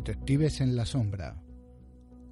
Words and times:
Detectives 0.00 0.62
en 0.62 0.76
la 0.76 0.86
Sombra, 0.86 1.42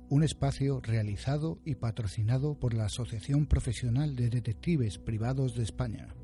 un 0.09 0.23
espacio 0.23 0.81
realizado 0.81 1.61
y 1.67 1.75
patrocinado 1.75 2.59
por 2.59 2.73
la 2.73 2.87
Asociación 2.87 3.45
Profesional 3.45 4.17
de 4.17 4.31
Detectives 4.31 4.97
Privados 4.97 5.55
de 5.55 5.65
España. 5.65 6.15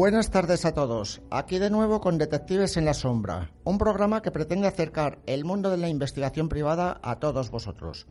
Buenas 0.00 0.30
tardes 0.30 0.64
a 0.64 0.72
todos. 0.72 1.20
Aquí 1.30 1.58
de 1.58 1.68
nuevo 1.68 2.00
con 2.00 2.16
Detectives 2.16 2.78
en 2.78 2.86
la 2.86 2.94
Sombra, 2.94 3.50
un 3.64 3.76
programa 3.76 4.22
que 4.22 4.30
pretende 4.30 4.66
acercar 4.66 5.18
el 5.26 5.44
mundo 5.44 5.70
de 5.70 5.76
la 5.76 5.90
investigación 5.90 6.48
privada 6.48 6.98
a 7.02 7.18
todos 7.18 7.50
vosotros, 7.50 8.06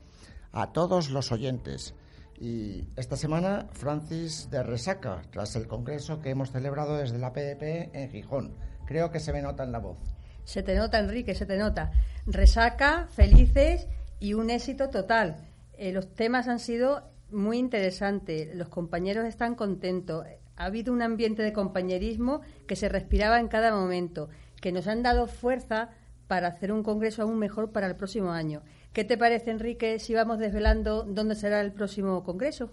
a 0.52 0.72
todos 0.72 1.10
los 1.10 1.32
oyentes. 1.32 1.96
Y 2.40 2.84
esta 2.96 3.18
semana, 3.18 3.70
Francis 3.72 4.52
de 4.52 4.62
Resaca, 4.62 5.24
tras 5.32 5.56
el 5.56 5.68
congreso 5.68 6.22
que 6.22 6.30
hemos 6.30 6.52
celebrado 6.52 6.96
desde 6.96 7.18
la 7.18 7.34
PDP 7.34 7.90
en 7.96 8.12
Gijón. 8.12 8.54
Creo 8.86 9.10
que 9.10 9.20
se 9.20 9.34
me 9.34 9.42
nota 9.42 9.64
en 9.64 9.72
la 9.72 9.80
voz. 9.80 9.98
Se 10.44 10.62
te 10.62 10.76
nota, 10.76 11.00
Enrique, 11.00 11.34
se 11.34 11.48
te 11.48 11.58
nota. 11.58 11.92
Resaca, 12.28 13.08
felices 13.10 13.88
y 14.20 14.36
un 14.36 14.52
éxito 14.52 14.92
total. 14.92 15.38
Eh, 15.76 15.92
los 15.92 16.14
temas 16.14 16.48
han 16.50 16.60
sido 16.60 17.10
muy 17.32 17.58
interesantes, 17.58 18.56
los 18.56 18.70
compañeros 18.70 19.26
están 19.26 19.56
contentos 19.56 20.28
ha 20.60 20.66
habido 20.66 20.92
un 20.94 21.02
ambiente 21.02 21.42
de 21.42 21.54
compañerismo 21.54 22.42
que 22.68 22.76
se 22.76 22.90
respiraba 22.90 23.40
en 23.40 23.48
cada 23.48 23.74
momento, 23.74 24.30
que 24.62 24.74
nos 24.74 24.88
han 24.88 25.02
dado 25.02 25.26
fuerza 25.26 25.90
para 26.28 26.50
hacer 26.50 26.74
un 26.74 26.84
congreso 26.84 27.24
aún 27.24 27.40
mejor 27.40 27.72
para 27.72 27.88
el 27.88 27.96
próximo 27.96 28.32
año. 28.32 28.62
¿Qué 28.92 29.06
te 29.06 29.18
parece, 29.18 29.52
Enrique, 29.52 30.00
si 30.00 30.14
vamos 30.14 30.38
desvelando 30.38 31.04
dónde 31.04 31.36
será 31.36 31.62
el 31.62 31.72
próximo 31.72 32.24
congreso? 32.24 32.72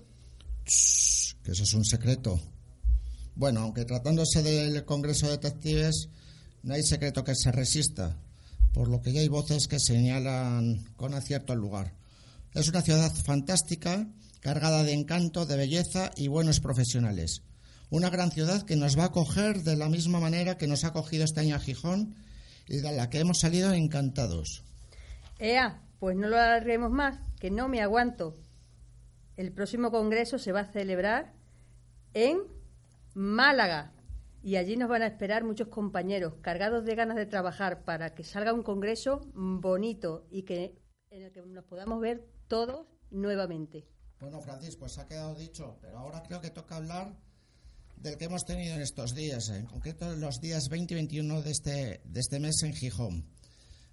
que 0.64 1.52
eso 1.52 1.62
es 1.62 1.74
un 1.74 1.84
secreto. 1.84 2.40
Bueno, 3.36 3.60
aunque 3.60 3.84
tratándose 3.84 4.42
del 4.42 4.84
Congreso 4.84 5.26
de 5.26 5.32
Detectives, 5.32 6.08
no 6.64 6.74
hay 6.74 6.82
secreto 6.82 7.22
que 7.22 7.36
se 7.36 7.52
resista, 7.52 8.16
por 8.72 8.88
lo 8.88 9.00
que 9.00 9.12
ya 9.12 9.20
hay 9.20 9.28
voces 9.28 9.68
que 9.68 9.78
señalan 9.78 10.84
con 10.96 11.14
acierto 11.14 11.52
el 11.52 11.60
lugar. 11.60 11.94
Es 12.52 12.68
una 12.68 12.82
ciudad 12.82 13.14
fantástica, 13.14 14.08
cargada 14.40 14.82
de 14.82 14.92
encanto, 14.92 15.46
de 15.46 15.56
belleza 15.56 16.10
y 16.16 16.26
buenos 16.26 16.58
profesionales 16.58 17.42
una 17.90 18.10
gran 18.10 18.30
ciudad 18.30 18.62
que 18.62 18.76
nos 18.76 18.98
va 18.98 19.04
a 19.04 19.06
acoger 19.06 19.62
de 19.62 19.76
la 19.76 19.88
misma 19.88 20.20
manera 20.20 20.56
que 20.56 20.66
nos 20.66 20.84
ha 20.84 20.88
acogido 20.88 21.24
este 21.24 21.40
año 21.40 21.56
a 21.56 21.60
Gijón 21.60 22.16
y 22.68 22.78
de 22.78 22.92
la 22.92 23.10
que 23.10 23.20
hemos 23.20 23.38
salido 23.40 23.72
encantados. 23.72 24.64
Ea, 25.38 25.82
pues 25.98 26.16
no 26.16 26.28
lo 26.28 26.36
alarguemos 26.36 26.90
más, 26.90 27.18
que 27.38 27.50
no 27.50 27.68
me 27.68 27.80
aguanto. 27.80 28.34
El 29.36 29.52
próximo 29.52 29.90
congreso 29.90 30.38
se 30.38 30.52
va 30.52 30.60
a 30.60 30.72
celebrar 30.72 31.34
en 32.14 32.38
Málaga 33.14 33.92
y 34.42 34.56
allí 34.56 34.76
nos 34.76 34.88
van 34.88 35.02
a 35.02 35.06
esperar 35.06 35.44
muchos 35.44 35.68
compañeros 35.68 36.34
cargados 36.40 36.84
de 36.84 36.94
ganas 36.94 37.16
de 37.16 37.26
trabajar 37.26 37.84
para 37.84 38.14
que 38.14 38.24
salga 38.24 38.52
un 38.52 38.62
congreso 38.62 39.20
bonito 39.34 40.26
y 40.30 40.42
que 40.42 40.78
en 41.10 41.22
el 41.22 41.32
que 41.32 41.42
nos 41.42 41.64
podamos 41.64 42.00
ver 42.00 42.26
todos 42.48 42.86
nuevamente. 43.10 43.86
Bueno, 44.20 44.40
Francis, 44.40 44.76
pues 44.76 44.98
ha 44.98 45.06
quedado 45.06 45.34
dicho, 45.34 45.78
pero 45.80 45.98
ahora 45.98 46.22
creo 46.22 46.40
que 46.40 46.50
toca 46.50 46.76
hablar 46.76 47.16
del 47.96 48.16
que 48.16 48.26
hemos 48.26 48.44
tenido 48.44 48.74
en 48.74 48.82
estos 48.82 49.14
días, 49.14 49.48
en 49.48 49.66
concreto 49.66 50.14
los 50.16 50.40
días 50.40 50.68
20 50.70 50.94
y 50.94 50.96
21 50.96 51.42
de 51.42 51.50
este, 51.50 52.00
de 52.04 52.20
este 52.20 52.38
mes 52.38 52.62
en 52.62 52.74
Gijón. 52.74 53.24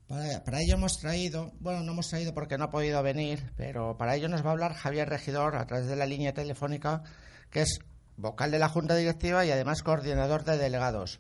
Para, 0.08 0.44
para, 0.44 0.62
ello 0.62 0.76
hemos 0.76 0.98
traído, 1.00 1.52
bueno, 1.60 1.82
no 1.82 1.94
hemos 1.94 2.10
traído 2.10 2.34
porque 2.34 2.58
no 2.58 2.66
ha 2.66 2.70
podido 2.70 3.02
venir, 3.02 3.52
pero 3.56 3.98
para 3.98 4.16
ello 4.16 4.28
nos 4.28 4.44
va 4.44 4.50
a 4.50 4.52
hablar 4.52 4.74
Javier 4.74 5.10
Regidor 5.10 5.56
a 5.56 5.66
través 5.66 5.88
de 5.88 5.96
la 5.96 6.06
línea 6.06 6.34
telefónica, 6.34 7.04
que 7.50 7.62
es 7.62 7.80
vocal 8.18 8.52
de 8.52 8.60
la 8.60 8.70
Junta 8.70 8.96
Directiva 8.96 9.46
y 9.46 9.52
además 9.52 9.82
coordinador 9.82 10.44
de 10.44 10.58
delegados, 10.58 11.20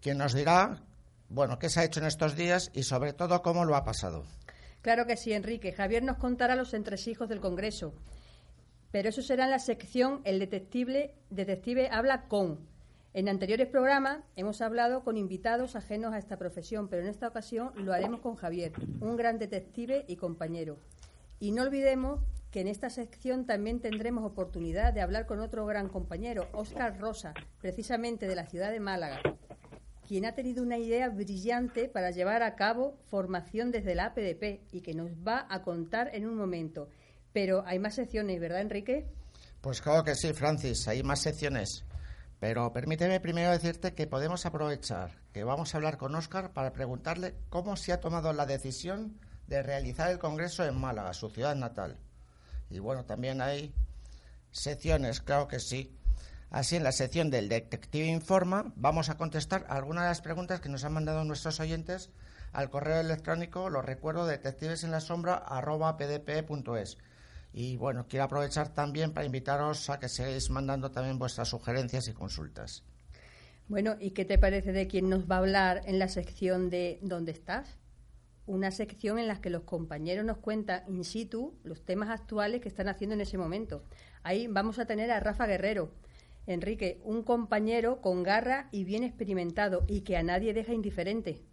quien 0.00 0.18
nos 0.18 0.34
dirá, 0.34 0.82
bueno, 1.28 1.58
qué 1.58 1.70
se 1.70 1.80
ha 1.80 1.84
hecho 1.84 2.00
en 2.00 2.06
estos 2.06 2.36
días 2.36 2.70
y 2.74 2.82
sobre 2.82 3.12
todo 3.12 3.42
cómo 3.42 3.64
lo 3.64 3.76
ha 3.76 3.84
pasado. 3.84 4.24
Claro 4.82 5.06
que 5.06 5.16
sí, 5.16 5.32
Enrique. 5.32 5.72
Javier 5.72 6.02
nos 6.02 6.16
contará 6.16 6.56
los 6.56 6.74
entresijos 6.74 7.28
del 7.28 7.40
Congreso 7.40 7.94
pero 8.90 9.08
eso 9.08 9.22
será 9.22 9.44
en 9.44 9.50
la 9.50 9.58
sección 9.58 10.20
El 10.24 10.38
detective, 10.38 11.14
detective 11.30 11.88
habla 11.90 12.28
con. 12.28 12.58
En 13.12 13.28
anteriores 13.28 13.66
programas 13.66 14.20
hemos 14.36 14.60
hablado 14.60 15.02
con 15.02 15.16
invitados 15.16 15.74
ajenos 15.74 16.12
a 16.12 16.18
esta 16.18 16.38
profesión, 16.38 16.88
pero 16.88 17.02
en 17.02 17.08
esta 17.08 17.28
ocasión 17.28 17.72
lo 17.76 17.92
haremos 17.92 18.20
con 18.20 18.36
Javier, 18.36 18.72
un 19.00 19.16
gran 19.16 19.38
detective 19.38 20.04
y 20.06 20.16
compañero. 20.16 20.78
Y 21.40 21.52
no 21.52 21.62
olvidemos 21.62 22.20
que 22.50 22.60
en 22.60 22.68
esta 22.68 22.90
sección 22.90 23.46
también 23.46 23.80
tendremos 23.80 24.24
oportunidad 24.24 24.92
de 24.92 25.00
hablar 25.00 25.26
con 25.26 25.40
otro 25.40 25.66
gran 25.66 25.88
compañero, 25.88 26.48
Óscar 26.52 26.98
Rosa, 27.00 27.32
precisamente 27.60 28.26
de 28.26 28.34
la 28.34 28.46
ciudad 28.46 28.70
de 28.70 28.80
Málaga, 28.80 29.20
quien 30.06 30.24
ha 30.24 30.34
tenido 30.34 30.62
una 30.62 30.78
idea 30.78 31.08
brillante 31.08 31.88
para 31.88 32.10
llevar 32.10 32.42
a 32.42 32.56
cabo 32.56 32.96
formación 33.04 33.70
desde 33.70 33.94
la 33.94 34.06
APDP 34.06 34.60
y 34.72 34.80
que 34.82 34.94
nos 34.94 35.10
va 35.26 35.46
a 35.48 35.62
contar 35.62 36.10
en 36.12 36.26
un 36.26 36.36
momento. 36.36 36.88
Pero 37.32 37.64
hay 37.66 37.78
más 37.78 37.94
secciones, 37.94 38.40
¿verdad, 38.40 38.60
Enrique? 38.60 39.06
Pues 39.60 39.80
claro 39.80 40.04
que 40.04 40.14
sí, 40.14 40.32
Francis, 40.32 40.88
hay 40.88 41.02
más 41.02 41.20
secciones. 41.20 41.84
Pero 42.40 42.72
permíteme 42.72 43.20
primero 43.20 43.50
decirte 43.50 43.94
que 43.94 44.06
podemos 44.06 44.46
aprovechar 44.46 45.20
que 45.32 45.44
vamos 45.44 45.74
a 45.74 45.76
hablar 45.76 45.98
con 45.98 46.14
Óscar 46.14 46.52
para 46.52 46.72
preguntarle 46.72 47.34
cómo 47.50 47.76
se 47.76 47.92
ha 47.92 48.00
tomado 48.00 48.32
la 48.32 48.46
decisión 48.46 49.20
de 49.46 49.62
realizar 49.62 50.10
el 50.10 50.18
Congreso 50.18 50.64
en 50.64 50.80
Málaga, 50.80 51.12
su 51.12 51.28
ciudad 51.28 51.54
natal. 51.54 51.98
Y 52.70 52.78
bueno, 52.78 53.04
también 53.04 53.42
hay 53.42 53.74
secciones, 54.50 55.20
claro 55.20 55.48
que 55.48 55.60
sí. 55.60 55.96
Así, 56.50 56.76
en 56.76 56.84
la 56.84 56.92
sección 56.92 57.30
del 57.30 57.48
Detective 57.48 58.06
Informa, 58.06 58.72
vamos 58.74 59.08
a 59.08 59.16
contestar 59.16 59.66
algunas 59.68 60.04
de 60.04 60.08
las 60.08 60.22
preguntas 60.22 60.60
que 60.60 60.68
nos 60.68 60.84
han 60.84 60.94
mandado 60.94 61.24
nuestros 61.24 61.60
oyentes 61.60 62.10
al 62.52 62.70
correo 62.70 63.00
electrónico, 63.00 63.70
lo 63.70 63.82
recuerdo, 63.82 64.26
detectives 64.26 64.82
en 64.82 64.90
la 64.90 65.00
sombra, 65.00 65.34
y 67.52 67.76
bueno, 67.76 68.06
quiero 68.08 68.24
aprovechar 68.24 68.72
también 68.72 69.12
para 69.12 69.26
invitaros 69.26 69.90
a 69.90 69.98
que 69.98 70.08
sigáis 70.08 70.50
mandando 70.50 70.90
también 70.90 71.18
vuestras 71.18 71.48
sugerencias 71.48 72.08
y 72.08 72.12
consultas. 72.12 72.84
Bueno, 73.68 73.96
¿y 74.00 74.10
qué 74.10 74.24
te 74.24 74.38
parece 74.38 74.72
de 74.72 74.86
quién 74.86 75.08
nos 75.08 75.30
va 75.30 75.36
a 75.36 75.38
hablar 75.38 75.82
en 75.84 75.98
la 75.98 76.08
sección 76.08 76.70
de 76.70 76.98
¿Dónde 77.02 77.32
estás? 77.32 77.78
Una 78.46 78.70
sección 78.70 79.18
en 79.18 79.28
la 79.28 79.40
que 79.40 79.50
los 79.50 79.62
compañeros 79.62 80.24
nos 80.24 80.38
cuentan 80.38 80.82
in 80.88 81.04
situ 81.04 81.54
los 81.62 81.84
temas 81.84 82.08
actuales 82.08 82.60
que 82.60 82.68
están 82.68 82.88
haciendo 82.88 83.14
en 83.14 83.20
ese 83.20 83.38
momento. 83.38 83.84
Ahí 84.22 84.48
vamos 84.48 84.78
a 84.78 84.86
tener 84.86 85.10
a 85.12 85.20
Rafa 85.20 85.46
Guerrero. 85.46 85.92
Enrique, 86.46 87.00
un 87.04 87.22
compañero 87.22 88.00
con 88.00 88.24
garra 88.24 88.68
y 88.72 88.82
bien 88.82 89.04
experimentado 89.04 89.84
y 89.86 90.00
que 90.00 90.16
a 90.16 90.22
nadie 90.24 90.52
deja 90.52 90.72
indiferente. 90.72 91.44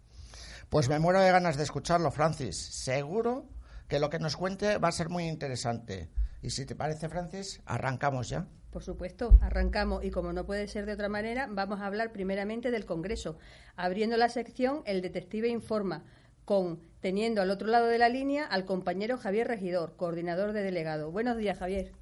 Pues 0.70 0.88
me 0.88 0.98
muero 0.98 1.20
de 1.20 1.30
ganas 1.30 1.56
de 1.56 1.62
escucharlo, 1.62 2.10
Francis. 2.10 2.56
Seguro 2.56 3.46
que 3.88 3.98
lo 3.98 4.10
que 4.10 4.18
nos 4.18 4.36
cuente 4.36 4.78
va 4.78 4.88
a 4.88 4.92
ser 4.92 5.08
muy 5.08 5.24
interesante. 5.24 6.08
Y 6.42 6.50
si 6.50 6.66
te 6.66 6.76
parece, 6.76 7.08
Francis, 7.08 7.60
arrancamos 7.66 8.28
ya. 8.28 8.46
Por 8.70 8.82
supuesto, 8.82 9.38
arrancamos 9.40 10.04
y 10.04 10.10
como 10.10 10.32
no 10.32 10.44
puede 10.44 10.68
ser 10.68 10.84
de 10.84 10.92
otra 10.92 11.08
manera, 11.08 11.48
vamos 11.50 11.80
a 11.80 11.86
hablar 11.86 12.12
primeramente 12.12 12.70
del 12.70 12.84
Congreso, 12.84 13.38
abriendo 13.76 14.16
la 14.16 14.28
sección 14.28 14.82
El 14.84 15.00
Detective 15.00 15.48
Informa, 15.48 16.04
con, 16.44 16.80
teniendo 17.00 17.40
al 17.40 17.50
otro 17.50 17.66
lado 17.66 17.86
de 17.86 17.98
la 17.98 18.10
línea 18.10 18.44
al 18.44 18.66
compañero 18.66 19.16
Javier 19.16 19.48
Regidor, 19.48 19.96
coordinador 19.96 20.52
de 20.52 20.62
delegado. 20.62 21.10
Buenos 21.10 21.38
días, 21.38 21.58
Javier. 21.58 21.92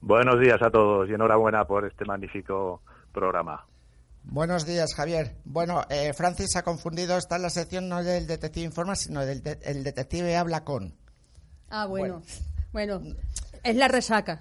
Buenos 0.00 0.40
días 0.40 0.60
a 0.62 0.70
todos 0.70 1.08
y 1.08 1.12
enhorabuena 1.12 1.66
por 1.66 1.84
este 1.86 2.04
magnífico 2.04 2.82
programa. 3.12 3.66
Buenos 4.24 4.66
días, 4.66 4.94
Javier. 4.94 5.36
Bueno, 5.44 5.82
eh, 5.90 6.12
Francis 6.14 6.56
ha 6.56 6.62
confundido, 6.62 7.16
está 7.16 7.36
en 7.36 7.42
la 7.42 7.50
sección 7.50 7.88
no 7.88 8.02
del 8.02 8.26
detective 8.26 8.66
informa, 8.66 8.94
sino 8.94 9.24
del 9.24 9.42
el 9.62 9.84
detective 9.84 10.36
habla 10.36 10.64
con. 10.64 10.94
Ah, 11.70 11.86
bueno. 11.86 12.22
bueno. 12.72 13.00
es 13.62 13.76
la 13.76 13.88
resaca. 13.88 14.40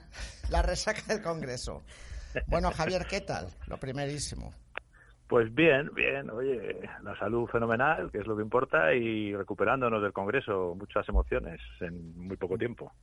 La 0.50 0.62
resaca 0.62 1.02
del 1.08 1.22
Congreso. 1.22 1.84
Bueno, 2.48 2.72
Javier, 2.72 3.06
¿qué 3.10 3.22
tal? 3.22 3.48
Lo 3.68 3.78
primerísimo. 3.78 4.54
Pues 5.28 5.54
bien, 5.54 5.90
bien. 5.94 6.30
Oye, 6.30 6.80
la 7.04 7.18
salud 7.20 7.48
fenomenal, 7.48 8.10
que 8.12 8.20
es 8.20 8.28
lo 8.28 8.36
que 8.38 8.44
importa, 8.44 8.94
y 8.94 9.36
recuperándonos 9.36 10.02
del 10.02 10.14
Congreso, 10.14 10.74
muchas 10.76 11.08
emociones 11.10 11.60
en 11.82 12.18
muy 12.18 12.38
poco 12.38 12.58
tiempo. 12.58 12.94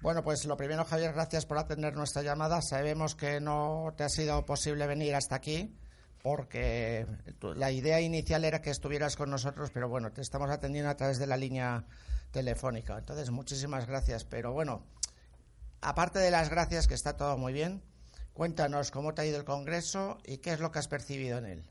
Bueno, 0.00 0.22
pues 0.22 0.46
lo 0.46 0.56
primero, 0.56 0.84
Javier, 0.84 1.12
gracias 1.12 1.44
por 1.44 1.58
atender 1.58 1.94
nuestra 1.94 2.22
llamada. 2.22 2.62
Sabemos 2.62 3.14
que 3.14 3.40
no 3.40 3.92
te 3.96 4.04
ha 4.04 4.08
sido 4.08 4.46
posible 4.46 4.86
venir 4.86 5.14
hasta 5.14 5.34
aquí 5.34 5.74
porque 6.22 7.06
la 7.56 7.70
idea 7.70 8.00
inicial 8.00 8.44
era 8.44 8.60
que 8.60 8.70
estuvieras 8.70 9.16
con 9.16 9.30
nosotros, 9.30 9.70
pero 9.72 9.88
bueno, 9.88 10.10
te 10.10 10.20
estamos 10.20 10.50
atendiendo 10.50 10.90
a 10.90 10.96
través 10.96 11.18
de 11.18 11.26
la 11.26 11.36
línea 11.36 11.84
telefónica. 12.30 12.98
Entonces, 12.98 13.30
muchísimas 13.30 13.86
gracias. 13.86 14.24
Pero 14.24 14.52
bueno, 14.52 14.82
aparte 15.80 16.18
de 16.18 16.30
las 16.30 16.50
gracias, 16.50 16.88
que 16.88 16.94
está 16.94 17.16
todo 17.16 17.36
muy 17.36 17.52
bien, 17.52 17.82
cuéntanos 18.32 18.90
cómo 18.90 19.14
te 19.14 19.22
ha 19.22 19.26
ido 19.26 19.38
el 19.38 19.44
Congreso 19.44 20.18
y 20.24 20.38
qué 20.38 20.50
es 20.52 20.60
lo 20.60 20.70
que 20.70 20.78
has 20.78 20.88
percibido 20.88 21.38
en 21.38 21.46
él. 21.46 21.62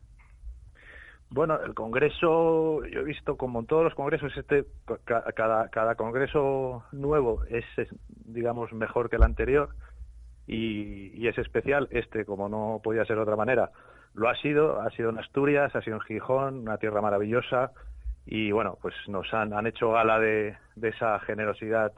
Bueno, 1.29 1.59
el 1.61 1.73
Congreso, 1.73 2.85
yo 2.85 3.01
he 3.01 3.03
visto 3.03 3.35
como 3.35 3.59
en 3.59 3.65
todos 3.65 3.83
los 3.83 3.93
congresos, 3.95 4.31
este 4.37 4.65
cada, 5.03 5.67
cada 5.67 5.95
congreso 5.95 6.85
nuevo 6.93 7.43
es, 7.49 7.65
digamos, 8.07 8.71
mejor 8.71 9.09
que 9.09 9.17
el 9.17 9.23
anterior 9.23 9.75
y, 10.47 11.11
y, 11.21 11.27
es 11.27 11.37
especial. 11.37 11.89
Este, 11.91 12.23
como 12.23 12.47
no 12.47 12.79
podía 12.81 13.03
ser 13.03 13.17
de 13.17 13.23
otra 13.23 13.35
manera, 13.35 13.71
lo 14.13 14.29
ha 14.29 14.35
sido. 14.35 14.79
Ha 14.79 14.89
sido 14.91 15.09
en 15.09 15.17
Asturias, 15.17 15.75
ha 15.75 15.81
sido 15.81 15.97
en 15.97 16.01
Gijón, 16.03 16.59
una 16.59 16.77
tierra 16.77 17.01
maravillosa 17.01 17.73
y 18.27 18.51
bueno, 18.51 18.77
pues 18.81 18.93
nos 19.07 19.33
han, 19.33 19.53
han 19.53 19.67
hecho 19.67 19.91
gala 19.91 20.19
de, 20.19 20.57
esa 20.81 21.17
generosidad 21.19 21.93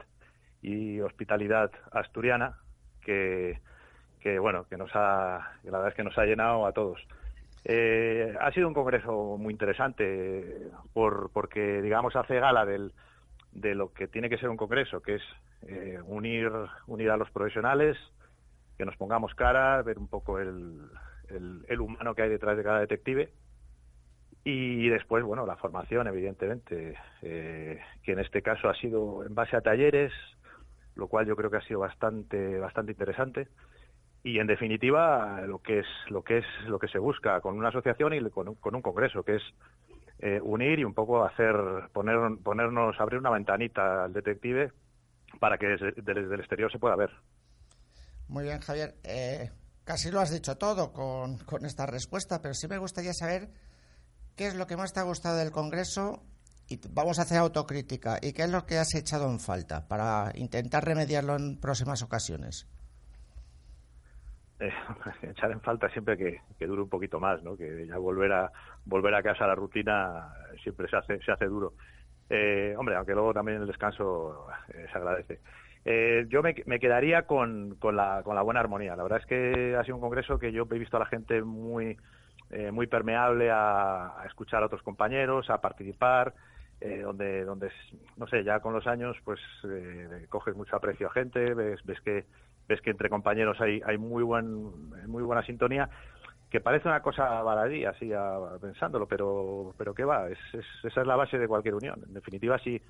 y 0.62 1.00
hospitalidad 1.00 1.72
asturiana 1.90 2.56
que, 3.02 3.58
bueno, 4.40 4.64
que 4.68 4.76
nos 4.76 4.90
ha, 4.94 5.54
la 5.64 5.70
verdad 5.72 5.88
es 5.88 5.94
que 5.94 6.04
nos 6.04 6.16
ha 6.16 6.24
llenado 6.24 6.66
a 6.66 6.72
todos. 6.72 7.04
Eh, 7.64 8.34
ha 8.40 8.52
sido 8.52 8.68
un 8.68 8.74
congreso 8.74 9.36
muy 9.36 9.52
interesante 9.52 10.70
por, 10.92 11.30
porque, 11.32 11.82
digamos, 11.82 12.14
hace 12.14 12.38
gala 12.38 12.64
de 12.64 13.74
lo 13.74 13.92
que 13.92 14.06
tiene 14.06 14.30
que 14.30 14.38
ser 14.38 14.50
un 14.50 14.56
congreso, 14.56 15.02
que 15.02 15.16
es 15.16 15.22
eh, 15.66 15.98
unir, 16.06 16.50
unir 16.86 17.10
a 17.10 17.16
los 17.16 17.30
profesionales, 17.32 17.96
que 18.78 18.84
nos 18.84 18.96
pongamos 18.96 19.34
cara, 19.34 19.82
ver 19.82 19.98
un 19.98 20.08
poco 20.08 20.38
el, 20.38 20.80
el, 21.28 21.80
humano 21.80 22.14
que 22.14 22.22
hay 22.22 22.30
detrás 22.30 22.56
de 22.56 22.62
cada 22.62 22.80
detective. 22.80 23.32
Y 24.42 24.88
después, 24.88 25.22
bueno, 25.22 25.44
la 25.44 25.56
formación, 25.56 26.06
evidentemente, 26.06 26.96
eh, 27.22 27.80
que 28.02 28.12
en 28.12 28.20
este 28.20 28.40
caso 28.40 28.68
ha 28.68 28.74
sido 28.74 29.24
en 29.24 29.34
base 29.34 29.56
a 29.56 29.60
talleres, 29.60 30.12
lo 30.94 31.08
cual 31.08 31.26
yo 31.26 31.36
creo 31.36 31.50
que 31.50 31.58
ha 31.58 31.66
sido 31.66 31.80
bastante, 31.80 32.58
bastante 32.58 32.92
interesante. 32.92 33.48
Y 34.22 34.38
en 34.38 34.46
definitiva 34.46 35.42
lo 35.46 35.60
que 35.60 35.80
es 35.80 35.86
lo 36.08 36.22
que 36.22 36.38
es 36.38 36.44
lo 36.66 36.78
que 36.78 36.88
se 36.88 36.98
busca 36.98 37.40
con 37.40 37.56
una 37.56 37.68
asociación 37.68 38.12
y 38.12 38.30
con 38.30 38.48
un, 38.48 38.54
con 38.56 38.74
un 38.74 38.82
congreso 38.82 39.22
que 39.22 39.36
es 39.36 39.42
eh, 40.18 40.38
unir 40.42 40.78
y 40.78 40.84
un 40.84 40.92
poco 40.92 41.24
hacer 41.24 41.54
poner 41.94 42.16
ponernos 42.42 43.00
abrir 43.00 43.18
una 43.18 43.30
ventanita 43.30 44.04
al 44.04 44.12
detective 44.12 44.72
para 45.38 45.56
que 45.56 45.68
desde, 45.68 46.34
el 46.34 46.40
exterior 46.40 46.70
se 46.70 46.78
pueda 46.78 46.96
ver. 46.96 47.10
Muy 48.28 48.44
bien 48.44 48.60
Javier. 48.60 48.94
Eh, 49.04 49.50
casi 49.84 50.10
lo 50.10 50.20
has 50.20 50.30
dicho 50.30 50.58
todo 50.58 50.92
con, 50.92 51.38
con 51.38 51.64
esta 51.64 51.86
respuesta 51.86 52.42
pero 52.42 52.52
sí 52.52 52.68
me 52.68 52.76
gustaría 52.76 53.14
saber 53.14 53.48
qué 54.36 54.46
es 54.46 54.54
lo 54.54 54.66
que 54.66 54.76
más 54.76 54.92
te 54.92 55.00
ha 55.00 55.04
gustado 55.04 55.36
del 55.36 55.50
congreso 55.50 56.22
y 56.68 56.78
vamos 56.90 57.18
a 57.18 57.22
hacer 57.22 57.38
autocrítica 57.38 58.18
y 58.22 58.32
qué 58.32 58.42
es 58.42 58.50
lo 58.50 58.64
que 58.64 58.78
has 58.78 58.94
echado 58.94 59.28
en 59.30 59.40
falta 59.40 59.88
para 59.88 60.32
intentar 60.34 60.84
remediarlo 60.84 61.36
en 61.36 61.58
próximas 61.60 62.02
ocasiones 62.02 62.68
eh, 64.60 64.72
echar 65.22 65.50
en 65.50 65.60
falta 65.60 65.88
siempre 65.88 66.16
que, 66.16 66.66
dure 66.66 66.82
un 66.82 66.88
poquito 66.88 67.18
más, 67.18 67.42
¿no? 67.42 67.56
Que 67.56 67.86
ya 67.86 67.96
volver 67.96 68.32
a 68.32 68.52
volver 68.84 69.14
a 69.14 69.22
casa 69.22 69.44
a 69.44 69.48
la 69.48 69.54
rutina 69.54 70.32
siempre 70.62 70.88
se 70.88 70.96
hace 70.96 71.18
se 71.20 71.32
hace 71.32 71.46
duro. 71.46 71.72
Eh, 72.28 72.74
hombre, 72.78 72.94
aunque 72.94 73.12
luego 73.12 73.34
también 73.34 73.60
el 73.60 73.66
descanso 73.66 74.46
eh, 74.72 74.86
se 74.92 74.98
agradece. 74.98 75.40
Eh, 75.84 76.26
yo 76.28 76.42
me, 76.42 76.54
me, 76.66 76.78
quedaría 76.78 77.22
con, 77.22 77.76
con, 77.76 77.96
la, 77.96 78.22
con 78.22 78.36
la 78.36 78.42
buena 78.42 78.60
armonía. 78.60 78.94
La 78.94 79.02
verdad 79.02 79.18
es 79.20 79.26
que 79.26 79.74
ha 79.76 79.82
sido 79.82 79.96
un 79.96 80.00
congreso 80.00 80.38
que 80.38 80.52
yo 80.52 80.66
he 80.70 80.78
visto 80.78 80.96
a 80.96 81.00
la 81.00 81.06
gente 81.06 81.42
muy 81.42 81.96
muy 82.72 82.86
permeable 82.86 83.50
a, 83.50 84.24
escuchar 84.26 84.62
a 84.62 84.66
otros 84.66 84.82
compañeros, 84.82 85.50
a 85.50 85.60
participar. 85.60 86.34
donde 86.80 87.44
donde 87.44 87.70
no 88.16 88.26
sé 88.26 88.42
ya 88.42 88.60
con 88.60 88.72
los 88.72 88.86
años 88.86 89.16
pues 89.24 89.38
coges 90.30 90.56
mucho 90.56 90.74
aprecio 90.74 91.08
a 91.08 91.12
gente 91.12 91.52
ves 91.54 91.84
ves 91.84 92.00
que 92.00 92.24
ves 92.70 92.80
que 92.80 92.90
entre 92.90 93.10
compañeros 93.10 93.60
hay, 93.60 93.82
hay 93.84 93.98
muy, 93.98 94.22
buen, 94.22 94.90
muy 95.08 95.22
buena 95.22 95.44
sintonía, 95.44 95.90
que 96.48 96.60
parece 96.60 96.88
una 96.88 97.02
cosa 97.02 97.42
baladí, 97.42 97.84
así 97.84 98.10
pensándolo, 98.60 99.06
pero, 99.06 99.74
pero 99.76 99.92
¿qué 99.92 100.04
va? 100.04 100.28
Es, 100.28 100.38
esa 100.84 101.00
es 101.00 101.06
la 101.06 101.16
base 101.16 101.38
de 101.38 101.48
cualquier 101.48 101.74
unión. 101.74 102.00
En 102.06 102.14
definitiva, 102.14 102.58
si, 102.58 102.80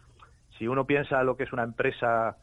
si 0.59 0.69
uno 0.69 0.85
piensa 0.85 1.23
lo 1.25 1.37
que 1.37 1.45
es 1.45 1.53
una 1.53 1.65
empresa 1.65 2.37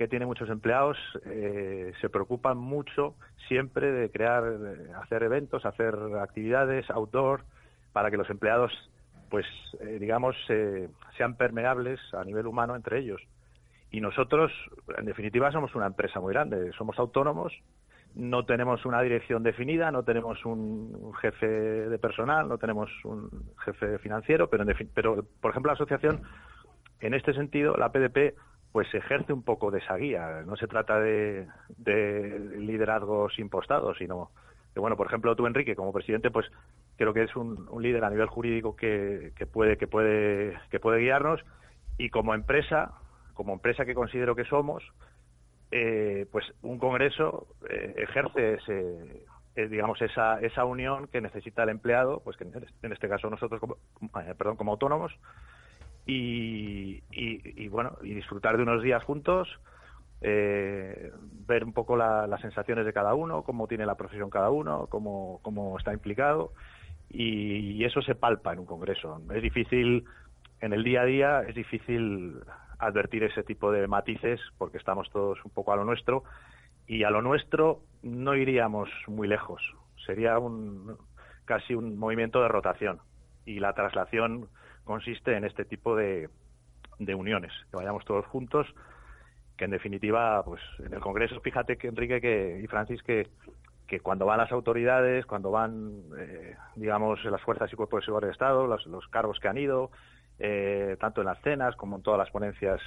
que 0.00 0.08
tiene 0.08 0.24
muchos 0.24 0.48
empleados, 0.48 0.96
eh, 1.26 1.92
se 2.00 2.08
preocupan 2.08 2.56
mucho 2.56 3.16
siempre 3.48 3.92
de 3.92 4.10
crear, 4.10 4.42
hacer 5.02 5.22
eventos, 5.24 5.66
hacer 5.66 5.94
actividades 6.22 6.88
outdoor, 6.88 7.42
para 7.92 8.10
que 8.10 8.16
los 8.16 8.30
empleados, 8.30 8.72
pues, 9.28 9.44
eh, 9.78 9.98
digamos, 10.00 10.34
sean 11.18 11.36
permeables 11.36 12.00
a 12.14 12.24
nivel 12.24 12.46
humano 12.46 12.76
entre 12.76 12.98
ellos. 12.98 13.20
Y 13.90 14.00
nosotros, 14.00 14.50
en 14.96 15.04
definitiva, 15.04 15.52
somos 15.52 15.74
una 15.74 15.88
empresa 15.88 16.18
muy 16.18 16.32
grande, 16.32 16.72
somos 16.78 16.98
autónomos, 16.98 17.52
no 18.14 18.46
tenemos 18.46 18.86
una 18.86 19.02
dirección 19.02 19.42
definida, 19.42 19.92
no 19.92 20.02
tenemos 20.02 20.46
un 20.46 21.12
jefe 21.20 21.46
de 21.46 21.98
personal, 21.98 22.48
no 22.48 22.56
tenemos 22.56 22.88
un 23.04 23.28
jefe 23.66 23.98
financiero, 23.98 24.48
pero, 24.48 24.62
en 24.62 24.88
pero 24.94 25.26
por 25.42 25.50
ejemplo, 25.50 25.68
la 25.68 25.74
asociación, 25.74 26.22
en 27.00 27.12
este 27.12 27.34
sentido, 27.34 27.76
la 27.76 27.92
PDP, 27.92 28.34
pues 28.72 28.92
ejerce 28.94 29.32
un 29.32 29.42
poco 29.42 29.70
de 29.70 29.78
esa 29.78 29.96
guía. 29.96 30.42
No 30.46 30.56
se 30.56 30.66
trata 30.66 31.00
de, 31.00 31.46
liderazgos 32.58 33.38
impostados, 33.38 33.98
sino 33.98 34.30
que, 34.74 34.80
bueno, 34.80 34.96
por 34.96 35.06
ejemplo, 35.06 35.34
tú, 35.34 35.46
Enrique, 35.46 35.74
como 35.74 35.92
presidente, 35.92 36.30
pues 36.30 36.46
creo 36.96 37.12
que 37.12 37.24
es 37.24 37.34
un, 37.34 37.68
líder 37.80 38.04
a 38.04 38.10
nivel 38.10 38.26
jurídico 38.26 38.76
que, 38.76 39.32
puede, 39.52 39.76
que, 39.76 39.86
puede, 39.86 40.58
que 40.70 40.78
puede 40.78 41.00
guiarnos 41.00 41.40
y 41.98 42.10
como 42.10 42.34
empresa 42.34 42.94
como 43.40 43.54
empresa 43.54 43.86
que 43.86 43.94
considero 43.94 44.36
que 44.36 44.44
somos, 44.44 44.82
eh, 45.70 46.26
pues 46.30 46.44
un 46.60 46.78
congreso 46.78 47.46
eh, 47.70 47.94
ejerce 47.96 48.54
ese, 48.56 49.24
eh, 49.56 49.68
digamos 49.68 50.02
esa, 50.02 50.38
esa 50.40 50.66
unión 50.66 51.06
que 51.06 51.22
necesita 51.22 51.62
el 51.62 51.70
empleado, 51.70 52.20
pues 52.22 52.36
que 52.36 52.44
en 52.44 52.92
este 52.92 53.08
caso 53.08 53.30
nosotros 53.30 53.58
como, 53.58 53.78
perdón, 54.36 54.56
como 54.56 54.72
autónomos 54.72 55.10
y, 56.06 57.02
y, 57.10 57.68
bueno 57.68 57.96
y 58.02 58.14
disfrutar 58.14 58.56
de 58.56 58.62
unos 58.62 58.82
días 58.82 59.02
juntos, 59.04 59.48
ver 60.20 61.64
un 61.64 61.72
poco 61.72 61.96
las 61.96 62.40
sensaciones 62.40 62.84
de 62.84 62.92
cada 62.92 63.14
uno, 63.14 63.42
cómo 63.42 63.66
tiene 63.66 63.86
la 63.86 63.96
profesión 63.96 64.30
cada 64.30 64.50
uno, 64.50 64.86
cómo, 64.88 65.40
cómo 65.42 65.78
está 65.78 65.92
implicado 65.92 66.52
y, 67.08 67.72
y 67.72 67.84
eso 67.84 68.02
se 68.02 68.14
palpa 68.14 68.52
en 68.52 68.60
un 68.60 68.66
congreso. 68.66 69.20
Es 69.34 69.42
difícil 69.42 70.04
en 70.60 70.72
el 70.72 70.84
día 70.84 71.02
a 71.02 71.04
día, 71.04 71.42
es 71.42 71.54
difícil 71.54 72.40
advertir 72.78 73.24
ese 73.24 73.42
tipo 73.42 73.70
de 73.72 73.86
matices 73.86 74.40
porque 74.58 74.78
estamos 74.78 75.10
todos 75.10 75.42
un 75.44 75.50
poco 75.50 75.72
a 75.72 75.76
lo 75.76 75.84
nuestro 75.84 76.24
y 76.86 77.04
a 77.04 77.10
lo 77.10 77.22
nuestro 77.22 77.82
no 78.02 78.34
iríamos 78.34 78.88
muy 79.06 79.28
lejos. 79.28 79.62
Sería 80.06 80.38
un, 80.38 80.96
casi 81.44 81.74
un 81.74 81.98
movimiento 81.98 82.42
de 82.42 82.48
rotación 82.48 83.00
y 83.44 83.60
la 83.60 83.74
traslación 83.74 84.48
consiste 84.84 85.36
en 85.36 85.44
este 85.44 85.64
tipo 85.64 85.96
de, 85.96 86.28
de 86.98 87.14
uniones, 87.14 87.52
que 87.70 87.76
vayamos 87.76 88.04
todos 88.04 88.26
juntos, 88.26 88.66
que 89.56 89.64
en 89.64 89.70
definitiva, 89.72 90.42
pues 90.44 90.60
en 90.78 90.92
el 90.94 91.00
Congreso, 91.00 91.40
fíjate 91.40 91.76
que 91.76 91.88
Enrique 91.88 92.20
que, 92.20 92.60
y 92.62 92.66
Francis 92.66 93.02
que, 93.02 93.26
cuando 94.02 94.24
van 94.24 94.38
las 94.38 94.52
autoridades, 94.52 95.26
cuando 95.26 95.50
van, 95.50 96.02
eh, 96.16 96.54
digamos, 96.76 97.24
las 97.24 97.42
fuerzas 97.42 97.72
y 97.72 97.76
cuerpos 97.76 98.00
de 98.00 98.04
seguridad 98.04 98.28
del 98.28 98.32
Estado, 98.32 98.66
los, 98.68 98.86
los 98.86 99.08
cargos 99.08 99.40
que 99.40 99.48
han 99.48 99.58
ido, 99.58 99.90
eh, 100.38 100.96
tanto 101.00 101.22
en 101.22 101.26
las 101.26 101.40
cenas 101.42 101.74
como 101.74 101.96
en 101.96 102.02
todas 102.02 102.18
las 102.18 102.30
ponencias 102.30 102.80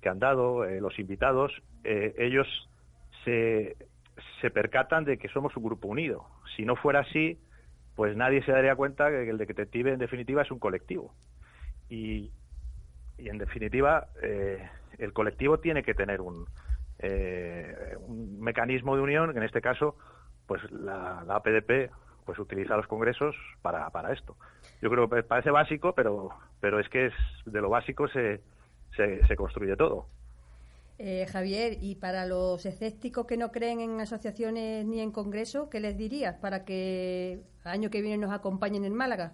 que 0.00 0.08
han 0.08 0.20
dado, 0.20 0.64
eh, 0.64 0.80
los 0.80 0.96
invitados, 1.00 1.52
ellos 1.82 2.46
se, 3.24 3.76
se 4.40 4.50
percatan 4.50 5.04
de 5.04 5.18
que 5.18 5.28
somos 5.28 5.56
un 5.56 5.64
grupo 5.64 5.88
unido. 5.88 6.24
Si 6.56 6.64
no 6.64 6.76
fuera 6.76 7.00
así, 7.00 7.38
pues 7.94 8.16
nadie 8.16 8.42
se 8.44 8.52
daría 8.52 8.76
cuenta 8.76 9.10
que 9.10 9.28
el 9.28 9.38
detective 9.38 9.92
en 9.92 9.98
definitiva 9.98 10.42
es 10.42 10.50
un 10.50 10.58
colectivo. 10.58 11.14
Y, 11.88 12.32
y 13.18 13.28
en 13.28 13.38
definitiva, 13.38 14.08
eh, 14.22 14.68
el 14.98 15.12
colectivo 15.12 15.58
tiene 15.58 15.82
que 15.82 15.94
tener 15.94 16.20
un, 16.20 16.46
eh, 16.98 17.96
un 18.06 18.40
mecanismo 18.40 18.96
de 18.96 19.02
unión, 19.02 19.36
en 19.36 19.42
este 19.42 19.60
caso, 19.60 19.96
pues 20.46 20.60
la, 20.72 21.20
APDP 21.20 21.90
pues 22.24 22.38
utiliza 22.38 22.76
los 22.76 22.86
congresos 22.86 23.36
para, 23.62 23.90
para 23.90 24.12
esto. 24.12 24.36
Yo 24.80 24.90
creo 24.90 25.08
que 25.08 25.22
parece 25.22 25.50
básico, 25.50 25.94
pero, 25.94 26.30
pero 26.60 26.80
es 26.80 26.88
que 26.88 27.06
es 27.06 27.14
de 27.44 27.60
lo 27.60 27.68
básico 27.68 28.08
se, 28.08 28.40
se 28.96 29.36
construye 29.36 29.76
todo. 29.76 30.06
Eh, 30.98 31.26
Javier, 31.26 31.78
y 31.80 31.96
para 31.96 32.24
los 32.24 32.64
escépticos 32.66 33.26
que 33.26 33.36
no 33.36 33.50
creen 33.50 33.80
en 33.80 34.00
asociaciones 34.00 34.86
ni 34.86 35.00
en 35.00 35.10
congresos, 35.10 35.68
¿qué 35.68 35.80
les 35.80 35.96
dirías 35.96 36.36
para 36.36 36.64
que 36.64 37.42
el 37.64 37.70
año 37.70 37.90
que 37.90 38.00
viene 38.00 38.18
nos 38.18 38.32
acompañen 38.32 38.84
en 38.84 38.94
Málaga? 38.94 39.32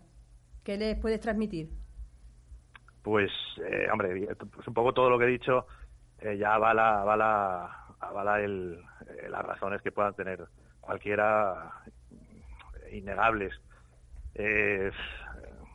¿Qué 0.65 0.79
les 0.79 0.99
puedes 0.99 1.21
transmitir? 1.21 1.69
Pues, 3.03 3.31
eh, 3.65 3.89
hombre, 3.93 4.35
pues 4.37 4.67
un 4.67 4.75
poco 4.75 4.95
todo 4.95 5.11
lo 5.11 5.19
que 5.19 5.25
he 5.25 5.29
dicho 5.29 5.67
eh, 6.21 6.37
ya 6.37 6.55
avala, 6.55 7.01
avala, 7.01 7.87
avala 8.01 8.41
el, 8.41 8.79
eh, 9.09 9.29
las 9.31 9.45
razones 9.45 9.81
que 9.81 9.91
puedan 9.93 10.15
tener 10.15 10.47
cualquiera 10.81 11.73
innegables. 12.93 13.55
Eh, 14.35 14.91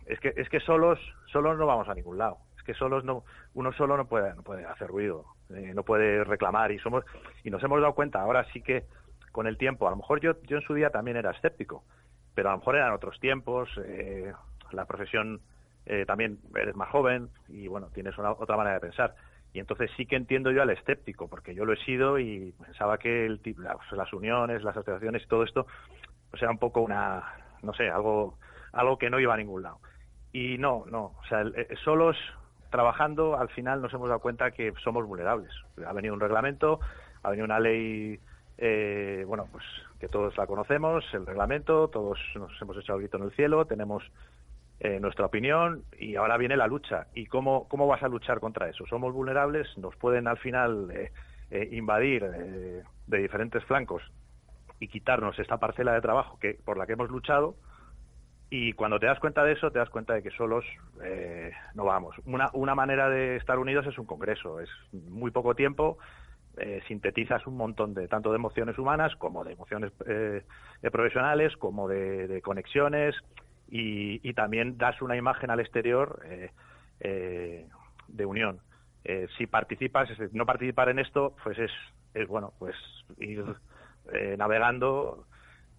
es 0.06 0.20
que 0.20 0.34
es 0.36 0.48
que 0.50 0.60
solos 0.60 1.00
solos 1.32 1.58
no 1.58 1.66
vamos 1.66 1.90
a 1.90 1.96
ningún 1.96 2.20
lado. 2.20 2.38
Es 2.58 2.64
que 2.64 2.76
solos 2.76 3.04
no 3.04 3.24
uno 3.56 3.74
solo 3.74 3.98
no 3.98 4.08
puede 4.08 4.36
no 4.36 4.44
puede 4.44 4.66
hacer 4.66 4.88
ruido, 4.88 5.26
eh, 5.54 5.74
no 5.74 5.84
puede 5.84 6.24
reclamar 6.24 6.72
y 6.72 6.80
somos 6.80 7.04
y 7.44 7.50
nos 7.50 7.64
hemos 7.64 7.82
dado 7.82 7.94
cuenta 7.94 8.22
ahora 8.22 8.46
sí 8.52 8.62
que 8.62 8.86
con 9.32 9.48
el 9.48 9.58
tiempo. 9.58 9.88
A 9.88 9.92
lo 9.92 9.98
mejor 9.98 10.22
yo 10.22 10.42
yo 10.44 10.58
en 10.58 10.64
su 10.64 10.74
día 10.74 10.90
también 10.90 11.18
era 11.18 11.32
escéptico, 11.32 11.84
pero 12.34 12.50
a 12.50 12.52
lo 12.54 12.60
mejor 12.60 12.76
eran 12.76 12.94
otros 12.94 13.20
tiempos. 13.20 13.70
Eh, 13.86 14.32
la 14.72 14.86
profesión 14.86 15.42
eh, 15.86 16.06
también 16.06 16.40
eres 16.56 16.76
más 16.76 16.90
joven 16.90 17.30
y 17.48 17.68
bueno 17.68 17.90
tienes 17.94 18.18
una, 18.18 18.32
otra 18.32 18.58
manera 18.58 18.76
de 18.76 18.82
pensar 18.82 19.16
y 19.54 19.60
entonces 19.60 19.92
sí 19.96 20.08
que 20.08 20.16
entiendo 20.16 20.52
yo 20.52 20.64
al 20.64 20.72
escéptico 20.72 21.28
porque 21.28 21.54
yo 21.54 21.64
lo 21.64 21.74
he 21.74 21.86
sido 21.86 22.18
y 22.18 22.54
pensaba 22.54 22.98
que 22.98 23.28
el, 23.28 23.40
las, 23.58 23.78
las 23.92 24.12
uniones 24.12 24.64
las 24.64 24.76
asociaciones 24.76 25.24
y 25.24 25.28
todo 25.28 25.44
esto 25.44 25.68
pues 26.32 26.42
era 26.42 26.52
un 26.52 26.58
poco 26.58 26.82
una 26.82 27.24
no 27.62 27.74
sé 27.74 27.88
algo 27.88 28.40
algo 28.74 28.98
que 28.98 29.12
no 29.12 29.20
iba 29.20 29.36
a 29.36 29.38
ningún 29.38 29.62
lado 29.62 29.80
y 30.34 30.58
no 30.58 30.86
no 30.90 31.14
o 31.20 31.26
sea 31.30 31.42
el, 31.42 31.54
solos 31.84 32.18
trabajando 32.70 33.38
al 33.38 33.50
final 33.50 33.82
nos 33.82 33.94
hemos 33.94 34.10
dado 34.10 34.20
cuenta 34.20 34.52
que 34.52 34.74
somos 34.84 35.06
vulnerables 35.06 35.52
ha 35.86 35.94
venido 35.94 36.14
un 36.14 36.20
reglamento 36.20 36.80
ha 37.24 37.30
venido 37.30 37.46
una 37.46 37.60
ley 37.60 38.20
eh, 38.58 39.24
bueno 39.28 39.48
pues 39.52 39.64
que 40.00 40.08
todos 40.08 40.38
la 40.38 40.48
conocemos 40.48 41.04
el 41.14 41.26
reglamento 41.26 41.88
todos 41.90 42.20
nos 42.36 42.52
hemos 42.62 42.78
echado 42.78 43.00
grito 43.00 43.18
en 43.18 43.24
el 43.24 43.32
cielo 43.32 43.66
tenemos 43.66 44.04
eh, 44.80 45.00
nuestra 45.00 45.26
opinión 45.26 45.84
y 45.98 46.16
ahora 46.16 46.38
viene 46.38 46.58
la 46.58 46.68
lucha. 46.68 47.08
¿Y 47.14 47.28
cómo, 47.28 47.68
cómo 47.70 47.88
vas 47.88 48.04
a 48.04 48.10
luchar 48.10 48.40
contra 48.40 48.70
eso? 48.70 48.86
Somos 48.88 49.14
vulnerables, 49.14 49.68
nos 49.78 49.96
pueden 49.96 50.28
al 50.28 50.38
final 50.38 50.92
eh, 50.92 51.12
eh, 51.50 51.70
invadir 51.72 52.24
eh, 52.24 52.84
de 53.08 53.18
diferentes 53.18 53.64
flancos 53.64 54.04
y 54.80 54.90
quitarnos 54.90 55.40
esta 55.40 55.58
parcela 55.58 55.94
de 55.94 56.02
trabajo 56.02 56.38
que 56.40 56.60
por 56.66 56.78
la 56.78 56.86
que 56.86 56.94
hemos 56.94 57.10
luchado. 57.10 57.56
Y 58.50 58.74
cuando 58.74 59.00
te 59.00 59.08
das 59.08 59.20
cuenta 59.20 59.44
de 59.44 59.54
eso, 59.54 59.72
te 59.72 59.80
das 59.80 59.90
cuenta 59.90 60.14
de 60.14 60.22
que 60.22 60.30
solos 60.32 60.66
eh, 61.04 61.52
no 61.74 61.86
vamos. 61.86 62.16
Una, 62.26 62.50
una 62.54 62.76
manera 62.76 63.10
de 63.10 63.38
estar 63.38 63.58
unidos 63.58 63.88
es 63.88 63.98
un 63.98 64.06
congreso. 64.06 64.60
Es 64.60 64.70
muy 64.92 65.32
poco 65.32 65.56
tiempo, 65.56 65.98
eh, 66.58 66.82
sintetizas 66.88 67.46
un 67.48 67.58
montón 67.58 67.94
de 67.94 68.08
tanto 68.08 68.30
de 68.32 68.38
emociones 68.38 68.78
humanas 68.78 69.16
como 69.16 69.44
de 69.44 69.54
emociones 69.54 69.92
eh, 70.08 70.44
de 70.82 70.92
profesionales, 70.92 71.56
como 71.58 71.88
de, 71.88 72.42
conexiones 72.44 73.16
y, 73.68 74.34
también 74.34 74.78
das 74.78 75.02
una 75.02 75.18
imagen 75.18 75.50
al 75.50 75.60
exterior 75.60 76.22
eh, 76.26 76.52
eh, 77.00 77.66
de 78.08 78.26
unión. 78.26 78.60
Eh, 79.04 79.28
si 79.38 79.48
participas, 79.48 80.10
no 80.32 80.46
participar 80.46 80.90
en 80.90 81.00
esto, 81.00 81.36
pues 81.44 81.58
es, 81.60 81.72
es 82.14 82.28
bueno, 82.28 82.54
pues 82.58 82.76
ir 83.20 83.44
eh, 84.14 84.36
navegando, 84.38 85.26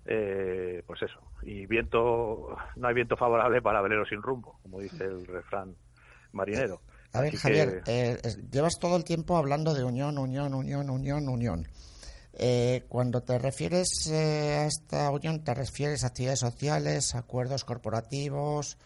eh, 0.06 0.82
pues 0.86 1.02
eso. 1.02 1.20
Y 1.42 1.66
viento, 1.66 2.56
no 2.76 2.88
hay 2.88 2.94
viento 2.94 3.16
favorable 3.16 3.60
para 3.62 3.80
velero 3.80 4.04
sin 4.06 4.22
rumbo, 4.22 4.58
como 4.62 4.80
dice 4.80 5.04
el 5.04 5.26
refrán 5.26 5.74
marinero. 6.32 6.80
A 7.12 7.20
ver, 7.20 7.28
Así 7.28 7.38
Javier, 7.38 7.82
que... 7.82 8.12
eh, 8.12 8.18
llevas 8.50 8.78
todo 8.78 8.96
el 8.96 9.04
tiempo 9.04 9.36
hablando 9.36 9.74
de 9.74 9.84
unión, 9.84 10.18
unión, 10.18 10.54
unión, 10.54 10.90
unión, 10.90 11.28
unión. 11.28 11.68
Eh, 12.34 12.84
cuando 12.88 13.22
te 13.22 13.38
refieres 13.38 13.88
eh, 14.10 14.58
a 14.58 14.66
esta 14.66 15.10
unión, 15.10 15.42
te 15.42 15.54
refieres 15.54 16.04
a 16.04 16.08
actividades 16.08 16.40
sociales, 16.40 17.14
acuerdos 17.14 17.64
corporativos. 17.64 18.76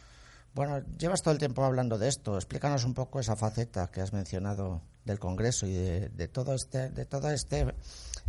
Bueno, 0.55 0.81
llevas 0.99 1.23
todo 1.23 1.33
el 1.33 1.39
tiempo 1.39 1.65
hablando 1.65 1.99
de 1.99 2.09
esto. 2.09 2.37
Explícanos 2.37 2.85
un 2.85 2.95
poco 2.95 3.19
esa 3.19 3.35
faceta 3.35 3.91
que 3.91 4.01
has 4.01 4.13
mencionado 4.13 4.83
del 5.05 5.19
Congreso 5.19 5.67
y 5.67 5.73
de, 5.73 6.09
de 6.11 6.29
todo 6.29 6.55
este, 6.55 6.91
de 6.91 7.07
todo 7.07 7.31
este, 7.31 7.75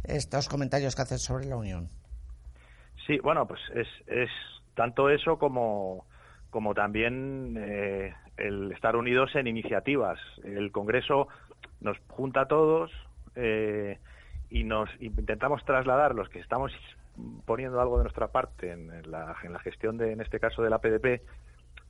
estos 0.04 0.50
comentarios 0.50 0.96
que 0.96 1.02
haces 1.04 1.22
sobre 1.22 1.46
la 1.46 1.58
unión. 1.58 1.90
Sí, 3.08 3.20
bueno, 3.20 3.48
pues 3.48 3.60
es, 3.74 3.88
es 4.08 4.30
tanto 4.76 5.10
eso 5.10 5.38
como, 5.38 6.06
como 6.50 6.74
también 6.74 7.56
eh, 7.58 8.14
el 8.38 8.72
estar 8.72 8.96
unidos 8.96 9.36
en 9.36 9.48
iniciativas. 9.48 10.20
El 10.44 10.72
Congreso 10.72 11.28
nos 11.80 11.98
junta 12.10 12.42
a 12.42 12.48
todos. 12.48 12.92
Eh, 13.36 13.98
y 14.52 14.66
nos 14.66 14.90
intentamos 15.02 15.64
trasladar 15.64 16.14
los 16.14 16.30
que 16.30 16.40
estamos 16.40 16.74
poniendo 17.46 17.80
algo 17.82 17.98
de 17.98 18.04
nuestra 18.04 18.28
parte 18.28 18.72
en 18.72 19.10
la, 19.10 19.36
en 19.44 19.54
la 19.54 19.60
gestión 19.60 19.98
de, 19.98 20.12
en 20.12 20.22
este 20.22 20.40
caso 20.40 20.62
de 20.62 20.70
la 20.70 20.80
PDP, 20.80 21.22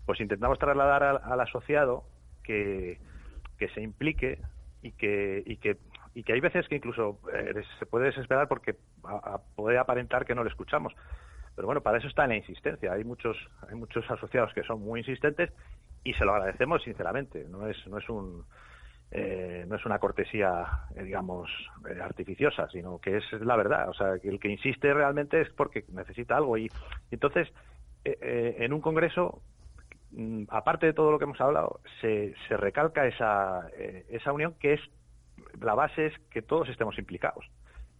pues 0.05 0.21
intentamos 0.21 0.59
trasladar 0.59 1.03
al, 1.03 1.21
al 1.23 1.39
asociado 1.39 2.03
que, 2.43 2.99
que 3.57 3.67
se 3.69 3.81
implique 3.81 4.39
y 4.83 4.91
que, 4.91 5.43
y 5.45 5.57
que 5.57 5.77
y 6.13 6.23
que 6.23 6.33
hay 6.33 6.39
veces 6.39 6.67
que 6.67 6.75
incluso 6.75 7.19
eh, 7.33 7.63
se 7.79 7.85
puede 7.85 8.07
desesperar 8.07 8.47
porque 8.47 8.75
puede 9.55 9.77
aparentar 9.77 10.25
que 10.25 10.35
no 10.35 10.43
le 10.43 10.49
escuchamos 10.49 10.93
pero 11.55 11.67
bueno 11.67 11.81
para 11.81 11.97
eso 11.97 12.07
está 12.07 12.27
la 12.27 12.35
insistencia 12.35 12.93
hay 12.93 13.03
muchos 13.03 13.37
hay 13.69 13.75
muchos 13.75 14.09
asociados 14.09 14.53
que 14.53 14.63
son 14.63 14.81
muy 14.81 14.99
insistentes 14.99 15.51
y 16.03 16.13
se 16.13 16.25
lo 16.25 16.33
agradecemos 16.33 16.83
sinceramente 16.83 17.45
no 17.49 17.67
es 17.67 17.77
no 17.87 17.97
es 17.97 18.09
un 18.09 18.45
eh, 19.13 19.65
no 19.67 19.75
es 19.75 19.85
una 19.85 19.99
cortesía, 19.99 20.65
eh, 20.95 21.03
digamos, 21.03 21.49
eh, 21.89 21.99
artificiosa, 22.01 22.69
sino 22.69 22.99
que 22.99 23.17
es 23.17 23.25
la 23.41 23.57
verdad. 23.57 23.89
O 23.89 23.93
sea, 23.93 24.19
que 24.19 24.29
el 24.29 24.39
que 24.39 24.47
insiste 24.47 24.93
realmente 24.93 25.41
es 25.41 25.49
porque 25.49 25.83
necesita 25.91 26.37
algo. 26.37 26.57
Y, 26.57 26.71
entonces, 27.11 27.51
en 28.03 28.71
un 28.73 28.79
congreso, 28.79 29.41
mm, 30.11 30.45
aparte 30.49 30.85
de 30.87 30.93
todo 30.93 31.11
lo 31.11 31.19
que 31.19 31.25
hemos 31.25 31.41
hablado, 31.41 31.81
se, 31.99 32.33
se 32.47 32.55
recalca 32.55 33.05
esa, 33.05 33.69
esa 34.09 34.31
unión 34.31 34.55
que 34.59 34.73
es, 34.73 34.81
la 35.59 35.75
base 35.75 36.07
es 36.07 36.13
que 36.29 36.41
todos 36.41 36.69
estemos 36.69 36.97
implicados. 36.97 37.45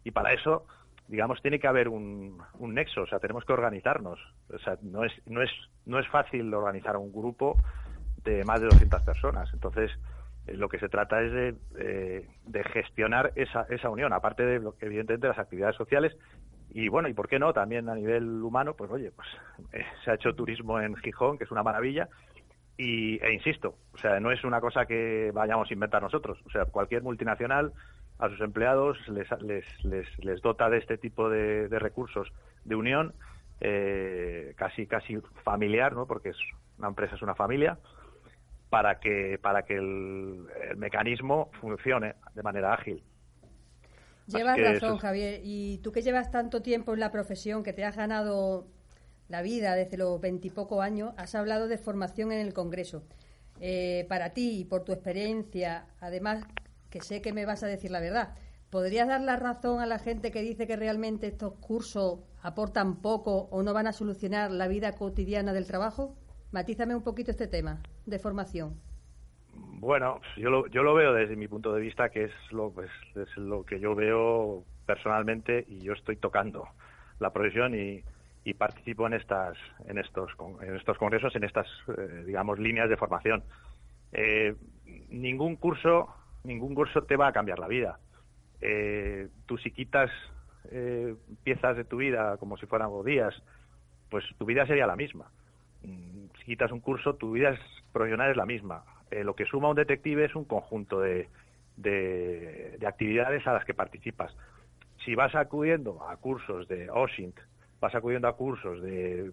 Y 0.04 0.12
para 0.12 0.34
eso, 0.34 0.66
digamos, 1.08 1.42
tiene 1.42 1.60
que 1.60 1.68
haber 1.68 1.90
un, 1.90 2.42
un 2.60 2.74
nexo, 2.74 3.02
o 3.02 3.08
sea, 3.08 3.20
tenemos 3.20 3.46
que 3.46 3.54
organizarnos. 3.54 4.20
O 4.54 4.60
sea, 4.60 4.78
no 4.82 5.04
es, 5.04 5.14
no 5.26 5.42
es, 5.42 5.52
no 5.86 6.00
es 6.00 6.08
fácil 6.08 6.54
organizar 6.54 6.98
un 6.98 7.12
grupo 7.12 7.58
de 8.24 8.44
más 8.46 8.62
de 8.62 8.68
200 8.68 9.02
personas. 9.04 9.50
Entonces, 9.54 9.92
lo 10.48 10.70
que 10.70 10.80
se 10.80 10.90
trata 10.90 11.22
es 11.22 11.32
de, 11.32 11.56
eh, 11.78 12.28
de 12.46 12.64
gestionar 12.66 13.32
esa, 13.36 13.66
esa 13.70 13.90
unión, 13.90 14.14
aparte 14.14 14.44
de, 14.44 14.60
lo, 14.60 14.76
evidentemente, 14.80 15.28
las 15.28 15.40
actividades 15.40 15.76
sociales. 15.76 16.16
Y 16.70 16.88
bueno, 16.88 17.10
y 17.10 17.14
por 17.14 17.28
qué 17.28 17.38
no, 17.38 17.54
también 17.54 17.90
a 17.90 17.96
nivel 17.96 18.42
humano, 18.42 18.76
pues 18.76 18.90
oye, 18.92 19.12
pues 19.12 19.28
eh, 19.74 19.86
se 20.04 20.12
ha 20.12 20.14
hecho 20.16 20.34
turismo 20.34 20.80
en 20.80 20.96
Gijón, 20.96 21.38
que 21.38 21.44
es 21.44 21.52
una 21.52 21.64
maravilla. 21.64 22.08
Y, 22.84 23.24
e 23.24 23.32
insisto, 23.32 23.76
o 23.94 23.98
sea, 24.00 24.20
no 24.20 24.32
es 24.32 24.44
una 24.44 24.60
cosa 24.60 24.88
que 24.88 25.30
vayamos 25.36 25.70
a 25.70 25.74
inventar 25.74 26.02
nosotros. 26.02 26.40
O 26.48 26.50
sea, 26.50 26.66
cualquier 26.66 27.04
multinacional 27.04 27.74
a 28.18 28.28
sus 28.28 28.42
empleados 28.42 28.98
les, 29.08 29.30
les, 29.44 29.66
les, 29.86 30.08
les 30.26 30.42
dota 30.42 30.68
de 30.68 30.80
este 30.80 30.98
tipo 30.98 31.30
de, 31.30 31.68
de 31.68 31.78
recursos 31.78 32.34
de 32.66 32.74
unión, 32.74 33.14
eh, 33.60 34.56
casi, 34.58 34.88
casi 34.88 35.20
familiar, 35.44 35.94
¿no? 35.94 36.08
Porque 36.08 36.30
es 36.30 36.38
una 36.80 36.88
empresa, 36.88 37.14
es 37.14 37.22
una 37.22 37.36
familia 37.36 37.78
para 38.72 39.00
que, 39.00 39.38
para 39.40 39.62
que 39.62 39.76
el, 39.76 40.48
el 40.72 40.78
mecanismo 40.78 41.52
funcione 41.62 42.16
de 42.34 42.42
manera 42.42 42.74
ágil. 42.74 43.04
Llevas 44.26 44.60
razón, 44.60 44.96
es... 44.96 45.02
Javier. 45.02 45.42
Y 45.44 45.78
tú 45.84 45.92
que 45.92 46.02
llevas 46.02 46.32
tanto 46.32 46.64
tiempo 46.64 46.96
en 46.96 47.00
la 47.00 47.12
profesión, 47.12 47.62
que 47.62 47.74
te 47.74 47.86
has 47.86 47.96
ganado 47.96 48.66
la 49.32 49.42
vida 49.42 49.76
desde 49.76 49.98
los 49.98 50.20
veintipocos 50.20 50.84
años, 50.84 51.14
has 51.18 51.36
hablado 51.36 51.70
de 51.70 51.78
formación 51.78 52.34
en 52.34 52.40
el 52.46 52.54
Congreso. 52.54 53.04
Eh, 53.62 54.06
para 54.10 54.32
ti 54.32 54.60
y 54.60 54.66
por 54.66 54.84
tu 54.84 54.92
experiencia, 54.92 55.88
además, 56.02 56.46
que 56.90 57.02
sé 57.02 57.22
que 57.22 57.32
me 57.32 57.46
vas 57.46 57.64
a 57.64 57.68
decir 57.68 57.92
la 57.92 58.02
verdad, 58.02 58.36
¿podrías 58.70 59.08
dar 59.08 59.22
la 59.22 59.38
razón 59.38 59.80
a 59.80 59.86
la 59.86 60.00
gente 60.00 60.32
que 60.32 60.42
dice 60.42 60.68
que 60.68 60.76
realmente 60.76 61.28
estos 61.28 61.54
cursos 61.60 62.20
aportan 62.42 63.02
poco 63.02 63.48
o 63.52 63.64
no 63.64 63.74
van 63.74 63.88
a 63.88 63.94
solucionar 63.94 64.52
la 64.52 64.68
vida 64.68 64.96
cotidiana 64.96 65.54
del 65.54 65.66
trabajo? 65.66 66.16
Matízame 66.52 66.94
un 66.94 67.04
poquito 67.04 67.32
este 67.32 67.48
tema 67.48 67.82
de 68.06 68.20
formación. 68.20 68.82
Bueno, 69.54 70.20
yo 70.36 70.50
lo, 70.50 70.68
yo 70.68 70.84
lo 70.84 70.94
veo 70.94 71.14
desde 71.14 71.38
mi 71.38 71.48
punto 71.48 71.74
de 71.74 71.82
vista, 71.82 72.10
que 72.10 72.26
es 72.26 72.32
lo, 72.52 72.72
pues, 72.72 72.90
es 73.16 73.38
lo 73.38 73.64
que 73.64 73.80
yo 73.80 73.96
veo 73.96 74.66
personalmente 74.86 75.66
y 75.70 75.80
yo 75.80 75.94
estoy 75.94 76.18
tocando 76.18 76.68
la 77.20 77.32
profesión 77.32 77.74
y, 77.76 78.04
y 78.44 78.54
participo 78.56 79.06
en 79.08 79.14
estas 79.14 79.58
en 79.88 79.98
estos 79.98 80.32
en 80.62 80.76
estos 80.76 80.98
congresos 80.98 81.36
en 81.36 81.44
estas 81.44 81.68
eh, 81.98 82.24
digamos 82.26 82.60
líneas 82.60 82.90
de 82.90 82.98
formación 82.98 83.44
Eh, 84.14 84.56
ningún 85.10 85.56
curso, 85.56 86.10
ningún 86.44 86.76
curso 86.76 87.04
te 87.04 87.16
va 87.16 87.28
a 87.28 87.34
cambiar 87.34 87.60
la 87.60 87.68
vida. 87.68 88.00
Eh, 88.62 89.30
tú 89.46 89.58
si 89.58 89.72
quitas 89.72 90.12
eh, 90.72 91.16
piezas 91.44 91.78
de 91.78 91.86
tu 91.86 91.98
vida 91.98 92.38
como 92.38 92.58
si 92.58 92.66
fueran 92.66 92.90
días, 93.06 93.34
pues 94.10 94.24
tu 94.38 94.46
vida 94.46 94.66
sería 94.66 94.86
la 94.86 94.96
misma. 94.96 95.32
Mm, 95.84 96.26
si 96.40 96.46
quitas 96.46 96.72
un 96.72 96.80
curso, 96.82 97.16
tu 97.16 97.32
vida 97.32 97.58
profesional 97.92 98.32
es 98.32 98.38
la 98.38 98.46
misma. 98.46 98.84
Lo 99.12 99.36
que 99.36 99.46
suma 99.46 99.70
un 99.70 99.76
detective 99.76 100.24
es 100.24 100.36
un 100.36 100.46
conjunto 100.46 101.02
de, 101.02 101.28
de, 101.76 102.80
actividades 102.88 103.46
a 103.46 103.52
las 103.52 103.66
que 103.66 103.74
participas. 103.74 104.34
Si 105.04 105.16
vas 105.16 105.36
acudiendo 105.36 106.08
a 106.08 106.16
cursos 106.16 106.66
de 106.70 106.90
OSINT, 106.90 107.38
vas 107.82 107.96
acudiendo 107.96 108.28
a 108.28 108.38
cursos 108.38 108.82
de 108.82 109.32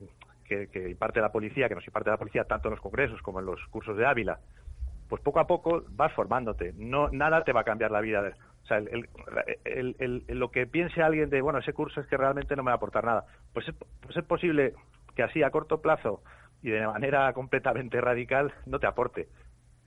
que, 0.48 0.88
imparte 0.88 1.20
la 1.20 1.30
policía, 1.30 1.68
que 1.68 1.74
nos 1.74 1.86
imparte 1.86 2.10
la 2.10 2.16
policía 2.16 2.44
tanto 2.44 2.68
en 2.68 2.72
los 2.72 2.80
congresos 2.80 3.20
como 3.22 3.38
en 3.40 3.46
los 3.46 3.64
cursos 3.66 3.96
de 3.96 4.06
Ávila, 4.06 4.40
pues 5.08 5.22
poco 5.22 5.40
a 5.40 5.46
poco 5.46 5.84
vas 5.90 6.12
formándote. 6.14 6.72
No, 6.76 7.10
nada 7.10 7.44
te 7.44 7.52
va 7.52 7.60
a 7.60 7.64
cambiar 7.64 7.90
la 7.90 8.00
vida. 8.00 8.32
O 8.62 8.66
sea, 8.66 8.78
el, 8.78 10.24
lo 10.28 10.50
que 10.50 10.66
piense 10.66 11.02
alguien 11.02 11.30
de, 11.30 11.40
bueno, 11.40 11.58
ese 11.58 11.72
curso 11.72 12.00
es 12.00 12.06
que 12.06 12.16
realmente 12.16 12.56
no 12.56 12.62
me 12.62 12.68
va 12.68 12.72
a 12.72 12.76
aportar 12.76 13.04
nada. 13.04 13.24
Pues 13.52 13.68
es, 13.68 13.74
pues 14.00 14.16
es 14.16 14.24
posible 14.24 14.74
que 15.14 15.22
así 15.22 15.42
a 15.42 15.50
corto 15.50 15.80
plazo 15.80 16.22
y 16.62 16.70
de 16.70 16.86
manera 16.86 17.32
completamente 17.32 18.00
radical 18.00 18.52
no 18.66 18.78
te 18.78 18.86
aporte. 18.86 19.28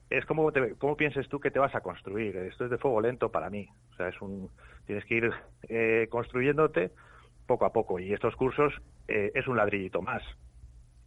Es 0.10 0.26
como, 0.26 0.52
te, 0.52 0.76
cómo 0.76 0.98
pienses 0.98 1.28
tú 1.30 1.40
que 1.40 1.52
te 1.52 1.60
vas 1.60 1.74
a 1.74 1.82
construir. 1.82 2.36
Esto 2.36 2.66
es 2.66 2.72
de 2.72 2.78
fuego 2.78 3.02
lento 3.02 3.30
para 3.30 3.50
mí. 3.50 3.68
O 3.92 3.96
sea, 3.96 4.10
es 4.10 4.22
un, 4.22 4.50
tienes 4.86 5.06
que 5.06 5.16
ir 5.16 5.32
eh, 5.70 6.08
construyéndote 6.10 6.92
poco 7.46 7.66
a 7.66 7.74
poco. 7.74 8.00
Y 8.00 8.14
estos 8.14 8.36
cursos 8.36 8.74
eh, 9.08 9.32
es 9.36 9.48
un 9.48 9.58
ladrillito 9.58 10.02
más. 10.02 10.24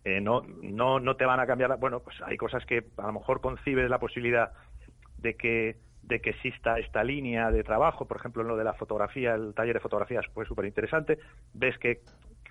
Eh, 0.05 0.21
no, 0.21 0.43
no, 0.63 1.01
no 1.01 1.17
te 1.17 1.25
van 1.25 1.41
a 1.41 1.47
cambiar. 1.47 1.79
Bueno, 1.79 2.01
pues 2.01 2.17
hay 2.23 2.37
cosas 2.37 2.65
que 2.67 2.85
a 2.99 3.07
lo 3.07 3.15
mejor 3.15 3.41
concibes 3.41 3.89
la 3.89 3.99
posibilidad 3.99 4.53
de 5.19 5.35
que 5.35 5.77
de 6.07 6.21
que 6.21 6.31
exista 6.31 6.79
esta 6.79 7.03
línea 7.03 7.51
de 7.51 7.65
trabajo, 7.65 8.07
por 8.07 8.19
ejemplo, 8.19 8.43
en 8.43 8.49
lo 8.49 8.57
de 8.57 8.65
la 8.65 8.75
fotografía, 8.75 9.35
el 9.35 9.55
taller 9.55 9.75
de 9.75 9.81
fotografías 9.81 10.27
fue 10.35 10.45
súper 10.45 10.67
interesante, 10.67 11.19
ves 11.55 11.79
que 11.79 12.01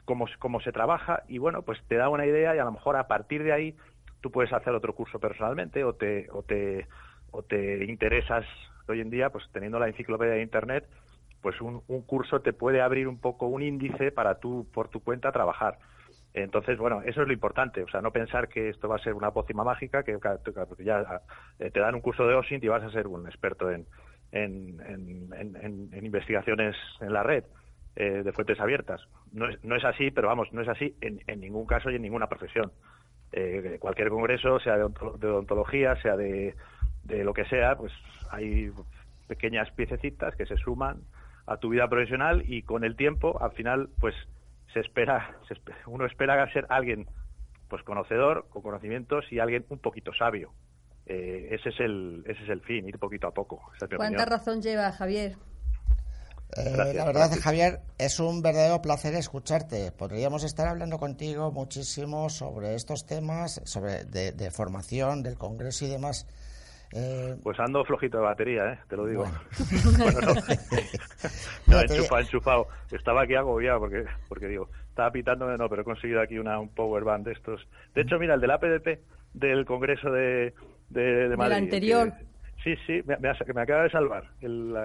cómo, 0.06 0.26
cómo 0.40 0.60
se 0.62 0.72
trabaja 0.72 1.24
y 1.28 1.38
bueno, 1.38 1.62
pues 1.62 1.80
te 1.88 1.96
da 1.96 2.10
una 2.10 2.26
idea 2.26 2.56
y 2.56 2.60
a 2.60 2.66
lo 2.66 2.72
mejor 2.72 2.96
a 2.96 3.08
partir 3.08 3.44
de 3.44 3.54
ahí 3.54 3.76
tú 4.22 4.32
puedes 4.32 4.52
hacer 4.54 4.74
otro 4.74 4.96
curso 4.96 5.20
personalmente 5.20 5.84
o 5.84 5.94
te, 5.94 6.30
o 6.32 6.44
te, 6.44 6.88
o 7.32 7.44
te 7.44 7.86
interesas 7.86 8.46
hoy 8.88 9.02
en 9.02 9.10
día, 9.10 9.30
pues 9.30 9.48
teniendo 9.52 9.80
la 9.80 9.88
enciclopedia 9.88 10.34
de 10.34 10.42
Internet, 10.42 10.88
pues 11.44 11.60
un, 11.60 11.82
curso 12.08 12.40
te 12.40 12.54
puede 12.54 12.82
abrir 12.82 13.08
un 13.08 13.20
poco 13.20 13.48
un 13.48 13.62
índice 13.62 14.12
para 14.12 14.40
tú, 14.40 14.66
por 14.74 14.88
tu 14.88 15.04
cuenta, 15.04 15.34
trabajar. 15.34 15.78
Entonces, 16.34 16.80
bueno, 16.80 17.02
eso 17.06 17.22
es 17.22 17.28
lo 17.28 17.34
importante, 17.34 17.84
o 17.84 17.88
sea, 17.90 18.02
no 18.02 18.12
pensar 18.12 18.48
que 18.48 18.70
esto 18.70 18.88
va 18.88 18.96
a 18.96 19.04
ser 19.04 19.14
una 19.14 19.32
pócima 19.32 19.64
mágica, 19.64 20.04
que, 20.04 20.18
ya 20.80 21.22
eh, 21.60 21.70
te 21.70 21.80
dan 21.82 21.96
un 21.96 22.02
curso 22.02 22.26
de 22.26 22.34
OSINT 22.34 22.64
y 22.64 22.70
vas 22.70 22.82
a 22.82 22.90
ser 22.92 23.08
un 23.08 23.28
experto 23.28 23.70
en, 23.70 23.86
en, 24.32 25.90
investigaciones 26.02 26.76
en 27.02 27.14
la 27.14 27.24
red 27.24 27.44
eh, 27.98 28.24
de 28.24 28.32
fuentes 28.32 28.60
abiertas. 28.62 29.02
No 29.34 29.50
es, 29.50 29.64
no 29.66 29.76
es 29.76 29.84
así, 29.84 30.12
pero 30.12 30.30
vamos, 30.30 30.52
no 30.54 30.62
es 30.62 30.70
así 30.70 30.96
en, 31.02 31.20
ningún 31.42 31.68
caso 31.68 31.92
y 31.92 31.98
en 31.98 32.02
ninguna 32.02 32.28
profesión. 32.28 32.72
Eh, 33.34 33.78
cualquier 33.80 34.10
congreso, 34.10 34.60
sea 34.60 34.78
de, 34.78 34.84
odontología, 34.86 36.02
sea 36.02 36.16
de, 36.16 36.56
de 37.04 37.24
lo 37.26 37.34
que 37.34 37.46
sea, 37.46 37.76
pues 37.76 37.92
hay 38.32 38.72
pequeñas 39.28 39.70
piececitas 39.72 40.36
que 40.36 40.46
se 40.46 40.56
suman 40.56 41.02
a 41.46 41.58
tu 41.58 41.70
vida 41.70 41.88
profesional 41.88 42.44
y 42.48 42.64
con 42.64 42.84
el 42.84 42.96
tiempo, 42.96 43.42
al 43.42 43.52
final, 43.52 43.90
pues 44.00 44.16
se 44.74 44.80
espera, 44.80 45.38
uno 45.88 46.06
espera 46.06 46.52
ser 46.52 46.66
alguien 46.70 47.08
pues 47.70 47.84
conocedor, 47.84 48.48
con 48.50 48.62
conocimientos 48.62 49.26
y 49.32 49.40
alguien 49.40 49.66
un 49.70 49.80
poquito 49.80 50.12
sabio. 50.14 50.52
Eh, 51.06 51.50
ese 51.52 51.70
es 51.70 51.80
el 51.80 52.24
ese 52.28 52.44
es 52.44 52.50
el 52.50 52.62
fin, 52.62 52.88
ir 52.88 52.98
poquito 52.98 53.28
a 53.28 53.32
poco. 53.32 53.62
¿Cuánta 53.98 54.26
razón 54.26 54.62
lleva 54.62 54.92
Javier? 54.92 55.36
Eh, 56.56 56.94
la 56.94 57.06
verdad, 57.06 57.32
Javier, 57.42 57.82
es 57.98 58.20
un 58.20 58.42
verdadero 58.42 58.82
placer 58.82 59.16
escucharte. 59.16 59.92
Podríamos 59.92 60.44
estar 60.44 60.68
hablando 60.68 61.00
contigo 61.00 61.52
muchísimo 61.52 62.30
sobre 62.30 62.76
estos 62.76 63.06
temas, 63.06 63.60
sobre 63.66 64.06
de 64.06 64.52
formación, 64.52 65.24
del 65.24 65.36
Congreso 65.36 65.86
y 65.86 65.90
demás. 65.90 66.28
Eh, 66.96 67.36
pues 67.42 67.60
ando 67.60 67.84
flojito 67.84 68.18
de 68.18 68.24
batería, 68.24 68.74
¿eh? 68.74 68.80
te 68.88 68.96
lo 68.96 69.08
digo. 69.08 69.24
Bueno. 69.24 69.40
no, 71.68 71.80
enchufado, 71.82 72.22
enchufado. 72.22 72.68
Estaba 72.92 73.24
aquí 73.24 73.34
agobiado 73.34 73.80
porque, 73.80 74.06
porque 74.30 74.48
digo, 74.48 74.70
estaba 74.90 75.12
pitándome, 75.12 75.58
no, 75.58 75.68
pero 75.70 75.82
he 75.82 75.86
conseguido 75.86 76.22
aquí 76.22 76.38
una, 76.38 76.60
un 76.60 76.70
power 76.70 77.04
band 77.04 77.26
de 77.26 77.34
estos. 77.34 77.68
De 77.96 78.02
hecho, 78.02 78.20
mira, 78.20 78.36
el 78.36 78.42
del 78.42 78.52
APDP 78.52 79.00
del 79.34 79.66
Congreso 79.66 80.12
de, 80.12 80.54
de, 80.90 81.36
Madrid. 81.36 81.58
El 81.58 81.64
anterior. 81.64 82.14
sí, 82.64 82.76
sí, 82.86 83.02
me, 83.06 83.18
me, 83.18 83.62
acaba 83.62 83.84
de 83.84 83.90
salvar. 83.90 84.26
El, 84.40 84.76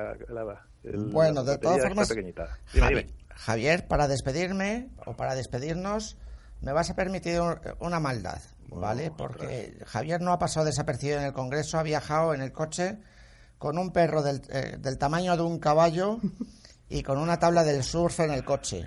bueno, 1.12 1.44
de 1.44 1.59
todas 1.59 1.83
formas, 1.83 2.14
Javier, 3.35 3.87
para 3.87 4.09
despedirme 4.09 4.88
o 5.05 5.14
para 5.14 5.35
despedirnos, 5.35 6.16
me 6.61 6.73
vas 6.73 6.90
a 6.90 6.94
permitir 6.94 7.40
una 7.81 8.01
maldad. 8.01 8.40
¿vale? 8.71 9.11
Porque 9.16 9.79
Javier 9.87 10.21
no 10.21 10.33
ha 10.33 10.38
pasado 10.38 10.66
desapercibido 10.66 11.18
en 11.18 11.25
el 11.25 11.33
Congreso, 11.33 11.79
ha 11.79 11.83
viajado 11.83 12.35
en 12.35 12.42
el 12.42 12.53
coche 12.53 12.99
con 13.59 13.79
un 13.79 13.92
perro 13.92 14.23
del, 14.23 14.42
eh, 14.51 14.77
del 14.79 14.99
tamaño 14.99 15.37
de 15.37 15.42
un 15.42 15.59
caballo 15.59 16.18
y 16.88 17.03
con 17.03 17.18
una 17.18 17.38
tabla 17.38 17.64
del 17.64 17.83
surf 17.83 18.21
en 18.21 18.33
el 18.33 18.44
coche. 18.44 18.85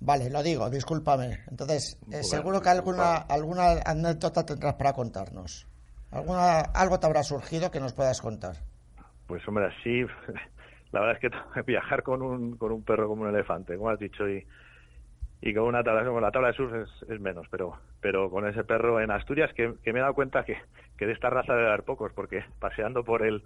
Vale, 0.00 0.30
lo 0.30 0.42
digo, 0.42 0.70
discúlpame. 0.70 1.40
Entonces, 1.50 1.98
eh, 2.10 2.22
seguro 2.22 2.62
que 2.62 2.70
alguna, 2.70 3.16
alguna 3.16 3.72
anécdota 3.84 4.46
tendrás 4.46 4.74
para 4.74 4.94
contarnos. 4.94 5.66
¿Alguna, 6.10 6.60
algo 6.60 6.98
te 6.98 7.06
habrá 7.06 7.22
surgido 7.22 7.70
que 7.70 7.80
nos 7.80 7.92
puedas 7.92 8.20
contar. 8.20 8.56
Pues 9.26 9.46
hombre, 9.46 9.68
sí, 9.84 10.02
la 10.92 11.00
verdad 11.00 11.18
es 11.22 11.30
que 11.30 11.62
viajar 11.66 12.02
con 12.02 12.22
un, 12.22 12.56
con 12.56 12.72
un 12.72 12.82
perro 12.82 13.08
como 13.08 13.22
un 13.22 13.28
elefante, 13.28 13.76
como 13.76 13.90
has 13.90 13.98
dicho, 13.98 14.26
y, 14.26 14.44
y 15.42 15.54
con 15.54 15.64
una 15.64 15.82
tabla, 15.82 16.04
como 16.04 16.20
la 16.20 16.30
tabla 16.30 16.48
de 16.48 16.54
surf 16.54 16.72
es, 17.08 17.20
menos, 17.20 17.46
pero, 17.50 17.78
pero 18.00 18.30
con 18.30 18.46
ese 18.46 18.62
perro 18.64 19.00
en 19.00 19.10
Asturias 19.10 19.52
que, 19.54 19.68
me 19.68 19.98
he 19.98 20.02
dado 20.02 20.14
cuenta 20.14 20.44
que, 20.44 20.58
que, 20.98 21.06
de 21.06 21.12
esta 21.12 21.30
raza 21.30 21.54
debe 21.54 21.68
haber 21.68 21.84
pocos, 21.84 22.12
porque 22.12 22.44
paseando 22.58 23.04
por 23.04 23.24
el, 23.24 23.42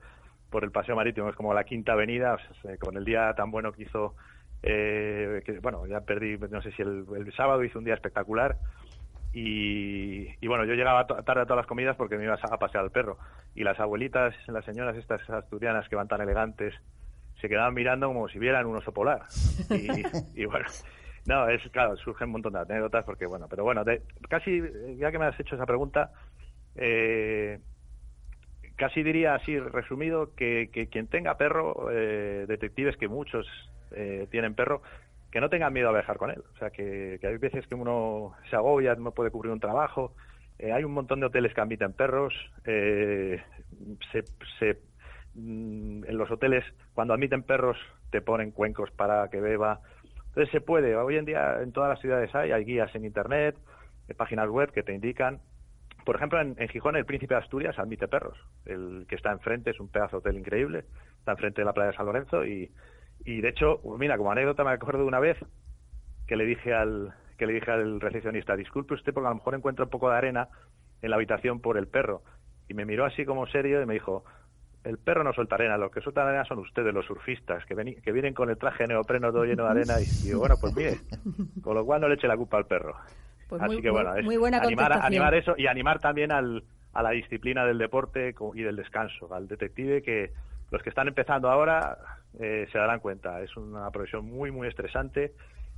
por 0.51 0.65
el 0.65 0.73
paseo 0.73 0.97
marítimo 0.97 1.29
es 1.29 1.37
como 1.37 1.55
la 1.55 1.65
quinta 1.65 1.93
avenida, 1.93 2.37
con 2.81 2.97
el 2.97 3.05
día 3.05 3.33
tan 3.35 3.51
bueno 3.53 3.73
que 3.73 3.85
hizo, 3.85 4.15
eh, 4.63 5.43
que 5.45 5.61
bueno, 5.61 5.87
ya 5.87 6.01
perdí, 6.01 6.37
no 6.37 6.63
sé 6.63 6.73
si 6.73 6.83
el, 6.83 7.33
sábado 7.37 7.63
hizo 7.63 7.79
un 7.79 7.85
día 7.85 7.95
espectacular, 7.95 8.57
y, 9.37 10.47
bueno, 10.47 10.65
yo 10.65 10.75
llegaba 10.75 11.09
tarde 11.09 11.43
a 11.43 11.45
todas 11.45 11.57
las 11.57 11.67
comidas 11.67 11.97
porque 11.97 12.17
me 12.17 12.23
iba 12.23 12.35
a 12.35 12.57
pasear 12.57 12.85
al 12.85 12.93
perro. 12.93 13.19
Y 13.57 13.65
las 13.65 13.81
abuelitas, 13.81 14.33
las 14.47 14.65
señoras 14.65 14.97
estas 14.97 15.29
asturianas 15.29 15.89
que 15.89 15.97
van 15.97 16.07
tan 16.07 16.21
elegantes, 16.21 16.73
se 17.41 17.49
quedaban 17.49 17.75
mirando 17.75 18.07
como 18.07 18.29
si 18.29 18.39
vieran 18.39 18.67
un 18.67 18.77
oso 18.77 18.93
polar. 18.93 19.23
Y 20.37 20.45
bueno, 20.45 20.67
no, 21.27 21.49
es 21.49 21.63
claro, 21.71 21.97
surgen 21.97 22.27
un 22.27 22.33
montón 22.33 22.53
de 22.53 22.61
anécdotas 22.61 23.05
porque, 23.05 23.27
bueno, 23.27 23.47
pero 23.49 23.65
bueno, 23.65 23.83
casi, 24.29 24.63
ya 24.97 25.11
que 25.11 25.19
me 25.19 25.27
has 25.27 25.41
hecho 25.41 25.55
esa 25.55 25.65
pregunta, 25.65 26.13
eh, 26.77 27.61
casi 28.77 29.03
diría 29.03 29.35
así 29.35 29.59
resumido 29.59 30.35
que, 30.35 30.69
quien 30.91 31.07
tenga 31.07 31.37
perro, 31.39 31.89
eh, 31.91 32.45
detectives 32.47 32.97
que 32.97 33.09
muchos 33.09 33.47
eh, 33.93 34.27
tienen 34.31 34.55
perro, 34.55 34.83
que 35.31 35.41
no 35.41 35.49
tengan 35.49 35.73
miedo 35.73 35.89
a 35.89 35.93
viajar 35.93 36.19
con 36.19 36.31
él. 36.31 36.43
O 36.55 36.59
sea, 36.59 36.71
que, 36.71 37.19
hay 37.23 37.37
veces 37.39 37.67
que 37.67 37.75
uno 37.75 38.35
se 38.51 38.57
agobia, 38.57 38.95
no 38.95 39.13
puede 39.13 39.31
cubrir 39.31 39.53
un 39.53 39.61
trabajo. 39.61 40.15
hay 40.63 40.85
un 40.85 40.93
montón 40.93 41.21
de 41.21 41.27
hoteles 41.27 41.55
que 41.55 41.61
admiten 41.61 41.93
perros. 41.95 42.35
se, 42.65 43.43
se, 44.59 44.79
mm, 45.35 46.05
en 46.05 46.19
los 46.19 46.31
hoteles, 46.31 46.65
cuando 46.93 47.15
admiten 47.15 47.43
perros, 47.43 47.79
te 48.11 48.21
ponen 48.21 48.51
cuencos 48.53 48.91
para 48.91 49.29
que 49.31 49.41
beba. 49.41 49.81
Entonces 50.35 50.51
se 50.51 50.61
puede, 50.61 50.97
hoy 50.97 51.17
en 51.17 51.25
día 51.25 51.63
en 51.63 51.71
todas 51.71 51.89
las 51.89 52.01
ciudades 52.01 52.35
hay, 52.35 52.51
hay 52.51 52.65
guías 52.65 52.93
en 52.97 53.05
Internet, 53.05 53.57
páginas 54.17 54.49
web 54.49 54.73
que 54.73 54.83
te 54.83 54.93
indican. 54.93 55.39
Por 56.05 56.17
ejemplo, 56.17 56.41
en, 56.41 56.57
Gijón 56.69 56.97
el 56.97 57.07
Príncipe 57.07 57.35
de 57.35 57.41
Asturias 57.41 57.79
admite 57.79 58.09
perros. 58.09 58.37
El 58.67 59.07
que 59.09 59.15
está 59.15 59.31
enfrente 59.31 59.71
es 59.71 59.79
un 59.79 59.89
pedazo 59.89 60.17
de 60.17 60.19
hotel 60.19 60.39
increíble, 60.39 60.87
está 61.21 61.33
enfrente 61.33 61.61
de 61.61 61.65
la 61.65 61.73
playa 61.73 61.93
de 61.93 61.97
San 61.97 62.07
Lorenzo 62.07 62.45
y, 62.45 62.69
y 63.25 63.41
de 63.43 63.49
hecho, 63.49 63.81
mira, 63.97 64.19
como 64.19 64.33
anécdota 64.33 64.65
me 64.65 64.73
acuerdo 64.73 65.03
de 65.03 65.07
una 65.07 65.21
vez 65.21 65.39
que 66.27 66.37
le 66.37 66.45
dije 66.45 66.75
al 66.75 67.15
que 67.39 67.47
le 67.47 67.53
dije 67.53 67.71
al 67.71 68.01
recepcionista, 68.01 68.57
disculpe 68.57 68.95
usted 68.95 69.13
porque 69.13 69.27
a 69.27 69.31
lo 69.31 69.37
mejor 69.37 69.55
encuentra 69.55 69.85
un 69.85 69.91
poco 69.91 70.11
de 70.11 70.17
arena 70.17 70.49
en 71.01 71.11
la 71.11 71.17
habitación 71.17 71.61
por 71.61 71.79
el 71.79 71.87
perro. 71.87 72.23
Y 72.69 72.75
me 72.75 72.85
miró 72.85 73.05
así 73.05 73.25
como 73.25 73.47
serio 73.47 73.83
y 73.83 73.87
me 73.87 73.95
dijo, 73.95 74.25
el 74.85 74.99
perro 74.99 75.25
no 75.25 75.33
suelta 75.33 75.55
arena, 75.55 75.79
los 75.79 75.91
que 75.91 76.03
sueltan 76.03 76.29
arena 76.29 76.45
son 76.45 76.59
ustedes, 76.59 76.93
los 76.93 77.07
surfistas, 77.07 77.65
que, 77.65 77.75
ven, 77.75 77.97
que 78.03 78.13
vienen 78.13 78.35
con 78.35 78.51
el 78.51 78.59
traje 78.59 78.87
neopreno 78.87 79.33
todo 79.33 79.45
lleno 79.45 79.65
de 79.65 79.71
arena 79.71 79.95
y 80.01 80.05
digo, 80.27 80.41
bueno, 80.41 80.57
pues 80.61 80.77
mire, 80.77 80.99
con 81.63 81.75
lo 81.75 81.85
cual 81.85 82.03
no 82.03 82.09
le 82.09 82.15
eche 82.15 82.29
la 82.29 82.37
culpa 82.37 82.59
al 82.59 82.67
perro. 82.67 82.95
Pues 83.49 83.63
Así 83.63 83.81
que 83.81 83.91
bueno, 83.91 84.15
es 84.15 84.27
animar, 84.55 84.93
animar 84.93 85.35
eso 85.35 85.55
y 85.57 85.67
animar 85.67 86.01
también 86.01 86.33
al, 86.33 86.65
a 86.93 87.03
la 87.03 87.11
disciplina 87.11 87.65
del 87.65 87.79
deporte 87.79 88.35
y 88.55 88.63
del 88.63 88.77
descanso, 88.77 89.33
al 89.35 89.49
detective 89.49 90.03
que 90.03 90.33
los 90.71 90.83
que 90.83 90.91
están 90.91 91.09
empezando 91.09 91.51
ahora 91.51 91.99
eh, 92.39 92.67
se 92.71 92.79
darán 92.79 93.01
cuenta, 93.01 93.41
es 93.41 93.57
una 93.57 93.91
profesión 93.91 94.27
muy, 94.27 94.51
muy 94.51 94.69
estresante, 94.69 95.33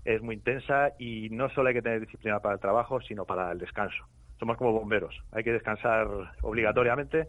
es 0.04 0.20
muy 0.22 0.34
intensa 0.36 0.92
y 0.98 1.28
no 1.30 1.48
solo 1.50 1.68
hay 1.68 1.74
que 1.74 1.82
tener 1.82 2.00
disciplina 2.00 2.40
para 2.40 2.54
el 2.54 2.60
trabajo, 2.60 3.00
sino 3.00 3.24
para 3.24 3.52
el 3.52 3.58
descanso. 3.58 4.04
Somos 4.38 4.56
como 4.56 4.72
bomberos, 4.72 5.14
hay 5.32 5.44
que 5.44 5.52
descansar 5.52 6.08
obligatoriamente 6.42 7.28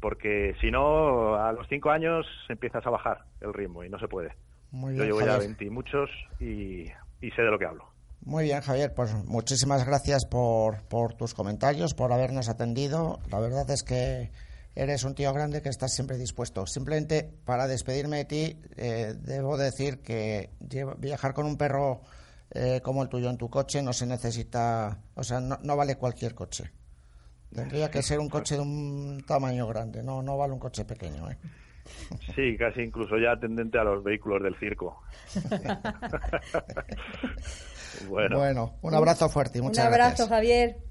porque 0.00 0.54
si 0.60 0.70
no, 0.70 1.34
a 1.34 1.52
los 1.52 1.66
cinco 1.68 1.90
años 1.90 2.26
empiezas 2.48 2.86
a 2.86 2.90
bajar 2.90 3.24
el 3.40 3.52
ritmo 3.52 3.84
y 3.84 3.88
no 3.88 3.98
se 3.98 4.08
puede. 4.08 4.34
Yo 4.72 5.04
llevo 5.04 5.20
ya 5.20 5.38
20 5.38 5.64
y 5.64 5.70
muchos 5.70 6.10
y, 6.40 6.86
sé 7.20 7.42
de 7.42 7.50
lo 7.50 7.58
que 7.58 7.66
hablo. 7.66 7.84
Muy 8.20 8.44
bien, 8.44 8.60
Javier, 8.60 8.92
pues 8.94 9.14
muchísimas 9.24 9.86
gracias 9.86 10.26
por, 10.26 10.82
por 10.88 11.14
tus 11.14 11.34
comentarios, 11.34 11.94
por 11.94 12.12
habernos 12.12 12.48
atendido. 12.48 13.20
La 13.30 13.40
verdad 13.40 13.70
es 13.70 13.82
que 13.82 14.30
eres 14.74 15.04
un 15.04 15.14
tío 15.14 15.32
grande 15.32 15.62
que 15.62 15.68
estás 15.68 15.94
siempre 15.94 16.16
dispuesto. 16.16 16.66
Simplemente 16.66 17.28
para 17.44 17.66
despedirme 17.66 18.18
de 18.18 18.24
ti, 18.24 18.56
eh, 18.76 19.14
debo 19.18 19.56
decir 19.56 20.00
que 20.00 20.50
viajar 20.98 21.34
con 21.34 21.46
un 21.46 21.56
perro 21.56 22.02
eh, 22.50 22.80
como 22.82 23.02
el 23.02 23.08
tuyo 23.08 23.28
en 23.28 23.36
tu 23.36 23.50
coche 23.50 23.82
no 23.82 23.92
se 23.92 24.06
necesita, 24.06 24.98
o 25.14 25.22
sea, 25.22 25.40
no, 25.40 25.76
vale 25.76 25.96
cualquier 25.96 26.34
coche. 26.34 26.70
Tendría 27.54 27.90
que 27.90 28.02
ser 28.02 28.18
un 28.18 28.28
coche 28.28 28.56
de 28.56 28.60
un 28.60 29.24
tamaño 29.26 29.66
grande, 29.66 30.02
no, 30.02 30.22
no 30.22 30.36
vale 30.36 30.52
un 30.52 30.58
coche 30.58 30.84
pequeño. 30.84 31.30
¿eh? 31.30 31.38
Sí, 32.34 32.56
casi 32.58 32.82
incluso 32.82 33.16
ya 33.18 33.38
tendente 33.38 33.78
a 33.78 33.84
los 33.84 34.04
vehículos 34.04 34.42
del 34.42 34.54
circo. 34.56 35.02
bueno. 38.08 38.74
un 38.82 38.94
abrazo 38.94 39.28
fuerte 39.28 39.58
y 39.58 39.62
muchas 39.62 39.86
gracias. 39.86 40.20
Un 40.20 40.26
abrazo, 40.26 40.28
Javier. 40.28 40.88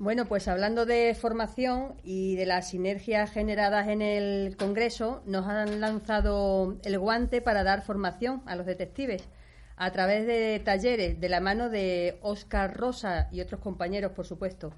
Bueno, 0.00 0.26
pues 0.26 0.46
hablando 0.46 0.86
de 0.86 1.16
formación 1.20 1.96
y 2.04 2.36
de 2.36 2.46
las 2.46 2.70
sinergias 2.70 3.32
generadas 3.32 3.88
en 3.88 4.00
el 4.00 4.56
Congreso, 4.56 5.22
nos 5.26 5.46
han 5.46 5.80
lanzado 5.80 6.76
el 6.84 7.00
guante 7.00 7.40
para 7.40 7.64
dar 7.64 7.82
formación 7.82 8.42
a 8.46 8.54
los 8.54 8.64
detectives 8.64 9.28
a 9.78 9.92
través 9.92 10.26
de 10.26 10.60
talleres 10.64 11.20
de 11.20 11.28
la 11.28 11.40
mano 11.40 11.70
de 11.70 12.18
Óscar 12.20 12.76
Rosa 12.76 13.28
y 13.30 13.40
otros 13.40 13.60
compañeros, 13.60 14.12
por 14.12 14.26
supuesto. 14.26 14.72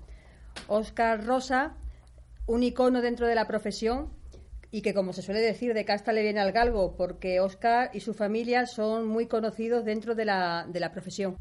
Óscar 0.69 1.25
Rosa, 1.25 1.75
un 2.47 2.63
icono 2.63 3.01
dentro 3.01 3.27
de 3.27 3.35
la 3.35 3.47
profesión 3.47 4.11
y 4.71 4.83
que, 4.83 4.93
como 4.93 5.15
se 5.15 5.23
suele 5.23 5.41
decir, 5.41 5.73
de 5.73 5.87
casta 5.87 6.13
le 6.13 6.23
viene 6.23 6.41
al 6.41 6.53
galgo, 6.53 6.97
porque 6.97 7.41
Óscar 7.41 7.91
y 7.95 8.01
su 8.01 8.13
familia 8.13 8.67
son 8.67 9.09
muy 9.09 9.27
conocidos 9.27 9.87
dentro 9.87 10.15
de 10.15 10.27
la, 10.27 10.67
de 10.69 10.81
la 10.81 10.93
profesión. 10.93 11.39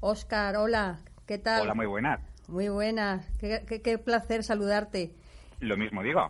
Óscar, 0.00 0.56
hola, 0.56 0.98
¿qué 1.26 1.38
tal? 1.38 1.62
Hola, 1.62 1.74
muy 1.74 1.86
buenas. 1.86 2.20
Muy 2.48 2.68
buenas, 2.68 3.24
qué, 3.38 3.62
qué 3.82 3.98
placer 3.98 4.42
saludarte. 4.42 5.14
Lo 5.60 5.76
mismo 5.76 6.02
digo. 6.02 6.28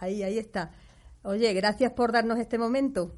Ahí, 0.00 0.22
ahí 0.22 0.38
está. 0.38 0.70
Oye, 1.22 1.52
gracias 1.52 1.92
por 1.92 2.12
darnos 2.12 2.38
este 2.38 2.56
momento. 2.58 3.12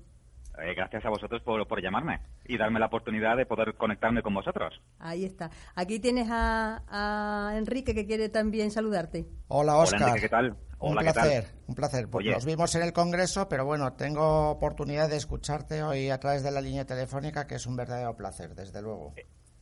Eh, 0.62 0.74
gracias 0.74 1.04
a 1.04 1.10
vosotros 1.10 1.42
por, 1.42 1.82
llamarme 1.82 2.20
y 2.44 2.58
darme 2.58 2.78
la 2.78 2.86
oportunidad 2.86 3.36
de 3.36 3.46
poder 3.46 3.74
conectarme 3.74 4.22
con 4.22 4.34
vosotros. 4.34 4.80
Ahí 4.98 5.24
está. 5.24 5.50
Aquí 5.74 6.00
tienes 6.00 6.28
a, 6.30 7.52
Enrique 7.56 7.94
que 7.94 8.06
quiere 8.06 8.28
también 8.28 8.70
saludarte. 8.70 9.26
Hola, 9.48 9.76
Oscar. 9.76 10.20
¿qué 10.20 10.28
tal? 10.28 10.56
un 10.80 10.96
placer, 10.96 11.46
un 11.66 11.74
placer. 11.74 12.08
Pues 12.08 12.26
nos 12.26 12.44
vimos 12.44 12.74
en 12.74 12.82
el 12.82 12.92
Congreso, 12.92 13.48
pero 13.48 13.64
bueno, 13.64 13.92
tengo 13.92 14.50
oportunidad 14.50 15.10
de 15.10 15.16
escucharte 15.16 15.82
hoy 15.82 16.10
a 16.10 16.18
través 16.18 16.42
de 16.42 16.50
la 16.50 16.60
línea 16.60 16.86
telefónica, 16.86 17.46
que 17.46 17.56
es 17.56 17.66
un 17.66 17.76
verdadero 17.76 18.16
placer, 18.16 18.54
desde 18.54 18.80
luego. 18.80 19.14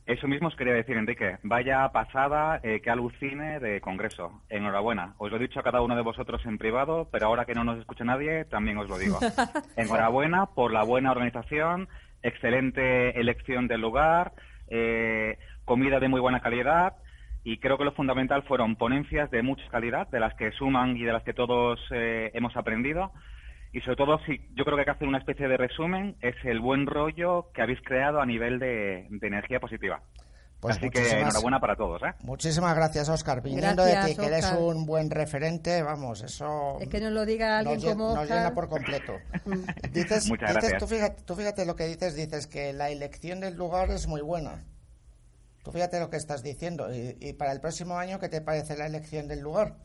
Eso 0.09 0.27
mismo 0.27 0.47
os 0.47 0.55
quería 0.55 0.73
decir, 0.73 0.97
Enrique. 0.97 1.37
Vaya 1.43 1.87
pasada 1.89 2.59
eh, 2.63 2.81
que 2.81 2.89
alucine 2.89 3.59
de 3.59 3.79
Congreso. 3.79 4.41
Enhorabuena. 4.49 5.13
Os 5.19 5.29
lo 5.29 5.37
he 5.37 5.39
dicho 5.39 5.59
a 5.59 5.63
cada 5.63 5.83
uno 5.83 5.95
de 5.95 6.01
vosotros 6.01 6.43
en 6.47 6.57
privado, 6.57 7.07
pero 7.11 7.27
ahora 7.27 7.45
que 7.45 7.53
no 7.53 7.63
nos 7.63 7.77
escucha 7.77 8.03
nadie, 8.03 8.43
también 8.45 8.79
os 8.79 8.89
lo 8.89 8.97
digo. 8.97 9.19
Enhorabuena 9.77 10.47
por 10.47 10.73
la 10.73 10.81
buena 10.81 11.11
organización, 11.11 11.87
excelente 12.23 13.19
elección 13.19 13.67
del 13.67 13.81
lugar, 13.81 14.31
eh, 14.69 15.37
comida 15.63 15.99
de 15.99 16.07
muy 16.07 16.19
buena 16.19 16.39
calidad 16.39 16.95
y 17.43 17.59
creo 17.59 17.77
que 17.77 17.85
lo 17.85 17.91
fundamental 17.91 18.41
fueron 18.41 18.77
ponencias 18.77 19.29
de 19.29 19.43
mucha 19.43 19.69
calidad, 19.69 20.07
de 20.07 20.21
las 20.21 20.33
que 20.33 20.51
suman 20.53 20.97
y 20.97 21.03
de 21.03 21.13
las 21.13 21.21
que 21.21 21.35
todos 21.35 21.79
eh, 21.91 22.31
hemos 22.33 22.57
aprendido 22.57 23.11
y 23.71 23.81
sobre 23.81 23.97
todo, 23.97 24.17
si 24.25 24.39
yo 24.55 24.65
creo 24.65 24.75
que 24.75 24.81
hay 24.81 24.85
que 24.85 24.91
hacer 24.91 25.07
una 25.07 25.19
especie 25.19 25.47
de 25.47 25.55
resumen, 25.55 26.15
es 26.21 26.35
el 26.43 26.59
buen 26.59 26.87
rollo 26.87 27.51
que 27.53 27.61
habéis 27.61 27.79
creado 27.81 28.19
a 28.19 28.25
nivel 28.25 28.57
de, 28.57 29.07
energía 29.21 29.59
positiva. 29.59 30.01
Pues 30.59 30.75
Así 30.75 30.89
que 30.89 31.07
enhorabuena 31.11 31.59
para 31.59 31.75
todos. 31.75 32.01
¿eh? 32.01 32.13
Muchísimas 32.23 32.75
gracias, 32.75 33.07
Oscar. 33.07 33.41
Viniendo 33.41 33.83
de 33.83 33.95
ti, 34.05 34.15
que 34.15 34.25
eres 34.25 34.51
un 34.51 34.85
buen 34.85 35.09
referente, 35.09 35.83
vamos, 35.83 36.21
eso. 36.21 36.77
Es 36.81 36.89
que 36.89 36.99
nos 36.99 37.13
lo 37.13 37.25
diga 37.25 37.59
alguien 37.59 37.79
como 37.79 38.15
Nos 38.15 38.27
llena 38.27 38.53
por 38.53 38.67
completo. 38.67 39.13
dices, 39.93 40.27
Muchas 40.27 40.51
gracias. 40.53 40.79
Tú 40.79 40.87
fíjate, 40.87 41.23
tú 41.23 41.35
fíjate 41.35 41.65
lo 41.65 41.75
que 41.75 41.85
dices, 41.85 42.15
dices 42.15 42.47
que 42.47 42.73
la 42.73 42.89
elección 42.89 43.39
del 43.39 43.55
lugar 43.55 43.89
es 43.91 44.07
muy 44.07 44.21
buena. 44.21 44.65
Tú 45.63 45.71
fíjate 45.71 45.99
lo 45.99 46.09
que 46.09 46.17
estás 46.17 46.43
diciendo. 46.43 46.93
Y, 46.93 47.15
y 47.21 47.33
para 47.33 47.53
el 47.53 47.61
próximo 47.61 47.97
año, 47.97 48.19
¿qué 48.19 48.27
te 48.27 48.41
parece 48.41 48.75
la 48.75 48.87
elección 48.87 49.29
del 49.29 49.39
lugar? 49.39 49.77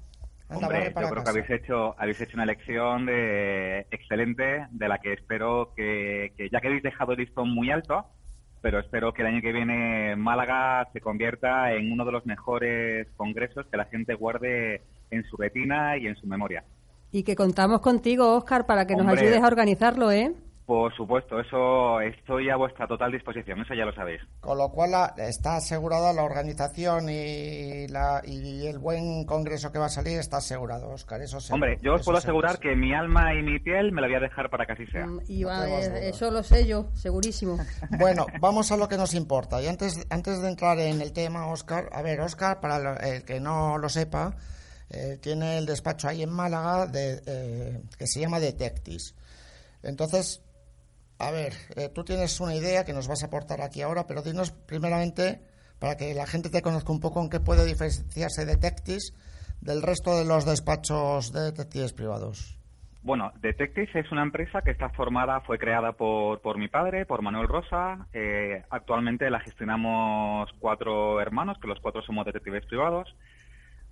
Hombre, 0.49 0.93
yo 0.95 1.09
creo 1.09 1.25
que 1.25 1.31
habéis 1.31 1.51
hecho, 1.51 1.95
habéis 1.99 2.21
hecho 2.21 2.37
una 2.37 2.45
elección 2.45 3.07
de, 3.07 3.87
excelente, 3.91 4.67
de 4.71 4.89
la 4.89 4.99
que 4.99 5.15
espero 5.15 5.73
que, 5.75 6.33
ya 6.53 6.61
que 6.61 6.67
habéis 6.67 6.83
dejado 6.83 7.13
el 7.13 7.19
listón 7.19 7.51
muy 7.51 7.71
alto, 7.71 8.05
pero 8.61 8.79
espero 8.79 9.13
que 9.13 9.23
el 9.23 9.29
año 9.29 9.41
que 9.41 9.53
viene 9.53 10.17
Málaga 10.17 10.89
se 10.93 11.01
convierta 11.01 11.73
en 11.73 11.93
uno 11.93 12.05
de 12.05 12.13
los 12.13 12.27
mejores 12.27 13.09
congresos 13.17 13.67
que 13.67 13.77
la 13.77 13.87
gente 13.87 14.15
guarde 14.15 14.83
en 15.11 15.25
su 15.25 15.37
retina 15.37 15.97
y 15.97 16.07
en 16.07 16.17
su 16.17 16.27
memoria. 16.27 16.65
Y 17.11 17.23
que 17.23 17.37
contamos 17.37 17.81
contigo, 17.81 18.37
Óscar, 18.37 18.67
para 18.67 18.87
que 18.87 18.97
nos 18.97 19.07
ayudes 19.07 19.43
a 19.43 19.47
organizarlo, 19.47 20.11
¿eh? 20.11 20.33
Por 20.67 20.95
supuesto, 20.97 21.39
eso 21.39 22.01
estoy 22.01 22.49
a 22.49 22.57
vuestra 22.57 22.87
total 22.87 23.13
disposición, 23.13 23.61
eso 23.61 23.75
ya 23.75 23.85
lo 23.85 23.93
sabéis. 23.93 24.23
Con 24.41 24.57
lo 24.57 24.71
cual 24.71 24.93
está 25.19 25.57
asegurada 25.57 26.15
la 26.15 26.23
organización 26.23 27.11
y, 27.11 27.87
la, 27.89 28.23
y 28.25 28.67
el 28.67 28.79
buen 28.79 29.27
congreso 29.27 29.71
que 29.71 29.79
va 29.79 29.87
a 29.87 29.91
salir 29.91 30.19
está 30.19 30.39
asegurado, 30.39 30.89
Oscar. 30.89 31.21
Eso 31.21 31.37
Hombre, 31.53 31.79
yo 31.83 31.95
os 31.95 32.05
puedo 32.05 32.17
asegurar 32.17 32.59
que 32.59 32.75
mi 32.75 32.95
alma 32.95 33.35
y 33.35 33.43
mi 33.43 33.59
piel 33.59 33.93
me 33.93 34.01
la 34.01 34.07
voy 34.07 34.17
a 34.17 34.21
dejar 34.21 34.49
para 34.49 34.65
que 34.65 34.73
así 34.73 34.87
sea. 34.87 35.07
Mm, 35.07 35.21
y 35.29 35.45
eso 35.45 36.31
lo 36.31 36.43
sé 36.43 36.67
yo, 36.67 36.87
segurísimo. 36.95 37.59
Bueno, 37.99 38.27
vamos 38.41 38.73
a 38.73 38.77
lo 38.77 38.89
que 38.89 38.97
nos 38.97 39.15
importa. 39.15 39.63
Y 39.63 39.67
antes, 39.67 40.07
antes 40.11 40.41
de 40.41 40.49
entrar 40.49 40.79
en 40.79 41.01
el 41.01 41.13
tema, 41.13 41.47
Oscar, 41.49 41.89
a 41.93 42.03
ver, 42.03 42.21
Oscar, 42.21 42.61
para 42.61 42.97
el 42.97 43.25
que 43.25 43.39
no 43.39 43.79
lo 43.79 43.89
sepa, 43.89 44.35
eh, 44.91 45.19
tiene 45.21 45.59
el 45.59 45.67
despacho 45.67 46.09
ahí 46.09 46.23
en 46.23 46.31
Málaga 46.31 46.87
de, 46.87 47.23
eh, 47.27 47.83
que 47.99 48.07
se 48.07 48.21
llama 48.21 48.41
Detectis. 48.41 49.15
Entonces, 49.83 50.43
a 51.19 51.31
ver, 51.31 51.53
eh, 51.77 51.89
tú 51.95 52.05
tienes 52.05 52.41
una 52.41 52.55
idea 52.55 52.85
que 52.85 52.93
nos 52.93 53.09
vas 53.09 53.23
a 53.23 53.27
aportar 53.27 53.61
aquí 53.61 53.83
ahora, 53.83 54.07
pero 54.07 54.23
dinos 54.23 54.53
primeramente, 54.53 55.41
para 55.79 55.97
que 55.97 56.15
la 56.15 56.27
gente 56.27 56.51
te 56.51 56.63
conozca 56.63 56.93
un 56.93 57.01
poco, 57.01 57.23
en 57.23 57.31
qué 57.31 57.41
puede 57.41 57.65
diferenciarse 57.65 58.45
Detectis 58.47 59.13
del 59.61 59.83
resto 59.83 60.17
de 60.17 60.25
los 60.25 60.45
despachos 60.45 61.33
de 61.33 61.41
detectives 61.41 61.93
privados. 61.93 62.59
Bueno, 63.03 63.33
Detectis 63.41 63.95
es 63.95 64.11
una 64.13 64.23
empresa 64.23 64.63
que 64.63 64.71
está 64.71 64.89
formada, 64.89 65.41
fue 65.43 65.59
creada 65.59 65.93
por, 65.93 66.41
por 66.41 66.57
mi 66.57 66.69
padre, 66.69 67.05
por 67.05 67.21
Manuel 67.21 67.49
Rosa. 67.49 68.07
Eh, 68.15 68.63
actualmente 68.71 69.29
la 69.29 69.41
gestionamos 69.41 70.51
cuatro 70.59 71.21
hermanos, 71.21 71.59
que 71.61 71.69
los 71.69 71.81
cuatro 71.81 72.01
somos 72.03 72.25
detectives 72.25 72.65
privados. 72.65 73.15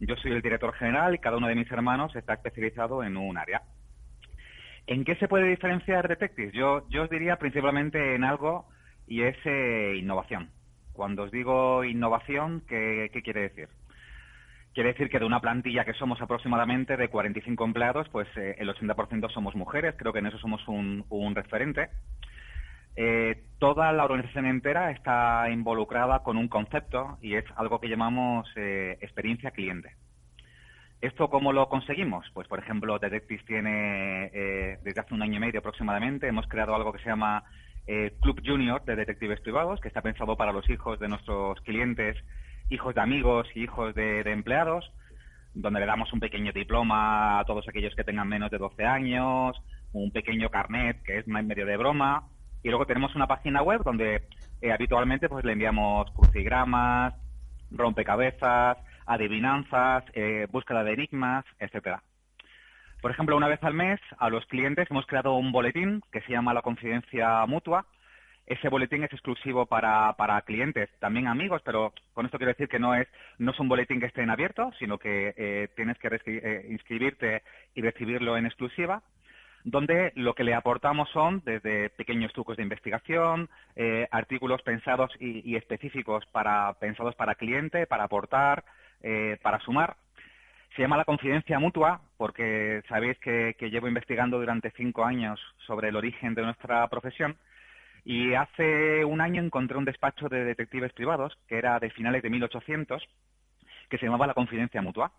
Yo 0.00 0.16
soy 0.16 0.32
el 0.32 0.40
director 0.40 0.72
general 0.74 1.14
y 1.14 1.18
cada 1.18 1.36
uno 1.36 1.46
de 1.46 1.54
mis 1.54 1.70
hermanos 1.70 2.16
está 2.16 2.34
especializado 2.34 3.04
en 3.04 3.18
un 3.18 3.36
área. 3.36 3.62
¿En 4.86 5.04
qué 5.04 5.14
se 5.16 5.28
puede 5.28 5.48
diferenciar 5.48 6.08
Detective? 6.08 6.50
Yo, 6.52 6.84
os 7.02 7.10
diría 7.10 7.36
principalmente 7.36 8.14
en 8.14 8.24
algo 8.24 8.66
y 9.06 9.22
es 9.22 9.36
eh, 9.44 9.94
innovación. 9.96 10.50
Cuando 10.92 11.24
os 11.24 11.30
digo 11.30 11.84
innovación, 11.84 12.62
¿qué, 12.68 13.08
quiere 13.22 13.42
decir? 13.42 13.68
Quiere 14.74 14.90
decir 14.90 15.08
que 15.08 15.18
de 15.18 15.24
una 15.24 15.40
plantilla 15.40 15.84
que 15.84 15.92
somos 15.94 16.20
aproximadamente 16.20 16.96
de 16.96 17.08
45 17.08 17.64
empleados, 17.64 18.08
pues 18.08 18.26
eh, 18.36 18.56
el 18.58 18.68
80% 18.68 19.30
somos 19.30 19.54
mujeres, 19.54 19.94
creo 19.96 20.12
que 20.12 20.18
en 20.18 20.26
eso 20.26 20.38
somos 20.38 20.66
un, 20.66 21.04
referente. 21.34 21.88
Eh, 22.96 23.44
toda 23.58 23.92
la 23.92 24.04
organización 24.04 24.46
entera 24.46 24.90
está 24.90 25.48
involucrada 25.50 26.22
con 26.22 26.36
un 26.36 26.48
concepto 26.48 27.18
y 27.22 27.34
es 27.36 27.44
algo 27.56 27.80
que 27.80 27.88
llamamos 27.88 28.48
experiencia 28.56 29.52
cliente. 29.52 29.94
¿Esto 31.02 31.28
cómo 31.28 31.52
lo 31.52 31.68
conseguimos? 31.68 32.24
Pues, 32.32 32.46
por 32.46 32.60
ejemplo, 32.60 32.96
Detectives 33.00 33.44
tiene, 33.44 34.30
eh, 34.32 34.78
desde 34.84 35.00
hace 35.00 35.12
un 35.12 35.22
año 35.22 35.34
y 35.34 35.40
medio 35.40 35.58
aproximadamente, 35.58 36.28
hemos 36.28 36.46
creado 36.46 36.76
algo 36.76 36.92
que 36.92 37.00
se 37.00 37.08
llama 37.08 37.42
eh, 37.88 38.14
Club 38.20 38.40
Junior 38.46 38.84
de 38.84 38.94
Detectives 38.94 39.40
Privados, 39.40 39.80
que 39.80 39.88
está 39.88 40.00
pensado 40.00 40.36
para 40.36 40.52
los 40.52 40.70
hijos 40.70 41.00
de 41.00 41.08
nuestros 41.08 41.60
clientes, 41.62 42.16
hijos 42.70 42.94
de 42.94 43.00
amigos 43.00 43.48
y 43.56 43.64
hijos 43.64 43.92
de, 43.96 44.20
empleados, 44.20 44.92
donde 45.54 45.80
le 45.80 45.86
damos 45.86 46.12
un 46.12 46.20
pequeño 46.20 46.52
diploma 46.52 47.40
a 47.40 47.44
todos 47.46 47.68
aquellos 47.68 47.96
que 47.96 48.04
tengan 48.04 48.28
menos 48.28 48.52
de 48.52 48.58
12 48.58 48.84
años, 48.84 49.60
un 49.92 50.12
pequeño 50.12 50.50
carnet 50.50 51.02
que 51.02 51.18
es 51.18 51.26
medio 51.26 51.66
de 51.66 51.76
broma, 51.78 52.28
y 52.62 52.68
luego 52.68 52.86
tenemos 52.86 53.12
una 53.16 53.26
página 53.26 53.60
web 53.60 53.82
donde 53.82 54.28
eh, 54.60 54.70
habitualmente 54.70 55.28
pues 55.28 55.44
le 55.44 55.54
enviamos 55.54 56.08
crucigramas, 56.12 57.12
rompecabezas, 57.72 58.78
adivinanzas, 59.06 60.04
eh, 60.14 60.46
búsqueda 60.50 60.84
de 60.84 60.92
enigmas, 60.92 61.44
etcétera. 61.58 62.02
Por 63.00 63.10
ejemplo, 63.10 63.36
una 63.36 63.48
vez 63.48 63.62
al 63.62 63.74
mes 63.74 64.00
a 64.18 64.30
los 64.30 64.46
clientes 64.46 64.88
hemos 64.90 65.06
creado 65.06 65.34
un 65.34 65.50
boletín 65.50 66.02
que 66.12 66.20
se 66.22 66.32
llama 66.32 66.54
La 66.54 66.62
Confidencia 66.62 67.44
Mutua 67.46 67.86
ese 68.46 68.68
boletín 68.68 69.04
es 69.04 69.12
exclusivo 69.12 69.66
para, 69.66 70.12
para 70.14 70.40
clientes, 70.42 70.90
también 70.98 71.28
amigos, 71.28 71.62
pero 71.64 71.92
con 72.12 72.26
esto 72.26 72.38
quiero 72.38 72.52
decir 72.52 72.68
que 72.68 72.80
no 72.80 72.94
es, 72.94 73.06
no 73.38 73.52
es 73.52 73.60
un 73.60 73.68
boletín 73.68 74.00
que 74.00 74.06
esté 74.06 74.22
en 74.22 74.30
abierto, 74.30 74.72
sino 74.78 74.98
que 74.98 75.32
eh, 75.36 75.68
tienes 75.76 75.96
que 75.98 76.08
eh, 76.26 76.66
inscribirte 76.68 77.42
y 77.74 77.82
recibirlo 77.82 78.36
en 78.36 78.46
exclusiva 78.46 79.02
donde 79.64 80.10
lo 80.16 80.34
que 80.34 80.42
le 80.42 80.54
aportamos 80.54 81.08
son 81.10 81.40
desde 81.44 81.88
pequeños 81.90 82.32
trucos 82.32 82.56
de 82.56 82.64
investigación, 82.64 83.48
artículos 84.10 84.60
pensados 84.62 85.12
y, 85.20 85.54
específicos 85.54 86.26
para 86.32 86.72
pensados 86.80 87.14
para 87.14 87.36
cliente, 87.36 87.86
para 87.86 88.02
aportar, 88.02 88.64
para 89.42 89.58
sumar. 89.60 89.96
Se 90.76 90.82
llama 90.82 90.96
la 90.96 91.04
confidencia 91.04 91.58
mutua 91.58 92.00
porque 92.16 92.82
sabéis 92.88 93.18
que 93.18 93.54
llevo 93.70 93.88
investigando 93.88 94.38
durante 94.38 94.70
cinco 94.72 95.04
años 95.04 95.40
sobre 95.66 95.88
el 95.88 95.96
origen 95.96 96.34
de 96.34 96.42
nuestra 96.42 96.86
profesión 96.88 97.36
y 98.04 98.34
hace 98.34 99.04
un 99.04 99.20
año 99.20 99.42
encontré 99.42 99.76
un 99.76 99.84
despacho 99.84 100.28
de 100.28 100.44
detectives 100.44 100.92
privados, 100.92 101.36
que 101.46 101.56
era 101.56 101.78
de 101.78 101.90
finales 101.90 102.22
de 102.22 102.30
1800, 102.30 103.02
que 103.88 103.98
se 103.98 104.06
llamaba 104.06 104.26
La 104.26 104.34
Confidencia 104.34 104.82
Mutua. 104.82 105.12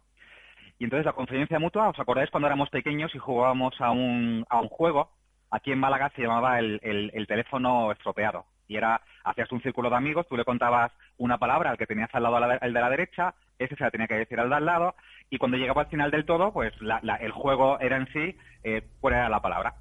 Y 0.79 0.85
entonces 0.85 1.05
la 1.05 1.13
Confidencia 1.13 1.59
Mutua, 1.59 1.89
¿os 1.89 1.99
acordáis 1.99 2.29
cuando 2.29 2.47
éramos 2.47 2.69
pequeños 2.69 3.13
y 3.15 3.19
jugábamos 3.19 3.79
a 3.79 3.91
un, 3.91 4.45
a 4.49 4.59
un 4.59 4.67
juego? 4.67 5.09
Aquí 5.49 5.71
en 5.71 5.79
Málaga 5.79 6.11
se 6.15 6.23
llamaba 6.23 6.59
el, 6.59 7.25
teléfono 7.27 7.91
estropeado. 7.91 8.45
Y 8.67 8.77
era, 8.77 9.01
hacías 9.23 9.51
un 9.51 9.61
círculo 9.61 9.89
de 9.89 9.95
amigos, 9.95 10.27
tú 10.27 10.37
le 10.37 10.45
contabas 10.45 10.91
una 11.17 11.37
palabra 11.37 11.71
al 11.71 11.77
que 11.77 11.85
tenías 11.85 12.13
al 12.13 12.23
lado 12.23 12.37
el 12.61 12.73
de 12.73 12.81
la 12.81 12.89
derecha, 12.89 13.33
ese 13.59 13.75
se 13.75 13.83
la 13.83 13.91
tenía 13.91 14.07
que 14.07 14.15
decir 14.15 14.39
al 14.39 14.49
de 14.49 14.55
al 14.55 14.65
lado, 14.65 14.95
y 15.29 15.37
cuando 15.37 15.57
llegaba 15.57 15.83
al 15.83 15.89
final 15.89 16.11
del 16.11 16.25
todo, 16.25 16.51
pues 16.53 16.73
el 17.19 17.31
juego 17.31 17.79
era 17.79 17.97
en 17.97 18.07
sí, 18.13 18.37
eh, 18.63 18.83
cuál 18.99 19.15
era 19.15 19.29
la 19.29 19.41
palabra. 19.41 19.75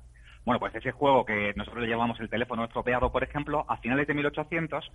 Bueno, 0.44 0.58
pues 0.58 0.74
ese 0.74 0.90
juego 0.90 1.24
que 1.24 1.52
nosotros 1.54 1.82
le 1.82 1.88
llamamos 1.88 2.18
el 2.18 2.28
teléfono 2.28 2.64
estropeado, 2.64 3.12
por 3.12 3.22
ejemplo, 3.22 3.64
a 3.68 3.76
finales 3.76 4.08
de 4.08 4.14
1800 4.14 4.90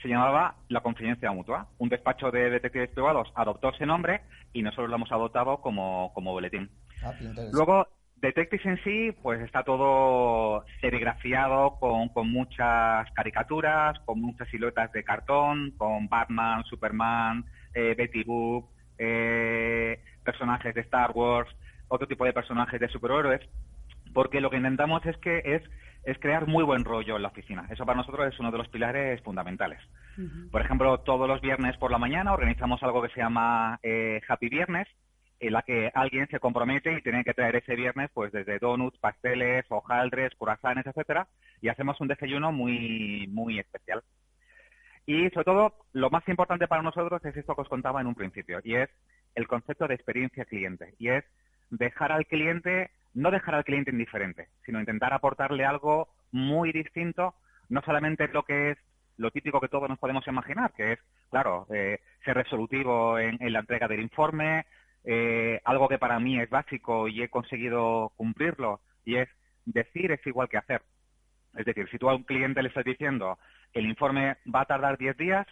se 0.00 0.08
llamaba 0.08 0.54
La 0.68 0.80
Confidencia 0.80 1.32
Mutua. 1.32 1.66
Un 1.78 1.88
despacho 1.88 2.30
de 2.30 2.50
detectives 2.50 2.90
privados 2.90 3.32
adoptó 3.34 3.70
ese 3.70 3.84
nombre 3.84 4.22
y 4.52 4.62
nosotros 4.62 4.88
lo 4.88 4.96
hemos 4.96 5.10
adoptado 5.10 5.60
como, 5.60 6.12
como 6.14 6.32
boletín. 6.32 6.70
Ah, 7.04 7.12
Luego, 7.52 7.88
Detectives 8.22 8.64
en 8.64 8.82
sí, 8.84 9.12
pues 9.20 9.40
está 9.42 9.62
todo 9.64 10.64
serigrafiado 10.80 11.76
con, 11.78 12.08
con 12.08 12.30
muchas 12.30 13.10
caricaturas, 13.12 13.98
con 14.06 14.20
muchas 14.20 14.48
siluetas 14.48 14.90
de 14.92 15.04
cartón, 15.04 15.72
con 15.76 16.08
Batman, 16.08 16.64
Superman, 16.64 17.44
eh, 17.74 17.94
Betty 17.98 18.22
Boop, 18.22 18.70
eh, 18.96 20.00
personajes 20.24 20.74
de 20.74 20.82
Star 20.82 21.10
Wars, 21.10 21.50
otro 21.88 22.06
tipo 22.06 22.24
de 22.24 22.32
personajes 22.32 22.80
de 22.80 22.88
superhéroes 22.88 23.42
porque 24.12 24.40
lo 24.40 24.50
que 24.50 24.56
intentamos 24.56 25.04
es 25.06 25.16
que 25.18 25.42
es, 25.44 25.62
es 26.04 26.18
crear 26.18 26.46
muy 26.46 26.64
buen 26.64 26.84
rollo 26.84 27.16
en 27.16 27.22
la 27.22 27.28
oficina. 27.28 27.66
Eso 27.70 27.84
para 27.86 27.96
nosotros 27.96 28.32
es 28.32 28.38
uno 28.38 28.50
de 28.50 28.58
los 28.58 28.68
pilares 28.68 29.20
fundamentales. 29.22 29.80
Por 30.50 30.60
ejemplo, 30.60 31.00
todos 31.00 31.26
los 31.26 31.40
viernes 31.40 31.76
por 31.78 31.90
la 31.90 31.98
mañana 31.98 32.34
organizamos 32.34 32.82
algo 32.82 33.02
que 33.02 33.08
se 33.08 33.20
llama 33.20 33.78
eh, 33.82 34.20
Happy 34.28 34.48
Viernes, 34.48 34.86
en 35.42 35.52
la 35.52 35.62
que 35.62 35.90
alguien 35.94 36.28
se 36.28 36.38
compromete 36.38 36.92
y 36.92 37.02
tiene 37.02 37.24
que 37.24 37.34
traer 37.34 37.56
ese 37.56 37.74
viernes 37.74 38.10
pues 38.14 38.32
desde 38.32 38.58
donuts, 38.58 38.98
pasteles, 38.98 39.66
hojaldres, 39.68 40.34
curazanes, 40.36 40.86
etcétera, 40.86 41.26
y 41.60 41.68
hacemos 41.68 42.00
un 42.00 42.08
desayuno 42.08 42.52
muy 42.52 43.26
muy 43.28 43.58
especial. 43.58 44.02
Y 45.04 45.28
sobre 45.30 45.44
todo, 45.44 45.74
lo 45.92 46.10
más 46.10 46.26
importante 46.28 46.68
para 46.68 46.82
nosotros 46.82 47.24
es 47.24 47.36
esto 47.36 47.56
que 47.56 47.62
os 47.62 47.68
contaba 47.68 48.00
en 48.00 48.06
un 48.06 48.14
principio, 48.14 48.60
y 48.62 48.76
es 48.76 48.88
el 49.34 49.48
concepto 49.48 49.88
de 49.88 49.94
experiencia 49.94 50.44
cliente, 50.44 50.94
y 50.98 51.08
es 51.08 51.24
dejar 51.70 52.12
al 52.12 52.26
cliente 52.26 52.90
no 53.14 53.30
dejar 53.30 53.54
al 53.54 53.64
cliente 53.64 53.90
indiferente, 53.90 54.48
sino 54.64 54.80
intentar 54.80 55.12
aportarle 55.12 55.64
algo 55.64 56.08
muy 56.30 56.72
distinto, 56.72 57.34
no 57.68 57.82
solamente 57.82 58.28
lo 58.28 58.42
que 58.44 58.70
es 58.70 58.78
lo 59.18 59.30
típico 59.30 59.60
que 59.60 59.68
todos 59.68 59.88
nos 59.88 59.98
podemos 59.98 60.26
imaginar, 60.26 60.72
que 60.72 60.92
es, 60.92 60.98
claro, 61.30 61.66
eh, 61.72 62.00
ser 62.24 62.34
resolutivo 62.36 63.18
en, 63.18 63.38
la 63.52 63.60
entrega 63.60 63.86
del 63.86 64.00
informe, 64.00 64.64
eh, 65.04 65.60
algo 65.64 65.88
que 65.88 65.98
para 65.98 66.18
mí 66.20 66.40
es 66.40 66.50
básico 66.50 67.08
y 67.08 67.22
he 67.22 67.28
conseguido 67.28 68.12
cumplirlo, 68.16 68.80
y 69.04 69.16
es 69.16 69.28
decir 69.64 70.12
es 70.12 70.26
igual 70.26 70.48
que 70.48 70.58
hacer. 70.58 70.82
Es 71.56 71.66
decir, 71.66 71.88
si 71.90 71.98
tú 71.98 72.08
a 72.08 72.14
un 72.14 72.24
cliente 72.24 72.62
le 72.62 72.68
estás 72.68 72.84
diciendo 72.84 73.38
el 73.72 73.86
informe 73.86 74.36
va 74.54 74.62
a 74.62 74.66
tardar 74.66 74.98
10 74.98 75.16
días, 75.16 75.46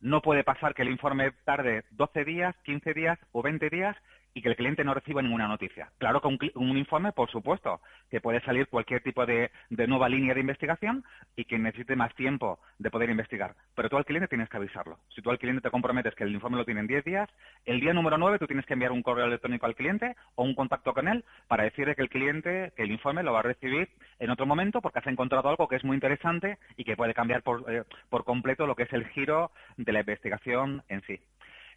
no 0.00 0.20
puede 0.20 0.44
pasar 0.44 0.74
que 0.74 0.82
el 0.82 0.90
informe 0.90 1.32
tarde 1.44 1.84
12 1.90 2.24
días, 2.24 2.56
15 2.64 2.92
días 2.92 3.18
o 3.32 3.42
20 3.42 3.70
días 3.70 3.96
y 4.34 4.42
que 4.42 4.48
el 4.48 4.56
cliente 4.56 4.84
no 4.84 4.94
reciba 4.94 5.22
ninguna 5.22 5.48
noticia. 5.48 5.90
Claro 5.98 6.20
que 6.20 6.28
un, 6.54 6.76
informe, 6.76 7.12
por 7.12 7.30
supuesto, 7.30 7.80
que 8.10 8.20
puede 8.20 8.40
salir 8.40 8.66
cualquier 8.68 9.02
tipo 9.02 9.26
de, 9.26 9.50
nueva 9.70 10.08
línea 10.08 10.34
de 10.34 10.40
investigación 10.40 11.04
y 11.36 11.44
que 11.44 11.58
necesite 11.58 11.96
más 11.96 12.14
tiempo 12.14 12.58
de 12.78 12.90
poder 12.90 13.10
investigar. 13.10 13.54
Pero 13.74 13.88
tú 13.88 13.96
al 13.96 14.04
cliente 14.04 14.28
tienes 14.28 14.48
que 14.48 14.56
avisarlo. 14.56 14.98
Si 15.14 15.20
tú 15.20 15.30
al 15.30 15.38
cliente 15.38 15.60
te 15.60 15.70
comprometes 15.70 16.14
que 16.14 16.24
el 16.24 16.32
informe 16.32 16.56
lo 16.56 16.64
tiene 16.64 16.80
en 16.80 16.86
10 16.86 17.04
días, 17.04 17.28
el 17.66 17.80
día 17.80 17.92
número 17.92 18.16
9 18.16 18.38
tú 18.38 18.46
tienes 18.46 18.64
que 18.64 18.74
enviar 18.74 18.92
un 18.92 19.02
correo 19.02 19.26
electrónico 19.26 19.66
al 19.66 19.74
cliente 19.74 20.16
o 20.34 20.44
un 20.44 20.54
contacto 20.54 20.94
con 20.94 21.08
él 21.08 21.24
para 21.48 21.64
decirle 21.64 21.94
que 21.94 22.02
el 22.02 22.08
cliente, 22.08 22.72
que 22.76 22.84
el 22.84 22.90
informe 22.90 23.22
lo 23.22 23.32
va 23.32 23.40
a 23.40 23.42
recibir 23.42 23.88
en 24.18 24.30
otro 24.30 24.46
momento 24.46 24.80
porque 24.80 25.00
has 25.00 25.06
encontrado 25.06 25.48
algo 25.48 25.68
que 25.68 25.76
es 25.76 25.84
muy 25.84 25.94
interesante 25.94 26.58
y 26.76 26.84
que 26.84 26.96
puede 26.96 27.14
cambiar 27.14 27.42
por, 27.42 27.70
eh, 27.70 27.84
por 28.08 28.24
completo 28.24 28.66
lo 28.66 28.76
que 28.76 28.84
es 28.84 28.92
el 28.92 29.06
giro 29.08 29.50
de 29.76 29.92
la 29.92 30.00
investigación 30.00 30.82
en 30.88 31.02
sí. 31.02 31.20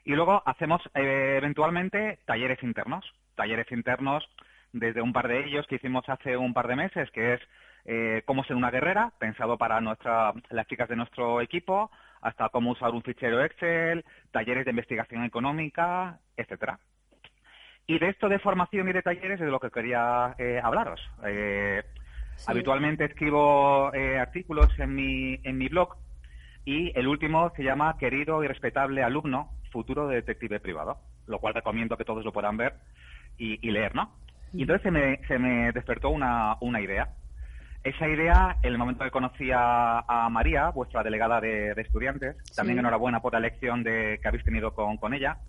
Y 0.06 0.14
luego 0.14 0.44
hacemos 0.46 0.82
eh, 0.94 1.36
eventualmente 1.38 2.20
talleres 2.26 2.62
internos, 2.62 3.04
talleres 3.34 3.70
internos 3.72 4.24
desde 4.72 5.02
un 5.02 5.12
par 5.12 5.28
de 5.28 5.44
ellos 5.44 5.66
que 5.68 5.76
hicimos 5.76 6.08
hace 6.08 6.38
un 6.38 6.54
par 6.54 6.68
de 6.68 6.76
meses, 6.76 7.10
que 7.10 7.34
es 7.34 7.42
eh, 7.86 8.22
cómo 8.26 8.44
ser 8.44 8.56
una 8.56 8.70
guerrera, 8.70 9.12
pensado 9.18 9.58
para 9.58 9.82
nuestra, 9.82 10.32
las 10.52 10.68
chicas 10.68 10.90
de 10.90 10.96
nuestro 10.96 11.42
equipo, 11.42 11.90
hasta 12.22 12.50
cómo 12.50 12.72
usar 12.72 12.92
un 12.92 13.02
fichero 13.02 13.44
Excel, 13.44 14.06
talleres 14.32 14.66
de 14.66 14.72
investigación 14.72 15.24
económica, 15.24 16.20
etcétera. 16.38 16.78
Y 17.88 17.98
de 17.98 18.10
esto 18.10 18.30
de 18.30 18.40
formación 18.40 18.88
y 18.90 18.94
de 18.94 19.02
talleres 19.02 19.40
es 19.40 19.46
de 19.46 19.52
lo 19.52 19.60
que 19.60 19.72
quería 19.72 20.36
eh, 20.38 20.60
hablaros. 20.64 21.02
Habitualmente 22.48 23.06
escribo 23.06 23.92
artículos 24.20 24.68
en 24.78 24.94
mi, 24.94 25.40
en 25.44 25.58
mi 25.58 25.68
blog 25.68 25.96
y 26.66 26.92
el 26.98 27.08
último 27.08 27.52
se 27.56 27.64
llama 27.64 27.96
Querido 27.98 28.44
y 28.44 28.48
respetable 28.48 29.04
alumno, 29.04 29.52
futuro 29.76 30.08
de 30.08 30.16
detective 30.16 30.62
privado, 30.62 30.98
lo 31.28 31.40
cual 31.40 31.54
recomiendo 31.54 31.98
que 31.98 32.06
todos 32.06 32.24
lo 32.24 32.32
puedan 32.32 32.56
ver 32.56 32.76
y, 33.38 33.70
leer, 33.70 33.94
¿no? 33.94 34.10
Y 34.54 34.62
entonces 34.62 34.84
se 34.84 34.92
me, 34.92 35.20
se 35.28 35.38
me 35.38 35.74
despertó 35.74 36.12
una, 36.12 36.56
una 36.62 36.80
idea. 36.80 37.10
Esa 37.84 38.08
idea, 38.08 38.58
en 38.64 38.72
el 38.72 38.78
momento 38.78 39.04
que 39.04 39.12
conocí 39.12 39.50
a, 39.54 40.30
María, 40.32 40.70
vuestra 40.70 41.04
delegada 41.04 41.42
de, 41.42 41.72
estudiantes, 41.72 42.38
también 42.56 42.80
enhorabuena 42.80 43.22
por 43.22 43.34
la 43.34 43.40
elección 43.40 43.84
de, 43.84 44.18
que 44.22 44.28
habéis 44.30 44.46
tenido 44.46 44.74
con, 44.74 44.96
con 44.96 45.14
ella, 45.14 45.40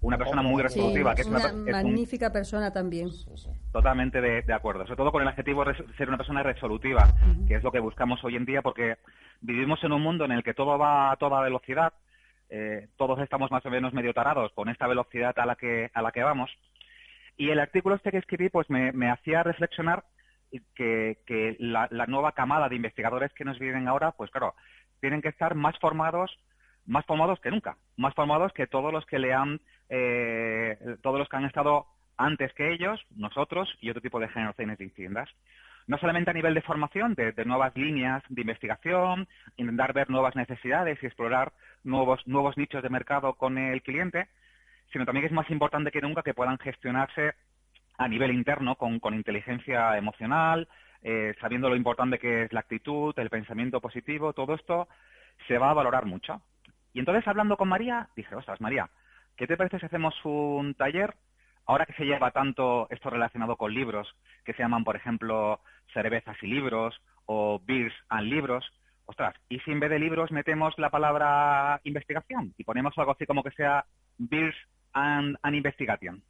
una 0.00 0.16
persona 0.16 0.42
muy 0.42 0.62
resolutiva. 0.62 1.16
que 1.16 1.22
es 1.22 1.26
una, 1.26 1.52
magnífica 1.52 2.32
persona 2.32 2.72
también. 2.72 3.08
Totalmente 3.72 4.20
de, 4.20 4.52
acuerdo. 4.54 4.84
Sobre 4.84 4.96
todo 4.96 5.10
con 5.10 5.22
el 5.22 5.28
adjetivo 5.28 5.64
ser 5.98 6.08
una 6.08 6.18
persona 6.18 6.44
resolutiva, 6.44 7.08
que 7.48 7.56
es 7.56 7.64
lo 7.64 7.72
que 7.72 7.80
buscamos 7.80 8.22
hoy 8.22 8.36
en 8.36 8.44
día, 8.44 8.62
porque 8.62 8.96
vivimos 9.40 9.82
en 9.82 9.90
un 9.90 10.02
mundo 10.02 10.24
en 10.24 10.30
el 10.30 10.44
que 10.44 10.54
todo 10.54 10.78
va 10.78 11.10
a 11.10 11.16
toda 11.16 11.42
velocidad 11.42 11.92
eh, 12.48 12.88
todos 12.96 13.18
estamos 13.20 13.50
más 13.50 13.64
o 13.66 13.70
menos 13.70 13.92
medio 13.92 14.14
tarados 14.14 14.52
con 14.52 14.68
esta 14.68 14.86
velocidad 14.86 15.36
a 15.38 15.46
la 15.46 15.56
que, 15.56 15.90
a 15.92 16.02
la 16.02 16.12
que 16.12 16.22
vamos. 16.22 16.50
Y 17.36 17.50
el 17.50 17.58
artículo 17.58 17.96
este 17.96 18.10
que 18.10 18.18
escribí 18.18 18.48
pues 18.48 18.68
me, 18.70 19.10
hacía 19.10 19.42
reflexionar 19.42 20.04
que, 20.74 21.18
que 21.26 21.56
la, 21.58 21.88
nueva 22.06 22.32
camada 22.32 22.68
de 22.68 22.76
investigadores 22.76 23.32
que 23.34 23.44
nos 23.44 23.58
vienen 23.58 23.88
ahora, 23.88 24.12
pues 24.12 24.30
claro, 24.30 24.54
tienen 25.00 25.20
que 25.20 25.28
estar 25.28 25.54
más 25.54 25.78
formados, 25.78 26.30
más 26.86 27.04
formados 27.04 27.40
que 27.40 27.50
nunca, 27.50 27.76
más 27.96 28.14
formados 28.14 28.52
que 28.52 28.66
todos 28.66 28.92
los 28.92 29.04
que 29.06 29.18
le 29.18 29.34
han, 29.34 29.60
eh, 29.88 30.78
todos 31.02 31.18
los 31.18 31.28
que 31.28 31.36
han 31.36 31.44
estado 31.44 31.86
antes 32.16 32.52
que 32.54 32.72
ellos, 32.72 33.04
nosotros 33.14 33.68
y 33.80 33.90
otro 33.90 34.00
tipo 34.00 34.18
de 34.18 34.28
generaciones 34.28 34.78
distintas 34.78 35.28
no 35.86 35.98
solamente 35.98 36.30
a 36.30 36.34
nivel 36.34 36.54
de 36.54 36.62
formación, 36.62 37.14
de, 37.14 37.32
nuevas 37.44 37.74
líneas 37.76 38.22
de 38.28 38.40
investigación, 38.40 39.28
intentar 39.56 39.92
ver 39.92 40.10
nuevas 40.10 40.34
necesidades 40.34 40.98
y 41.02 41.06
explorar 41.06 41.52
nuevos, 41.86 42.26
nuevos 42.26 42.56
nichos 42.56 42.82
de 42.82 42.90
mercado 42.90 43.34
con 43.34 43.58
el 43.58 43.82
cliente, 43.82 44.28
sino 44.92 45.04
también 45.04 45.26
es 45.26 45.32
más 45.32 45.48
importante 45.50 45.90
que 45.90 46.00
nunca 46.00 46.22
que 46.22 46.34
puedan 46.34 46.58
gestionarse 46.58 47.34
a 47.98 48.08
nivel 48.08 48.32
interno 48.32 48.76
con, 48.76 49.14
inteligencia 49.14 49.96
emocional, 49.96 50.68
eh, 51.02 51.34
sabiendo 51.40 51.68
lo 51.68 51.76
importante 51.76 52.18
que 52.18 52.44
es 52.44 52.52
la 52.52 52.60
actitud, 52.60 53.18
el 53.18 53.30
pensamiento 53.30 53.80
positivo, 53.80 54.32
todo 54.32 54.54
esto 54.54 54.88
se 55.48 55.58
va 55.58 55.70
a 55.70 55.74
valorar 55.74 56.04
mucho. 56.04 56.42
Y 56.92 56.98
entonces 56.98 57.26
hablando 57.26 57.56
con 57.56 57.68
María, 57.68 58.08
dije, 58.16 58.34
ostras, 58.34 58.60
María, 58.60 58.88
¿qué 59.36 59.46
te 59.46 59.56
parece 59.56 59.78
si 59.78 59.86
hacemos 59.86 60.14
un 60.24 60.74
taller 60.74 61.14
ahora 61.66 61.86
que 61.86 61.94
se 61.94 62.04
lleva 62.04 62.30
tanto 62.30 62.86
esto 62.90 63.10
relacionado 63.10 63.56
con 63.56 63.74
libros, 63.74 64.08
que 64.44 64.52
se 64.54 64.62
llaman, 64.62 64.84
por 64.84 64.96
ejemplo, 64.96 65.60
cervezas 65.92 66.36
y 66.42 66.46
libros 66.46 67.00
o 67.26 67.60
beers 67.64 67.94
and 68.08 68.28
libros, 68.28 68.64
ostras, 69.06 69.34
¿y 69.48 69.58
si 69.60 69.70
en 69.70 69.80
vez 69.80 69.90
de 69.90 69.98
libros 69.98 70.30
metemos 70.30 70.78
la 70.78 70.90
palabra 70.90 71.80
investigación 71.84 72.52
y 72.58 72.64
ponemos 72.64 72.96
algo 72.98 73.12
así 73.12 73.24
como 73.24 73.42
que 73.42 73.52
sea 73.52 73.84
beers 74.18 74.56
and, 74.92 75.36
and 75.42 75.56
investigation? 75.56 76.22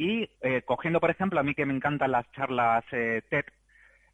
Y 0.00 0.30
eh, 0.40 0.62
cogiendo, 0.62 0.98
por 0.98 1.10
ejemplo, 1.10 1.38
a 1.38 1.42
mí 1.42 1.54
que 1.54 1.66
me 1.66 1.74
encantan 1.74 2.10
las 2.10 2.30
charlas 2.32 2.82
eh, 2.90 3.20
TED, 3.28 3.44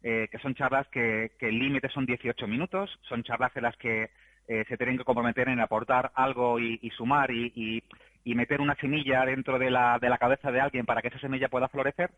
eh, 0.03 0.27
que 0.29 0.37
son 0.39 0.53
charlas 0.53 0.85
que, 0.89 1.31
el 1.39 1.57
límite 1.57 1.87
son 1.87 2.05
18 2.05 2.45
minutos, 2.45 2.99
son 3.03 3.23
charlas 3.23 3.55
en 3.55 3.63
las 3.63 3.77
que 3.77 4.09
se 4.47 4.77
tienen 4.77 4.97
que 4.97 5.03
comprometer 5.03 5.49
en 5.49 5.59
aportar 5.59 6.09
algo 6.15 6.57
y, 6.57 6.89
sumar 6.95 7.29
y, 7.31 7.83
meter 8.23 8.61
una 8.61 8.75
semilla 8.75 9.25
dentro 9.25 9.59
de 9.59 9.69
la, 9.69 9.99
de 9.99 10.07
la 10.07 10.17
cabeza 10.17 10.53
de 10.53 10.61
alguien 10.61 10.85
para 10.85 11.01
que 11.01 11.09
esa 11.09 11.19
semilla 11.19 11.49
pueda 11.49 11.67
florecer. 11.67 12.11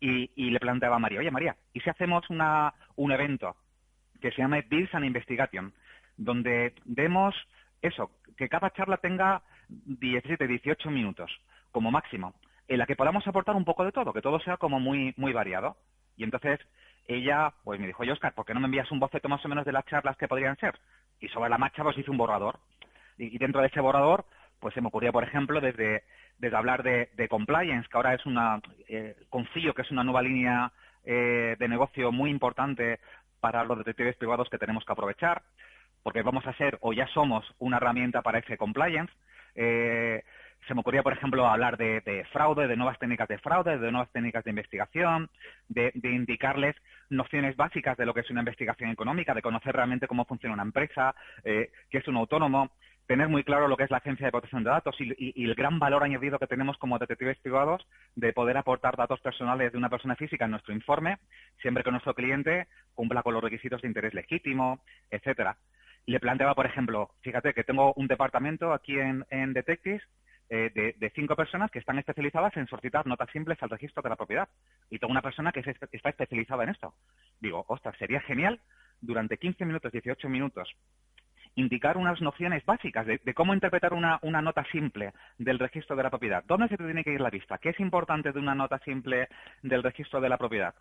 Y, 0.00 0.50
le 0.50 0.58
planteaba 0.58 0.96
a 0.96 0.98
María, 0.98 1.20
oye 1.20 1.30
María, 1.30 1.56
¿y 1.72 1.80
si 1.80 1.88
hacemos 1.88 2.28
una, 2.30 2.74
un 2.96 3.12
evento 3.12 3.56
que 4.22 4.30
se 4.30 4.40
llama 4.40 4.62
Bills 4.68 4.94
and 4.94 5.04
Investigation, 5.04 5.72
donde 6.16 6.74
vemos 6.84 7.34
eso, 7.82 8.10
que 8.36 8.48
cada 8.48 8.70
charla 8.70 8.96
tenga 8.96 9.42
17, 9.68 10.46
18 10.46 10.90
minutos 10.90 11.30
como 11.70 11.90
máximo, 11.90 12.34
en 12.68 12.78
la 12.78 12.86
que 12.86 12.96
podamos 12.96 13.26
aportar 13.26 13.56
un 13.56 13.64
poco 13.64 13.84
de 13.84 13.92
todo, 13.92 14.12
que 14.12 14.22
todo 14.22 14.38
sea 14.40 14.56
como 14.56 14.80
muy, 14.80 15.12
muy 15.16 15.32
variado. 15.32 15.76
Y 16.16 16.24
entonces 16.24 16.60
ella 17.06 17.52
pues 17.64 17.80
me 17.80 17.86
dijo, 17.86 18.02
oye 18.02 18.12
Oscar, 18.12 18.34
¿por 18.34 18.44
qué 18.44 18.54
no 18.54 18.60
me 18.60 18.66
envías 18.66 18.90
un 18.90 19.00
boceto 19.00 19.28
más 19.28 19.44
o 19.44 19.48
menos 19.48 19.64
de 19.64 19.72
las 19.72 19.84
charlas 19.86 20.16
que 20.16 20.28
podrían 20.28 20.56
ser? 20.56 20.78
Y 21.20 21.28
sobre 21.28 21.50
la 21.50 21.58
marcha 21.58 21.82
pues 21.82 21.98
hice 21.98 22.10
un 22.10 22.18
borrador. 22.18 22.60
Y, 23.18 23.36
dentro 23.38 23.60
de 23.60 23.66
ese 23.68 23.80
borrador 23.80 24.24
pues 24.60 24.74
se 24.74 24.80
me 24.80 24.88
ocurría, 24.88 25.10
por 25.10 25.24
ejemplo, 25.24 25.60
desde, 25.60 26.04
desde 26.38 26.56
hablar 26.56 26.84
de, 26.84 27.28
compliance, 27.28 27.88
que 27.88 27.96
ahora 27.96 28.14
es 28.14 28.24
una, 28.26 28.60
eh, 28.88 29.16
confío 29.28 29.74
que 29.74 29.82
es 29.82 29.90
una 29.90 30.04
nueva 30.04 30.22
línea 30.22 30.70
eh, 31.04 31.56
de 31.58 31.68
negocio 31.68 32.12
muy 32.12 32.30
importante 32.30 33.00
para 33.42 33.64
los 33.64 33.76
detectives 33.76 34.16
privados 34.16 34.48
que 34.48 34.56
tenemos 34.56 34.84
que 34.84 34.92
aprovechar, 34.92 35.42
porque 36.04 36.22
vamos 36.22 36.46
a 36.46 36.54
ser 36.54 36.78
o 36.80 36.92
ya 36.92 37.08
somos 37.08 37.44
una 37.58 37.78
herramienta 37.78 38.22
para 38.22 38.38
ese 38.38 38.56
compliance. 38.56 39.12
Eh, 39.56 40.22
se 40.68 40.74
me 40.74 40.80
ocurría, 40.80 41.02
por 41.02 41.12
ejemplo, 41.12 41.44
hablar 41.44 41.76
de, 41.76 42.24
fraude, 42.32 42.68
de 42.68 42.76
nuevas 42.76 42.96
técnicas 43.00 43.26
de 43.26 43.38
fraude, 43.38 43.78
de 43.78 43.90
nuevas 43.90 44.12
técnicas 44.12 44.44
de 44.44 44.50
investigación, 44.50 45.28
de, 45.68 45.90
indicarles 46.04 46.76
nociones 47.10 47.56
básicas 47.56 47.96
de 47.96 48.06
lo 48.06 48.14
que 48.14 48.20
es 48.20 48.30
una 48.30 48.42
investigación 48.42 48.90
económica, 48.90 49.34
de 49.34 49.42
conocer 49.42 49.74
realmente 49.74 50.06
cómo 50.06 50.24
funciona 50.24 50.54
una 50.54 50.62
empresa, 50.62 51.16
eh, 51.42 51.72
qué 51.90 51.98
es 51.98 52.06
un 52.06 52.16
autónomo, 52.16 52.70
tener 53.12 53.28
muy 53.28 53.44
claro 53.44 53.68
lo 53.68 53.76
que 53.76 53.84
es 53.84 53.90
la 53.90 53.98
Agencia 53.98 54.24
de 54.24 54.32
Protección 54.32 54.64
de 54.64 54.70
Datos 54.70 54.96
y, 54.98 55.44
el 55.44 55.54
gran 55.54 55.78
valor 55.78 56.02
añadido 56.02 56.38
que 56.38 56.46
tenemos 56.46 56.78
como 56.78 56.98
detectives 56.98 57.38
privados 57.40 57.86
de 58.16 58.32
poder 58.32 58.56
aportar 58.56 58.96
datos 58.96 59.20
personales 59.20 59.70
de 59.70 59.76
una 59.76 59.90
persona 59.90 60.16
física 60.16 60.46
en 60.46 60.52
nuestro 60.52 60.72
informe, 60.72 61.18
siempre 61.60 61.84
que 61.84 61.90
nuestro 61.90 62.14
cliente 62.14 62.68
cumpla 62.94 63.22
con 63.22 63.34
los 63.34 63.44
requisitos 63.44 63.82
de 63.82 63.88
interés 63.88 64.14
legítimo, 64.14 64.80
etcétera. 65.10 65.58
Le 66.06 66.20
planteaba, 66.20 66.54
por 66.54 66.64
ejemplo, 66.64 67.10
fíjate 67.20 67.52
que 67.52 67.64
tengo 67.64 67.92
un 67.96 68.06
departamento 68.06 68.72
aquí 68.72 68.98
en, 68.98 69.26
en 69.28 69.52
Detectives 69.52 70.02
eh, 70.48 70.70
de, 70.74 71.12
cinco 71.14 71.36
personas 71.36 71.70
que 71.70 71.80
están 71.80 71.98
especializadas 71.98 72.56
en 72.56 72.66
solicitar 72.66 73.06
notas 73.06 73.28
simples 73.30 73.62
al 73.62 73.68
registro 73.68 74.02
de 74.02 74.08
la 74.08 74.16
propiedad. 74.16 74.48
Y 74.88 74.98
tengo 74.98 75.10
una 75.10 75.20
persona 75.20 75.52
que 75.52 75.60
está 75.60 76.08
especializada 76.08 76.64
en 76.64 76.70
esto. 76.70 76.94
Digo, 77.40 77.62
ostras, 77.68 77.94
sería 77.98 78.22
genial 78.22 78.58
durante 79.02 79.36
15 79.36 79.66
minutos, 79.66 79.92
18 79.92 80.30
minutos, 80.30 80.74
indicar 81.54 81.96
unas 81.96 82.20
nociones 82.20 82.64
básicas 82.64 83.06
de, 83.06 83.18
cómo 83.34 83.54
interpretar 83.54 83.92
una, 83.92 84.18
nota 84.22 84.64
simple 84.72 85.12
del 85.38 85.58
registro 85.58 85.96
de 85.96 86.02
la 86.02 86.10
propiedad. 86.10 86.44
¿Dónde 86.46 86.68
se 86.68 86.76
tiene 86.76 87.04
que 87.04 87.12
ir 87.12 87.20
la 87.20 87.30
vista? 87.30 87.58
¿Qué 87.58 87.70
es 87.70 87.80
importante 87.80 88.32
de 88.32 88.38
una 88.38 88.54
nota 88.54 88.78
simple 88.80 89.28
del 89.62 89.82
registro 89.82 90.20
de 90.20 90.28
la 90.28 90.38
propiedad? 90.38 90.74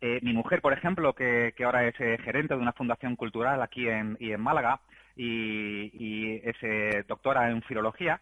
Eh, 0.00 0.20
mi 0.22 0.32
mujer, 0.32 0.60
por 0.60 0.72
ejemplo, 0.72 1.12
que, 1.14 1.52
ahora 1.64 1.86
es 1.86 1.94
eh, 2.00 2.18
gerente 2.22 2.54
de 2.54 2.60
una 2.60 2.72
fundación 2.72 3.16
cultural 3.16 3.60
aquí 3.62 3.88
en, 3.88 4.16
y 4.20 4.32
en 4.32 4.40
Málaga 4.40 4.80
y, 5.16 6.40
es 6.44 7.06
doctora 7.06 7.50
en 7.50 7.62
filología, 7.62 8.20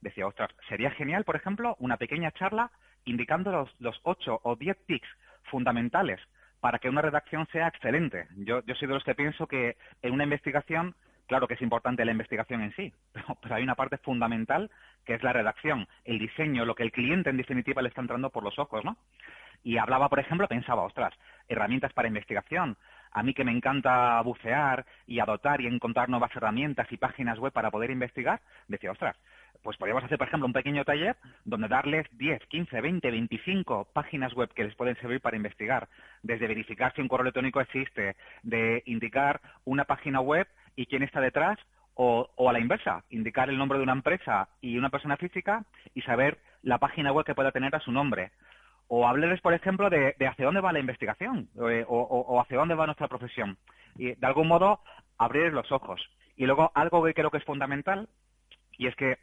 decía, 0.00 0.26
ostras, 0.26 0.50
sería 0.68 0.90
genial, 0.92 1.24
por 1.24 1.36
ejemplo, 1.36 1.76
una 1.80 1.96
pequeña 1.96 2.30
charla 2.30 2.70
indicando 3.04 3.50
los, 3.50 3.80
los 3.80 3.98
8 4.04 4.40
o 4.42 4.56
10 4.56 4.76
tics 4.86 5.08
fundamentales 5.50 6.20
para 6.60 6.78
que 6.78 6.88
una 6.88 7.02
redacción 7.02 7.46
sea 7.52 7.68
excelente. 7.68 8.26
Yo, 8.36 8.62
yo 8.64 8.74
soy 8.74 8.88
de 8.88 8.94
los 8.94 9.04
que 9.04 9.14
pienso 9.14 9.46
que 9.46 9.76
en 10.02 10.12
una 10.12 10.24
investigación, 10.24 10.94
claro 11.26 11.46
que 11.46 11.54
es 11.54 11.62
importante 11.62 12.04
la 12.04 12.12
investigación 12.12 12.62
en 12.62 12.74
sí, 12.74 12.92
pero, 13.42 13.54
hay 13.54 13.62
una 13.62 13.74
parte 13.74 13.98
fundamental 13.98 14.70
que 15.04 15.14
es 15.14 15.22
la 15.22 15.32
redacción, 15.32 15.86
el 16.04 16.18
diseño, 16.18 16.64
lo 16.64 16.74
que 16.74 16.82
el 16.82 16.92
cliente 16.92 17.30
en 17.30 17.36
definitiva 17.36 17.82
le 17.82 17.88
está 17.88 18.00
entrando 18.00 18.30
por 18.30 18.42
los 18.42 18.58
ojos, 18.58 18.84
¿no? 18.84 18.96
Y 19.62 19.78
hablaba, 19.78 20.08
por 20.08 20.20
ejemplo, 20.20 20.48
pensaba, 20.48 20.82
ostras, 20.82 21.12
herramientas 21.48 21.92
para 21.92 22.08
investigación. 22.08 22.76
A 23.12 23.22
mí 23.22 23.34
que 23.34 23.44
me 23.44 23.52
encanta 23.52 24.20
bucear 24.20 24.84
y 25.06 25.20
adoptar 25.20 25.60
y 25.60 25.66
encontrar 25.66 26.08
nuevas 26.08 26.34
herramientas 26.36 26.86
y 26.90 26.96
páginas 26.96 27.38
web 27.38 27.52
para 27.52 27.70
poder 27.70 27.90
investigar, 27.90 28.40
decía, 28.68 28.92
ostras, 28.92 29.16
pues 29.62 29.76
podríamos 29.78 30.04
hacer, 30.04 30.18
por 30.18 30.28
ejemplo, 30.28 30.46
un 30.46 30.52
pequeño 30.52 30.84
taller 30.84 31.16
donde 31.44 31.68
darles 31.68 32.06
10, 32.12 32.46
15, 32.46 32.80
20, 32.80 33.10
25 33.10 33.88
páginas 33.92 34.32
web 34.34 34.52
que 34.54 34.64
les 34.64 34.74
pueden 34.74 34.96
servir 34.96 35.20
para 35.20 35.36
investigar, 35.36 35.88
desde 36.22 36.46
verificar 36.46 36.94
si 36.94 37.00
un 37.00 37.08
correo 37.08 37.24
electrónico 37.24 37.60
existe, 37.60 38.16
de 38.42 38.82
indicar 38.86 39.40
una 39.64 39.84
página 39.84 40.20
web 40.20 40.46
y 40.76 40.86
quién 40.86 41.02
está 41.02 41.20
detrás, 41.20 41.58
o, 41.94 42.28
a 42.48 42.52
la 42.52 42.60
inversa, 42.60 43.04
indicar 43.08 43.48
el 43.48 43.56
nombre 43.56 43.78
de 43.78 43.84
una 43.84 43.94
empresa 43.94 44.48
y 44.60 44.76
una 44.76 44.90
persona 44.90 45.16
física 45.16 45.64
y 45.94 46.02
saber 46.02 46.38
la 46.62 46.78
página 46.78 47.10
web 47.10 47.24
que 47.24 47.34
pueda 47.34 47.52
tener 47.52 47.74
a 47.74 47.80
su 47.80 47.90
nombre. 47.90 48.32
O 48.88 49.08
hablarles, 49.08 49.40
por 49.40 49.54
ejemplo, 49.54 49.88
de, 49.88 50.14
hacia 50.28 50.44
dónde 50.44 50.60
va 50.60 50.72
la 50.72 50.78
investigación 50.78 51.48
eh, 51.68 51.84
o, 51.88 51.98
o, 51.98 52.40
hacia 52.40 52.58
dónde 52.58 52.74
va 52.74 52.86
nuestra 52.86 53.08
profesión. 53.08 53.56
Y, 53.96 54.14
de 54.14 54.26
algún 54.26 54.46
modo, 54.46 54.80
abrir 55.16 55.52
los 55.52 55.72
ojos. 55.72 56.00
Y 56.36 56.44
luego, 56.44 56.70
algo 56.74 57.02
que 57.02 57.14
creo 57.14 57.30
que 57.30 57.38
es 57.38 57.44
fundamental, 57.44 58.08
y 58.78 58.86
es 58.86 58.94
que 58.94 59.18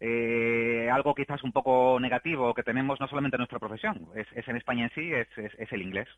eh, 0.00 0.88
algo 0.90 1.14
quizás 1.14 1.42
un 1.42 1.52
poco 1.52 1.98
negativo 2.00 2.54
que 2.54 2.62
tenemos 2.62 2.98
no 3.00 3.06
solamente 3.06 3.36
en 3.36 3.40
nuestra 3.40 3.58
profesión, 3.58 4.08
es, 4.14 4.26
en 4.48 4.56
España 4.56 4.84
en 4.84 4.90
sí, 4.94 5.12
es, 5.12 5.72
el 5.72 5.82
inglés. 5.82 6.08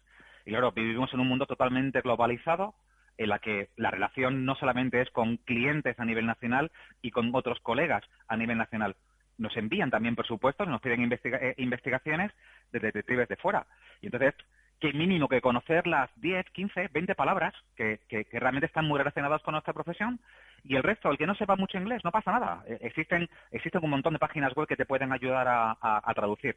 Y 0.46 0.50
claro, 0.50 0.72
vivimos 0.72 1.12
en 1.12 1.20
un 1.20 1.28
mundo 1.28 1.46
totalmente 1.46 2.00
globalizado 2.00 2.74
en 3.18 3.28
la 3.28 3.38
que 3.38 3.68
la 3.76 3.90
relación 3.90 4.44
no 4.44 4.54
solamente 4.54 5.00
es 5.00 5.10
con 5.10 5.36
clientes 5.38 5.98
a 5.98 6.04
nivel 6.04 6.26
nacional 6.26 6.70
y 7.02 7.10
con 7.10 7.34
otros 7.34 7.60
colegas 7.60 8.04
a 8.28 8.36
nivel 8.36 8.58
nacional. 8.58 8.96
Nos 9.38 9.56
envían 9.56 9.90
también 9.90 10.16
presupuestos, 10.16 10.68
nos 10.68 10.80
piden 10.80 11.10
eh, 11.12 11.54
investigaciones 11.58 12.32
de 12.70 12.80
detectives 12.80 13.28
de 13.28 13.36
fuera. 13.36 13.66
Y 14.00 14.06
entonces, 14.06 14.34
qué 14.80 14.92
mínimo 14.92 15.28
que 15.28 15.40
conocer 15.40 15.86
las 15.86 16.10
10, 16.16 16.50
15, 16.50 16.88
20 16.92 17.14
palabras 17.14 17.54
que, 17.76 18.00
que, 18.08 18.26
realmente 18.32 18.66
están 18.66 18.86
muy 18.86 18.98
relacionadas 18.98 19.42
con 19.42 19.52
nuestra 19.52 19.72
profesión 19.72 20.20
y 20.64 20.76
el 20.76 20.82
resto, 20.82 21.10
el 21.10 21.18
que 21.18 21.26
no 21.26 21.34
sepa 21.34 21.56
mucho 21.56 21.78
inglés, 21.78 22.02
no 22.04 22.10
pasa 22.10 22.32
nada. 22.32 22.64
E, 22.66 22.78
existen, 22.82 23.28
existen 23.50 23.84
un 23.84 23.90
montón 23.90 24.12
de 24.12 24.18
páginas 24.18 24.54
web 24.54 24.66
que 24.66 24.76
te 24.76 24.86
pueden 24.86 25.12
ayudar 25.12 25.46
a, 25.48 26.12
traducir. 26.14 26.56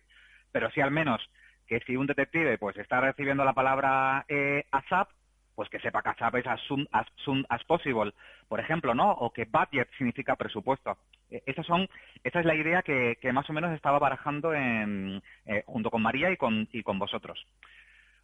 Pero 0.51 0.69
sí 0.71 0.81
al 0.81 0.91
menos 0.91 1.21
que 1.67 1.79
si 1.81 1.95
un 1.95 2.07
detective 2.07 2.57
pues 2.57 2.77
está 2.77 2.99
recibiendo 2.99 3.43
la 3.43 3.53
palabra 3.53 4.25
eh, 4.27 4.65
ASAP, 4.71 5.09
pues 5.55 5.69
que 5.69 5.79
sepa 5.79 6.01
que 6.01 6.09
ASAP 6.09 6.35
es 6.35 6.47
as 6.47 6.61
soon, 6.67 6.87
as 7.49 7.63
possible, 7.63 8.13
por 8.47 8.59
ejemplo, 8.59 8.93
¿no? 8.93 9.11
O 9.11 9.31
que 9.31 9.45
budget 9.45 9.89
significa 9.97 10.35
presupuesto. 10.35 10.97
E, 11.31 11.41
son, 11.63 11.87
esa 12.23 12.39
es 12.39 12.45
la 12.45 12.55
idea 12.55 12.83
que, 12.83 13.17
más 13.33 13.49
o 13.49 13.53
menos 13.53 13.73
estaba 13.73 13.99
barajando 13.99 14.53
en, 14.53 15.21
eh, 15.45 15.63
junto 15.65 15.89
con 15.89 16.01
María 16.01 16.29
y 16.31 16.37
con, 16.37 16.67
y 16.71 16.83
con 16.83 16.99
vosotros. 16.99 17.45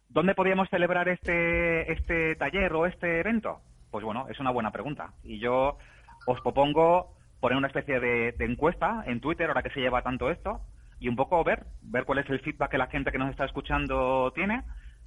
¿Dónde 0.08 0.34
podríamos 0.34 0.68
celebrar 0.68 1.08
este, 1.08 1.90
este 1.90 2.36
taller 2.36 2.72
o 2.74 2.84
este 2.86 3.20
evento? 3.20 3.60
Pues 3.90 4.04
bueno, 4.04 4.26
es 4.28 4.38
una 4.40 4.50
buena 4.50 4.70
pregunta. 4.70 5.14
Y 5.24 5.38
yo 5.38 5.78
os 6.26 6.40
propongo 6.42 7.16
poner 7.40 7.58
una 7.58 7.66
especie 7.66 7.98
de, 7.98 8.34
encuesta 8.40 9.02
en 9.06 9.20
Twitter, 9.20 9.48
ahora 9.48 9.62
que 9.62 9.70
se 9.70 9.80
lleva 9.80 10.02
tanto 10.02 10.30
esto, 10.30 10.60
y 11.00 11.08
un 11.08 11.16
poco 11.16 11.42
ver, 11.42 11.64
ver 11.80 12.04
cuál 12.04 12.18
es 12.18 12.30
el 12.30 12.40
feedback 12.40 12.70
que 12.70 12.78
la 12.78 12.86
gente 12.86 13.10
que 13.10 13.18
nos 13.18 13.30
está 13.30 13.44
escuchando 13.44 14.32
tiene. 14.32 14.62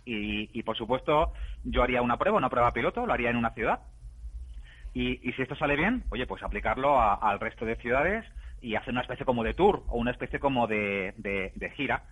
Y, 0.06 0.62
por 0.64 0.78
supuesto, 0.78 1.34
yo 1.64 1.82
haría 1.82 2.02
una 2.02 2.18
prueba, 2.18 2.38
una 2.38 2.50
prueba 2.50 2.72
piloto, 2.72 3.06
lo 3.06 3.14
haría 3.14 3.32
en 3.32 3.38
una 3.38 3.52
ciudad. 3.52 3.80
Y, 4.94 5.18
si 5.34 5.42
esto 5.42 5.56
sale 5.56 5.76
bien, 5.76 6.04
oye, 6.10 6.28
pues 6.28 6.44
aplicarlo 6.44 7.02
al 7.02 7.40
resto 7.40 7.66
de 7.66 7.76
ciudades 7.78 8.24
y 8.62 8.76
hacer 8.76 8.92
una 8.92 9.02
especie 9.02 9.26
como 9.26 9.44
de 9.44 9.54
tour 9.54 9.84
o 9.88 9.98
una 9.98 10.12
especie 10.12 10.40
como 10.40 10.68
de, 10.68 11.14
de 11.18 11.70
gira. 11.72 12.04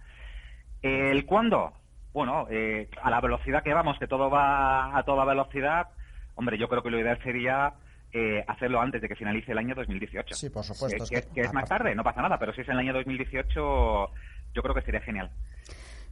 ¿El 0.82 1.26
cuándo? 1.26 1.74
bueno, 2.14 2.46
eh, 2.50 2.90
a 3.02 3.10
la 3.10 3.20
velocidad 3.20 3.64
que 3.64 3.74
vamos, 3.74 3.98
que 3.98 4.08
todo 4.08 4.30
va 4.30 4.96
a 4.96 5.04
toda 5.04 5.26
velocidad, 5.26 5.88
hombre, 6.36 6.58
yo 6.58 6.70
creo 6.70 6.84
que 6.84 6.92
lo 6.92 7.00
ideal 7.00 7.20
sería 7.24 7.74
eh, 8.12 8.44
hacerlo 8.48 8.80
antes 8.80 9.02
de 9.02 9.10
que 9.10 9.16
finalice 9.16 9.52
el 9.52 9.58
año 9.58 9.74
2018. 9.74 10.36
Sí, 10.36 10.50
por 10.52 10.64
supuesto. 10.64 11.06
Que, 11.10 11.42
es, 11.42 11.54
más 11.54 11.68
tarde, 11.68 11.96
no 11.96 12.04
pasa 12.04 12.22
nada, 12.22 12.38
pero 12.38 12.54
si 12.54 12.62
es 12.62 12.68
en 12.68 12.76
el 12.76 12.80
año 12.82 12.94
2018, 12.94 14.12
yo 14.54 14.62
creo 14.62 14.76
que 14.76 14.82
sería 14.84 15.02
genial. 15.02 15.32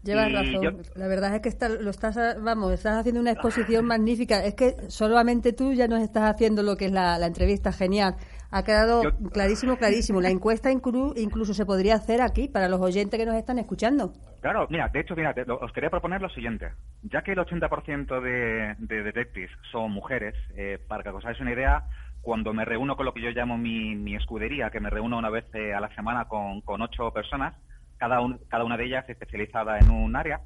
Llevas 0.03 0.31
razón. 0.31 0.81
La 0.95 1.07
verdad 1.07 1.35
es 1.35 1.41
que 1.41 1.69
lo 1.79 1.91
estás, 1.91 2.17
vamos, 2.41 2.73
estás 2.73 2.97
haciendo 2.97 3.21
una 3.21 3.31
exposición 3.31 3.85
magnífica. 3.85 4.43
Es 4.43 4.55
que 4.55 4.89
solamente 4.89 5.53
tú 5.53 5.73
ya 5.73 5.87
nos 5.87 6.01
estás 6.01 6.23
haciendo 6.23 6.63
lo 6.63 6.75
que 6.75 6.85
es 6.85 6.91
la, 6.91 7.23
entrevista 7.25 7.71
genial. 7.71 8.15
Ha 8.49 8.63
quedado 8.63 9.01
clarísimo, 9.31 9.77
clarísimo. 9.77 10.19
La 10.19 10.29
encuesta 10.31 10.71
incluso 10.71 11.53
se 11.53 11.65
podría 11.65 11.95
hacer 11.95 12.21
aquí 12.21 12.47
para 12.47 12.67
los 12.67 12.81
oyentes 12.81 13.19
que 13.19 13.25
nos 13.25 13.35
están 13.35 13.59
escuchando. 13.59 14.13
Claro, 14.41 14.67
mira, 14.71 14.89
de 14.89 15.01
hecho, 15.01 15.15
mira, 15.15 15.35
os 15.61 15.71
quería 15.71 15.91
proponer 15.91 16.19
lo 16.19 16.29
siguiente. 16.29 16.71
Ya 17.03 17.21
que 17.21 17.33
el 17.33 17.37
80% 17.37 18.21
de, 18.21 18.75
de 18.79 19.03
detectives 19.03 19.51
son 19.71 19.91
mujeres, 19.91 20.33
eh, 20.55 20.79
para 20.87 21.03
que 21.03 21.09
os 21.09 21.23
hagáis 21.23 21.39
una 21.39 21.53
idea, 21.53 21.83
cuando 22.21 22.53
me 22.53 22.65
reúno 22.65 22.95
con 22.95 23.05
lo 23.05 23.13
que 23.13 23.21
yo 23.21 23.29
llamo 23.29 23.57
mi, 23.57 24.15
escudería, 24.15 24.71
que 24.71 24.79
me 24.79 24.89
reúno 24.89 25.17
una 25.17 25.29
vez 25.29 25.45
eh, 25.53 25.73
a 25.73 25.79
la 25.79 25.93
semana 25.95 26.25
con, 26.25 26.61
con 26.61 26.81
ocho 26.81 27.11
personas, 27.11 27.55
cada, 28.01 28.19
cada 28.49 28.63
una 28.63 28.77
de 28.77 28.85
ellas 28.85 29.07
especializada 29.07 29.77
en 29.77 29.91
un 29.91 30.15
área, 30.15 30.41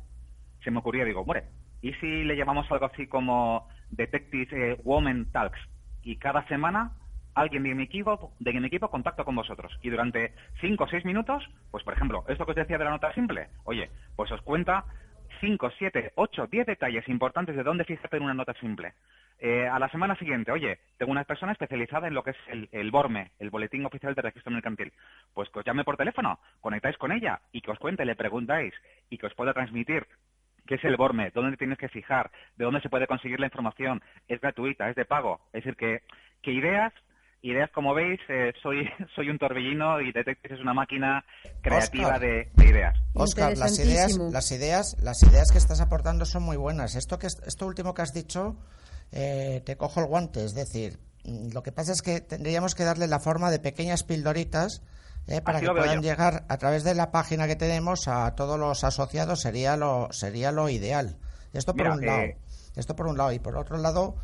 se 0.62 0.72
me 0.72 0.80
ocurría, 0.80 1.06
digo, 1.06 1.22
hombre, 1.22 1.46
¿Y 1.86 1.94
si 1.94 2.24
le 2.24 2.36
llamamos 2.36 2.66
algo 2.72 2.88
así 2.88 3.06
como 3.06 3.68
Detective 3.92 4.48
eh, 4.72 4.82
Woman 4.84 5.32
Talks? 5.32 5.60
Y 6.02 6.18
cada 6.18 6.44
semana 6.48 6.94
alguien 7.36 7.62
de 7.62 7.76
mi 7.76 7.84
equipo 7.84 8.34
de 8.40 8.54
mi 8.54 8.66
equipo 8.66 8.90
contacta 8.90 9.24
con 9.24 9.36
vosotros 9.36 9.72
y 9.84 9.92
durante 9.92 10.34
cinco 10.62 10.86
o 10.86 10.88
seis 10.88 11.06
minutos, 11.06 11.48
pues 11.70 11.84
por 11.84 11.94
ejemplo, 11.94 12.24
esto 12.28 12.44
que 12.44 12.54
os 12.54 12.56
decía 12.56 12.80
de 12.80 12.86
la 12.86 12.90
nota 12.90 13.14
simple, 13.14 13.50
oye, 13.66 13.92
pues 14.16 14.32
os 14.32 14.42
cuenta 14.42 14.86
cinco, 15.46 15.70
siete, 15.78 16.12
ocho, 16.16 16.48
diez 16.48 16.66
detalles 16.66 17.08
importantes 17.08 17.56
de 17.56 17.62
dónde 17.62 17.86
fijarte 17.86 18.18
en 18.18 18.24
una 18.24 18.34
nota 18.34 18.54
simple. 18.56 18.94
Eh, 19.38 19.68
a 19.68 19.78
la 19.78 19.90
semana 19.90 20.16
siguiente, 20.16 20.52
oye, 20.52 20.80
tengo 20.98 21.12
una 21.12 21.24
persona 21.24 21.52
especializada 21.52 22.08
en 22.08 22.16
lo 22.16 22.24
que 22.24 22.32
es 22.32 22.38
el, 22.72 22.90
BORME, 22.90 23.32
el 23.38 23.52
Boletín 23.52 23.86
Oficial 23.86 24.16
de 24.16 24.24
Registro 24.24 24.52
Mercantil. 24.52 24.92
Pues 25.36 25.48
que 25.50 25.60
os 25.60 25.66
llame 25.66 25.84
por 25.84 25.98
teléfono, 25.98 26.40
conectáis 26.62 26.98
con 26.98 27.12
ella 27.12 27.42
y 27.52 27.62
que 27.62 27.70
os 27.70 27.78
cuente, 27.78 28.06
le 28.06 28.16
preguntáis 28.16 28.74
y 29.12 29.20
que 29.20 29.28
os 29.28 29.36
pueda 29.36 29.54
transmitir 29.54 30.08
qué 30.66 30.76
es 30.76 30.84
el 30.84 30.98
BORME, 30.98 31.30
dónde 31.30 31.58
tienes 31.58 31.78
que 31.78 31.90
fijar, 31.90 32.32
de 32.56 32.66
dónde 32.66 32.82
se 32.82 32.90
puede 32.90 33.06
conseguir 33.06 33.40
la 33.40 33.46
información, 33.46 34.02
es 34.28 34.42
gratuita, 34.42 34.90
es 34.90 34.96
de 34.96 35.06
pago. 35.06 35.42
Es 35.54 35.64
decir, 35.64 35.76
que, 35.76 36.02
que 36.42 36.54
ideas 36.54 36.92
ideas, 37.52 37.70
como 37.72 37.94
veis, 37.94 38.20
eh, 38.30 38.54
soy, 38.62 38.88
soy 39.16 39.30
un 39.30 39.38
torbellino 39.38 40.02
y 40.02 40.12
Detective 40.12 40.56
es 40.56 40.62
una 40.62 40.74
máquina 40.74 41.24
creativa 41.62 42.20
de, 42.20 42.50
ideas. 42.58 42.98
Oscar, 43.14 43.58
las 43.58 43.78
ideas, 43.80 44.18
las 44.18 44.52
ideas, 44.52 44.98
las 45.02 45.24
ideas 45.24 45.52
que 45.52 45.58
estás 45.58 45.82
aportando 45.82 46.26
son 46.26 46.44
muy 46.44 46.58
buenas. 46.58 46.96
Esto 46.96 47.20
que 47.20 47.28
esto 47.28 47.68
último 47.68 47.94
que 47.94 48.02
has 48.02 48.14
dicho, 48.14 48.58
eh, 49.12 49.62
te 49.66 49.78
cojo 49.78 50.00
el 50.00 50.08
guante. 50.08 50.44
Es 50.44 50.56
decir, 50.56 51.00
mm, 51.24 51.54
lo 51.54 51.64
que 51.64 51.72
pasa 51.72 51.92
es 51.92 52.02
que 52.02 52.22
tendríamos 52.22 52.76
que 52.76 52.84
darle 52.84 53.08
la 53.08 53.20
forma 53.20 53.52
de 53.52 53.60
pequeñas 53.60 54.04
pildoritas 54.04 54.82
eh, 55.28 55.42
para 55.42 55.60
que 55.60 55.68
puedan 55.68 56.02
llegar 56.02 56.46
a 56.50 56.58
través 56.58 56.84
de 56.84 56.94
la 56.94 57.12
página 57.12 57.48
que 57.48 57.56
tenemos 57.56 58.08
a 58.08 58.36
todos 58.36 58.60
los 58.60 58.84
asociados. 58.84 59.42
Sería 59.42 59.78
lo 59.78 60.12
sería 60.12 60.52
lo 60.52 60.70
ideal. 60.70 61.18
Esto 61.54 61.74
por 61.76 61.88
un 61.88 62.06
lado. 62.06 62.24
Esto 62.76 62.96
por 62.96 63.08
un 63.08 63.18
lado 63.18 63.32
y 63.32 63.40
por 63.40 63.56
otro 63.56 63.78
lado 63.78 64.16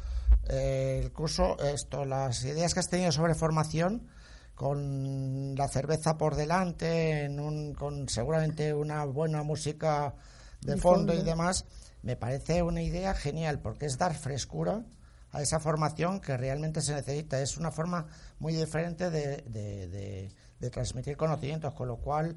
eh, 0.49 0.99
el 1.03 1.11
curso, 1.11 1.57
esto, 1.59 2.05
las 2.05 2.43
ideas 2.43 2.73
que 2.73 2.79
has 2.79 2.89
tenido 2.89 3.11
sobre 3.11 3.35
formación, 3.35 4.07
con 4.55 5.55
la 5.55 5.67
cerveza 5.67 6.17
por 6.17 6.35
delante, 6.35 7.29
con 7.77 8.07
seguramente 8.07 8.73
una 8.73 9.05
buena 9.05 9.43
música 9.43 10.13
de 10.61 10.77
fondo, 10.77 11.13
y 11.13 11.23
demás, 11.23 11.65
me 12.03 12.15
parece 12.15 12.61
una 12.61 12.81
idea 12.81 13.13
genial 13.13 13.59
porque 13.59 13.87
es 13.87 13.97
dar 13.97 14.13
frescura 14.13 14.83
a 15.31 15.41
esa 15.41 15.59
formación 15.59 16.19
que 16.19 16.37
realmente 16.37 16.81
se 16.81 16.93
necesita. 16.93 17.41
Es 17.41 17.57
una 17.57 17.71
forma 17.71 18.05
muy 18.37 18.53
diferente 18.53 19.09
de, 19.09 20.29
de 20.59 20.69
transmitir 20.69 21.17
conocimientos, 21.17 21.73
con 21.73 21.87
lo 21.87 21.97
cual 21.97 22.35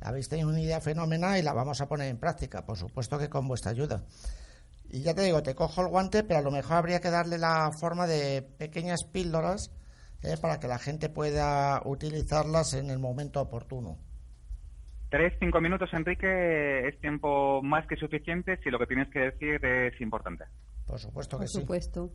habéis 0.00 0.28
tenido 0.28 0.48
una 0.48 0.60
idea 0.60 0.80
fenomenal 0.80 1.38
y 1.38 1.42
la 1.42 1.52
vamos 1.52 1.80
a 1.80 1.88
poner 1.88 2.08
en 2.08 2.18
práctica, 2.18 2.64
por 2.64 2.78
supuesto 2.78 3.18
que 3.18 3.28
con 3.28 3.48
vuestra 3.48 3.72
ayuda. 3.72 4.04
Y 4.94 5.02
ya 5.02 5.12
te 5.12 5.22
digo, 5.22 5.42
te 5.42 5.56
cojo 5.56 5.82
el 5.82 5.88
guante, 5.88 6.22
pero 6.22 6.38
a 6.38 6.42
lo 6.42 6.52
mejor 6.52 6.76
habría 6.76 7.00
que 7.00 7.10
darle 7.10 7.36
la 7.36 7.72
forma 7.72 8.06
de 8.06 8.42
pequeñas 8.42 9.02
píldoras 9.02 9.74
eh, 10.22 10.36
para 10.40 10.60
que 10.60 10.68
la 10.68 10.78
gente 10.78 11.08
pueda 11.08 11.82
utilizarlas 11.84 12.74
en 12.74 12.90
el 12.90 13.00
momento 13.00 13.40
oportuno. 13.40 13.98
Tres, 15.10 15.32
cinco 15.40 15.60
minutos, 15.60 15.90
Enrique, 15.92 16.86
es 16.86 17.00
tiempo 17.00 17.60
más 17.60 17.84
que 17.88 17.96
suficiente 17.96 18.60
si 18.62 18.70
lo 18.70 18.78
que 18.78 18.86
tienes 18.86 19.08
que 19.10 19.18
decir 19.18 19.66
es 19.66 20.00
importante. 20.00 20.44
Por 20.86 21.00
supuesto 21.00 21.40
que 21.40 21.48
sí. 21.48 21.54
Por 21.54 21.62
supuesto. 21.62 22.10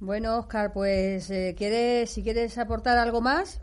Bueno, 0.00 0.40
Oscar, 0.40 0.72
pues, 0.74 1.30
eh, 1.30 1.54
¿quieres, 1.56 2.10
si 2.10 2.24
quieres 2.24 2.58
aportar 2.58 2.98
algo 2.98 3.20
más? 3.20 3.62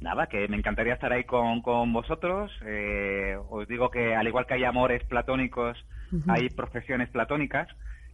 Nada, 0.00 0.26
que 0.26 0.48
me 0.48 0.56
encantaría 0.56 0.94
estar 0.94 1.12
ahí 1.12 1.24
con, 1.24 1.60
con 1.60 1.92
vosotros. 1.92 2.50
Eh, 2.64 3.36
os 3.50 3.68
digo 3.68 3.90
que 3.90 4.14
al 4.14 4.26
igual 4.26 4.46
que 4.46 4.54
hay 4.54 4.64
amores 4.64 5.04
platónicos, 5.04 5.76
hay 6.28 6.48
profesiones 6.50 7.10
platónicas 7.10 7.68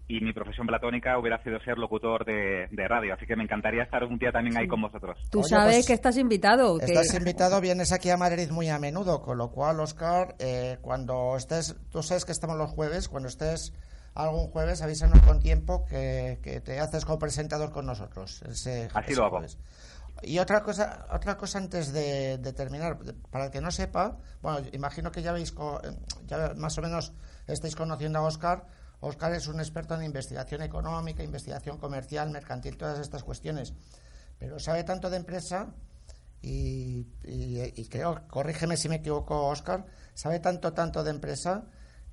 y 0.08 0.20
mi 0.20 0.32
profesión 0.32 0.66
platónica 0.66 1.18
hubiera 1.18 1.42
sido 1.42 1.60
ser 1.60 1.76
locutor 1.76 2.24
de, 2.24 2.66
radio, 2.88 3.12
así 3.12 3.26
que 3.26 3.36
me 3.36 3.44
encantaría 3.44 3.82
estar 3.82 4.02
un 4.04 4.18
día 4.18 4.32
también 4.32 4.56
ahí 4.56 4.66
con 4.66 4.80
vosotros. 4.80 5.18
Tú 5.30 5.42
sabes 5.42 5.76
pues, 5.76 5.86
que 5.86 5.92
estás 5.92 6.16
invitado. 6.16 6.80
Estás 6.80 7.12
invitado, 7.14 7.60
vienes 7.60 7.92
aquí 7.92 8.08
a 8.08 8.16
Madrid 8.16 8.50
muy 8.50 8.70
a 8.70 8.78
menudo, 8.78 9.20
con 9.20 9.36
lo 9.36 9.50
cual, 9.50 9.78
Oscar, 9.80 10.34
eh, 10.38 10.78
cuando 10.80 11.36
estés, 11.36 11.76
tú 11.90 12.02
sabes 12.02 12.24
que 12.24 12.32
estamos 12.32 12.56
los 12.56 12.70
jueves, 12.70 13.08
cuando 13.08 13.28
estés 13.28 13.74
algún 14.14 14.48
jueves, 14.48 14.80
avísanos 14.80 15.20
con 15.20 15.40
tiempo 15.40 15.84
que, 15.84 16.38
te 16.64 16.80
haces 16.80 17.04
co-presentador 17.04 17.70
con 17.70 17.84
nosotros. 17.84 18.42
así 18.94 19.14
lo 19.14 19.24
hago. 19.24 19.42
Y 20.22 20.38
otra 20.38 20.62
cosa, 20.62 21.06
otra 21.12 21.36
cosa 21.36 21.58
antes 21.58 21.92
de, 21.92 22.38
terminar, 22.56 22.98
para 23.30 23.46
el 23.46 23.50
que 23.50 23.60
no 23.60 23.70
sepa, 23.70 24.16
bueno, 24.42 24.66
imagino 24.72 25.12
que 25.12 25.22
ya 25.22 25.32
veis, 25.32 25.54
ya 26.26 26.54
más 26.56 26.76
o 26.78 26.82
menos 26.82 27.12
estáis 27.48 27.74
conociendo 27.74 28.18
a 28.18 28.22
Oscar. 28.22 28.66
Oscar 29.00 29.32
es 29.32 29.46
un 29.46 29.60
experto 29.60 29.94
en 29.94 30.02
investigación 30.02 30.62
económica, 30.62 31.22
investigación 31.22 31.78
comercial, 31.78 32.30
mercantil, 32.30 32.76
todas 32.76 32.98
estas 32.98 33.22
cuestiones. 33.22 33.72
Pero 34.38 34.58
sabe 34.58 34.84
tanto 34.84 35.10
de 35.10 35.16
empresa 35.16 35.68
y, 36.42 37.04
creo, 37.90 38.26
corrígeme 38.28 38.76
si 38.76 38.88
me 38.88 38.96
equivoco, 38.96 39.46
Oscar, 39.46 39.86
sabe 40.14 40.40
tanto, 40.40 40.72
tanto 40.72 41.02
de 41.02 41.10
empresa 41.10 41.64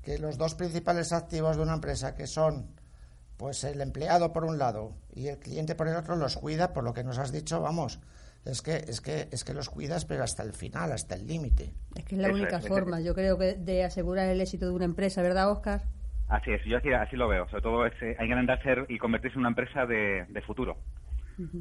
que 0.02 0.18
los 0.18 0.38
dos 0.38 0.56
principales 0.56 1.12
activos 1.12 1.58
de 1.58 1.64
una 1.64 1.74
empresa, 1.74 2.16
que 2.16 2.28
son 2.28 2.76
pues 3.38 3.64
el 3.64 3.82
empleado 3.82 4.32
por 4.32 4.46
un 4.46 4.58
lado 4.58 4.94
y 5.14 5.28
el 5.28 5.40
cliente 5.40 5.76
por 5.76 5.88
el 5.88 5.96
otro, 5.96 6.16
los 6.16 6.38
cuida, 6.38 6.74
por 6.74 6.84
lo 6.84 6.94
que 6.94 7.04
nos 7.04 7.18
has 7.18 7.32
dicho, 7.32 7.62
vamos, 7.62 8.00
es 8.46 8.62
que 8.62 8.76
es 8.76 9.02
que 9.02 9.28
es 9.32 9.44
que 9.44 9.54
los 9.54 9.70
cuidas 9.70 10.06
pero 10.06 10.24
hasta 10.24 10.44
el 10.44 10.54
final 10.54 10.92
hasta 10.92 11.16
el 11.16 11.28
límite 11.28 11.74
es 11.96 12.06
que 12.06 12.16
es 12.16 12.22
la 12.22 12.30
única 12.30 12.60
forma 12.60 13.02
yo 13.02 13.14
creo 13.14 13.38
que 13.38 13.56
de 13.56 13.84
asegurar 13.84 14.28
el 14.30 14.42
éxito 14.42 14.66
de 14.68 14.72
una 14.72 14.86
empresa 14.86 15.22
verdad 15.22 15.52
Oscar 15.52 15.82
así 16.28 16.52
es 16.52 16.62
yo 16.66 16.78
así, 16.78 17.16
lo 17.16 17.28
veo 17.28 17.48
sobre 17.50 17.62
todo 17.64 17.86
es, 17.86 17.94
eh, 18.02 18.16
hay 18.20 18.28
que 18.28 18.34
intentar 18.34 18.62
ser 18.64 18.86
y 18.90 18.98
convertirse 18.98 19.36
en 19.36 19.40
una 19.42 19.50
empresa 19.50 19.86
de, 19.86 20.44
futuro 20.46 20.78
muy 21.38 21.54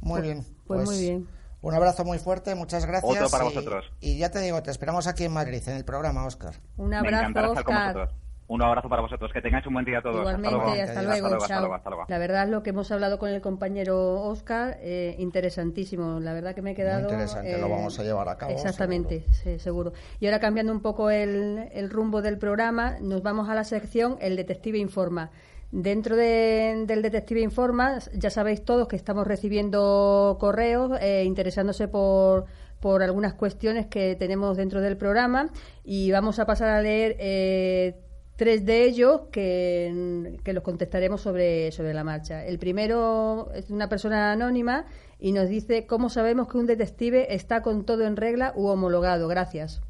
pues, 0.00 0.22
bien 0.22 0.38
pues, 0.66 0.78
muy 0.78 0.86
pues 0.86 1.00
bien 1.00 1.28
un 1.62 1.74
abrazo 1.74 2.04
muy 2.04 2.18
fuerte, 2.18 2.56
muchas 2.56 2.86
gracias. 2.86 3.08
Otro 3.08 3.30
para 3.30 3.44
vosotros. 3.44 3.84
Y 4.00 4.18
ya 4.18 4.32
te 4.32 4.40
digo, 4.40 4.60
te 4.64 4.72
esperamos 4.72 5.06
aquí 5.06 5.22
en 5.22 5.32
Madrid, 5.32 5.62
en 5.68 5.76
el 5.76 5.84
programa, 5.84 6.26
Oscar. 6.26 6.54
Un 6.76 6.92
abrazo, 6.92 7.52
Oscar. 7.52 8.08
Un 8.52 8.60
abrazo 8.60 8.86
para 8.86 9.00
vosotros. 9.00 9.32
Que 9.32 9.40
tengáis 9.40 9.66
un 9.66 9.72
buen 9.72 9.86
día 9.86 10.00
a 10.00 10.02
todos. 10.02 10.18
Igualmente, 10.18 10.82
hasta 10.82 11.02
luego. 11.02 11.26
Hasta 11.28 11.60
luego, 11.60 12.04
La 12.06 12.18
verdad, 12.18 12.48
lo 12.48 12.62
que 12.62 12.68
hemos 12.68 12.92
hablado 12.92 13.18
con 13.18 13.30
el 13.30 13.40
compañero 13.40 14.20
Oscar, 14.24 14.76
eh, 14.82 15.16
interesantísimo. 15.18 16.20
La 16.20 16.34
verdad 16.34 16.54
que 16.54 16.60
me 16.60 16.72
he 16.72 16.74
quedado. 16.74 17.04
Muy 17.04 17.12
interesante, 17.12 17.56
lo 17.56 17.70
vamos 17.70 17.98
a 17.98 18.02
llevar 18.02 18.28
a 18.28 18.36
cabo. 18.36 18.52
Exactamente, 18.52 19.24
seguro. 19.58 19.94
Y 20.20 20.26
ahora 20.26 20.38
cambiando 20.38 20.70
un 20.70 20.82
poco 20.82 21.08
el, 21.08 21.88
rumbo 21.88 22.20
del 22.20 22.36
programa, 22.36 22.98
nos 23.00 23.22
vamos 23.22 23.48
a 23.48 23.54
la 23.54 23.64
sección 23.64 24.18
El 24.20 24.36
Detective 24.36 24.76
Informa. 24.76 25.30
Dentro 25.70 26.14
del 26.14 26.86
Detective 26.86 27.40
Informa, 27.40 28.00
ya 28.12 28.28
sabéis 28.28 28.62
todos 28.62 28.86
que 28.86 28.96
estamos 28.96 29.26
recibiendo 29.26 30.36
correos 30.38 30.92
eh, 31.00 31.24
interesándose 31.24 31.88
por, 31.88 32.44
por 32.80 33.02
algunas 33.02 33.32
cuestiones 33.32 33.86
que 33.86 34.14
tenemos 34.14 34.58
dentro 34.58 34.82
del 34.82 34.98
programa 34.98 35.48
y 35.82 36.10
vamos 36.10 36.38
a 36.38 36.44
pasar 36.44 36.68
a 36.68 36.82
leer 36.82 37.16
eh, 37.18 37.94
tres 38.42 38.66
de 38.66 38.84
ellos 38.84 39.20
que, 39.30 40.40
los 40.44 40.64
contestaremos 40.64 41.20
sobre, 41.20 41.70
sobre 41.70 41.94
la 41.94 42.02
marcha. 42.02 42.44
El 42.44 42.58
primero 42.58 43.52
es 43.54 43.70
una 43.70 43.88
persona 43.88 44.32
anónima 44.32 44.84
y 45.20 45.30
nos 45.30 45.48
dice 45.48 45.86
cómo 45.86 46.10
sabemos 46.10 46.48
que 46.48 46.58
un 46.58 46.66
detective 46.66 47.36
está 47.36 47.62
con 47.62 47.84
todo 47.84 48.04
en 48.04 48.16
regla 48.16 48.52
u 48.56 48.66
homologado. 48.66 49.28
Gracias. 49.28 49.80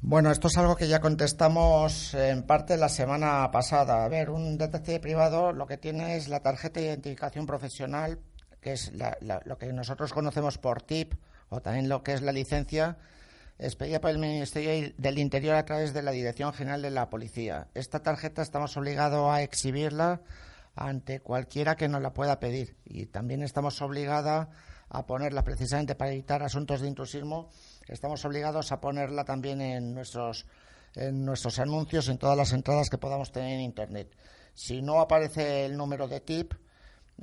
Bueno, 0.00 0.32
esto 0.32 0.48
es 0.48 0.58
algo 0.58 0.74
que 0.74 0.88
ya 0.88 0.98
contestamos 1.00 2.14
en 2.14 2.42
parte 2.42 2.76
la 2.76 2.88
semana 2.88 3.48
pasada. 3.52 4.04
A 4.04 4.08
ver, 4.08 4.30
un 4.30 4.58
detective 4.58 4.98
privado 4.98 5.52
lo 5.52 5.64
que 5.68 5.76
tiene 5.76 6.16
es 6.16 6.26
la 6.26 6.40
tarjeta 6.40 6.80
de 6.80 6.86
identificación 6.86 7.46
profesional, 7.46 8.18
que 8.60 8.72
es 8.72 8.90
lo 9.44 9.56
que 9.56 9.72
nosotros 9.72 10.12
conocemos 10.12 10.58
por 10.58 10.82
TIP, 10.82 11.14
o 11.48 11.60
también 11.60 11.88
lo 11.88 12.02
que 12.02 12.14
es 12.14 12.22
la 12.22 12.32
licencia 12.32 12.96
expedida 13.58 14.00
por 14.00 14.10
el 14.10 14.18
Ministerio 14.18 14.92
del 14.96 15.18
Interior 15.18 15.56
a 15.56 15.64
través 15.64 15.94
de 15.94 16.02
la 16.02 16.10
Dirección 16.10 16.52
General 16.52 16.82
de 16.82 16.90
la 16.90 17.10
Policía. 17.10 17.68
Esta 17.74 18.02
tarjeta 18.02 18.42
estamos 18.42 18.76
obligados 18.76 19.30
a 19.30 19.42
exhibirla 19.42 20.22
ante 20.74 21.20
cualquiera 21.20 21.76
que 21.76 21.88
nos 21.88 22.02
la 22.02 22.12
pueda 22.14 22.40
pedir 22.40 22.76
y 22.84 23.06
también 23.06 23.42
estamos 23.42 23.80
obligados 23.82 24.48
a 24.88 25.06
ponerla 25.06 25.44
precisamente 25.44 25.94
para 25.94 26.12
evitar 26.12 26.42
asuntos 26.42 26.80
de 26.80 26.88
intrusismo. 26.88 27.50
Estamos 27.88 28.24
obligados 28.24 28.72
a 28.72 28.80
ponerla 28.80 29.24
también 29.24 29.60
en 29.60 29.94
nuestros 29.94 30.46
en 30.94 31.24
nuestros 31.24 31.58
anuncios, 31.58 32.08
en 32.08 32.18
todas 32.18 32.36
las 32.36 32.52
entradas 32.52 32.90
que 32.90 32.98
podamos 32.98 33.32
tener 33.32 33.52
en 33.52 33.60
Internet. 33.60 34.14
Si 34.54 34.82
no 34.82 35.00
aparece 35.00 35.64
el 35.64 35.76
número 35.76 36.08
de 36.08 36.20
TIP, 36.20 36.52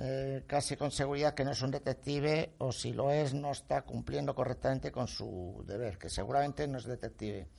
eh, 0.01 0.43
casi 0.47 0.77
con 0.77 0.91
seguridad 0.91 1.33
que 1.33 1.43
no 1.43 1.51
es 1.51 1.61
un 1.61 1.71
detective 1.71 2.53
o 2.59 2.71
si 2.71 2.93
lo 2.93 3.11
es 3.11 3.33
no 3.33 3.51
está 3.51 3.81
cumpliendo 3.81 4.33
correctamente 4.33 4.93
con 4.93 5.09
su 5.09 5.61
deber, 5.67 5.97
que 5.97 6.09
seguramente 6.09 6.65
no 6.69 6.77
es 6.77 6.85
detective. 6.85 7.49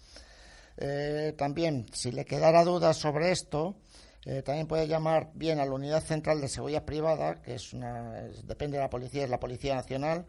Eh, 0.78 1.34
también, 1.36 1.84
si 1.92 2.12
le 2.12 2.24
quedara 2.24 2.64
dudas 2.64 2.96
sobre 2.96 3.30
esto, 3.30 3.76
eh, 4.24 4.40
también 4.40 4.66
puede 4.66 4.88
llamar 4.88 5.30
bien 5.34 5.60
a 5.60 5.66
la 5.66 5.72
Unidad 5.72 6.02
Central 6.02 6.40
de 6.40 6.48
Seguridad 6.48 6.86
Privada, 6.86 7.42
que 7.42 7.56
es 7.56 7.74
una, 7.74 8.12
depende 8.44 8.78
de 8.78 8.84
la 8.84 8.90
policía, 8.90 9.24
es 9.24 9.30
la 9.30 9.40
Policía 9.40 9.74
Nacional, 9.74 10.24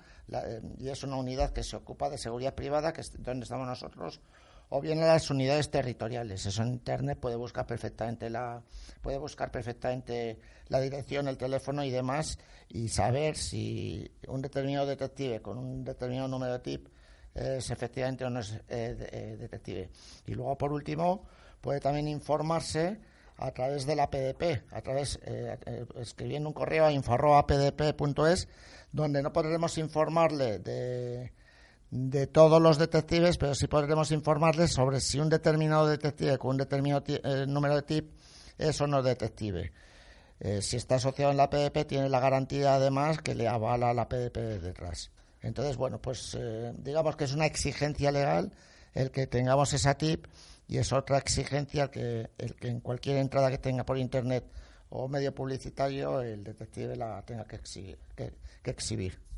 y 0.80 0.90
es 0.90 1.04
una 1.04 1.16
unidad 1.16 1.52
que 1.52 1.64
se 1.64 1.78
ocupa 1.78 2.10
de 2.10 2.18
seguridad 2.18 2.56
privada, 2.56 2.92
que 2.92 3.02
es 3.02 3.24
donde 3.24 3.44
estamos 3.44 3.68
nosotros, 3.68 4.20
o 4.74 4.80
bien 4.80 5.04
a 5.04 5.08
las 5.08 5.30
unidades 5.30 5.70
territoriales. 5.70 6.46
Eso 6.46 6.64
en 6.64 6.70
internet 6.70 7.20
puede 7.20 7.36
buscar 7.36 7.68
perfectamente 7.68 8.30
la 8.30 8.64
puede 9.02 9.18
buscar 9.18 9.52
perfectamente 9.52 10.40
la 10.70 10.80
dirección, 10.80 11.28
el 11.28 11.38
teléfono 11.38 11.84
y 11.84 11.92
demás 11.92 12.40
y 12.70 12.88
saber 12.88 13.36
si 13.36 14.10
un 14.28 14.42
determinado 14.42 14.88
detective 14.88 15.42
con 15.42 15.58
un 15.58 15.84
determinado 15.84 16.30
número 16.30 16.54
de 16.54 16.60
TIP 16.60 16.88
es 17.36 17.70
efectivamente 17.70 18.24
o 18.24 18.30
no 18.30 18.40
es 18.40 18.54
eh, 18.70 18.96
eh, 19.12 19.38
detective. 19.38 19.90
Y 20.26 20.36
luego 20.36 20.58
por 20.58 20.72
último 20.72 21.26
puede 21.60 21.82
también 21.82 22.08
informarse 22.08 22.98
a 23.36 23.52
través 23.52 23.86
de 23.86 23.98
la 23.98 24.10
PDP, 24.10 24.72
a 24.72 24.82
través 24.82 25.20
eh, 25.24 25.58
escribiendo 25.98 26.48
un 26.48 26.54
correo 26.54 26.86
a 26.86 26.94
info@pdp.es 26.94 28.48
donde 28.94 29.22
no 29.22 29.34
podremos 29.34 29.78
informarle 29.78 30.60
de 30.60 31.34
de 31.92 32.26
todos 32.26 32.62
los 32.62 32.78
detectives, 32.78 33.38
pero 33.38 33.54
sí 33.54 33.68
podremos 33.68 34.12
informarles 34.12 34.72
sobre 34.72 35.02
si 35.02 35.20
un 35.20 35.30
determinado 35.30 35.88
detective 35.88 36.38
con 36.38 36.52
un 36.52 36.58
determinado 36.58 37.04
eh, 37.08 37.46
número 37.46 37.76
de 37.76 37.82
tip 37.82 38.12
es 38.58 38.80
o 38.80 38.88
no 38.88 39.04
detective. 39.04 39.74
Eh, 40.40 40.62
si 40.62 40.78
está 40.78 40.96
asociado 40.96 41.32
en 41.32 41.38
la 41.38 41.50
PDP, 41.50 41.86
tiene 41.86 42.10
la 42.10 42.22
garantía 42.22 42.76
además 42.76 43.20
que 43.22 43.36
le 43.36 43.48
avala 43.48 43.94
la 43.94 44.08
PDP 44.08 44.38
detrás. 44.62 45.12
Entonces, 45.42 45.76
bueno, 45.76 46.02
pues 46.02 46.36
eh, 46.40 46.74
digamos 46.78 47.18
que 47.18 47.26
es 47.26 47.34
una 47.34 47.46
exigencia 47.46 48.12
legal 48.12 48.54
el 48.94 49.12
que 49.12 49.28
tengamos 49.28 49.74
esa 49.74 49.96
tip 49.96 50.28
y 50.68 50.78
es 50.78 50.94
otra 50.94 51.18
exigencia 51.18 51.92
que, 51.92 52.30
el 52.38 52.56
que 52.56 52.70
en 52.70 52.80
cualquier 52.80 53.18
entrada 53.18 53.52
que 53.52 53.58
tenga 53.58 53.86
por 53.86 53.98
Internet 53.98 54.46
o 54.90 55.10
medio 55.10 55.36
publicitario 55.36 56.22
el 56.22 56.44
detective 56.44 56.96
la 56.96 57.22
tenga 57.24 57.46
que 57.46 57.58
exhibir 58.64 59.31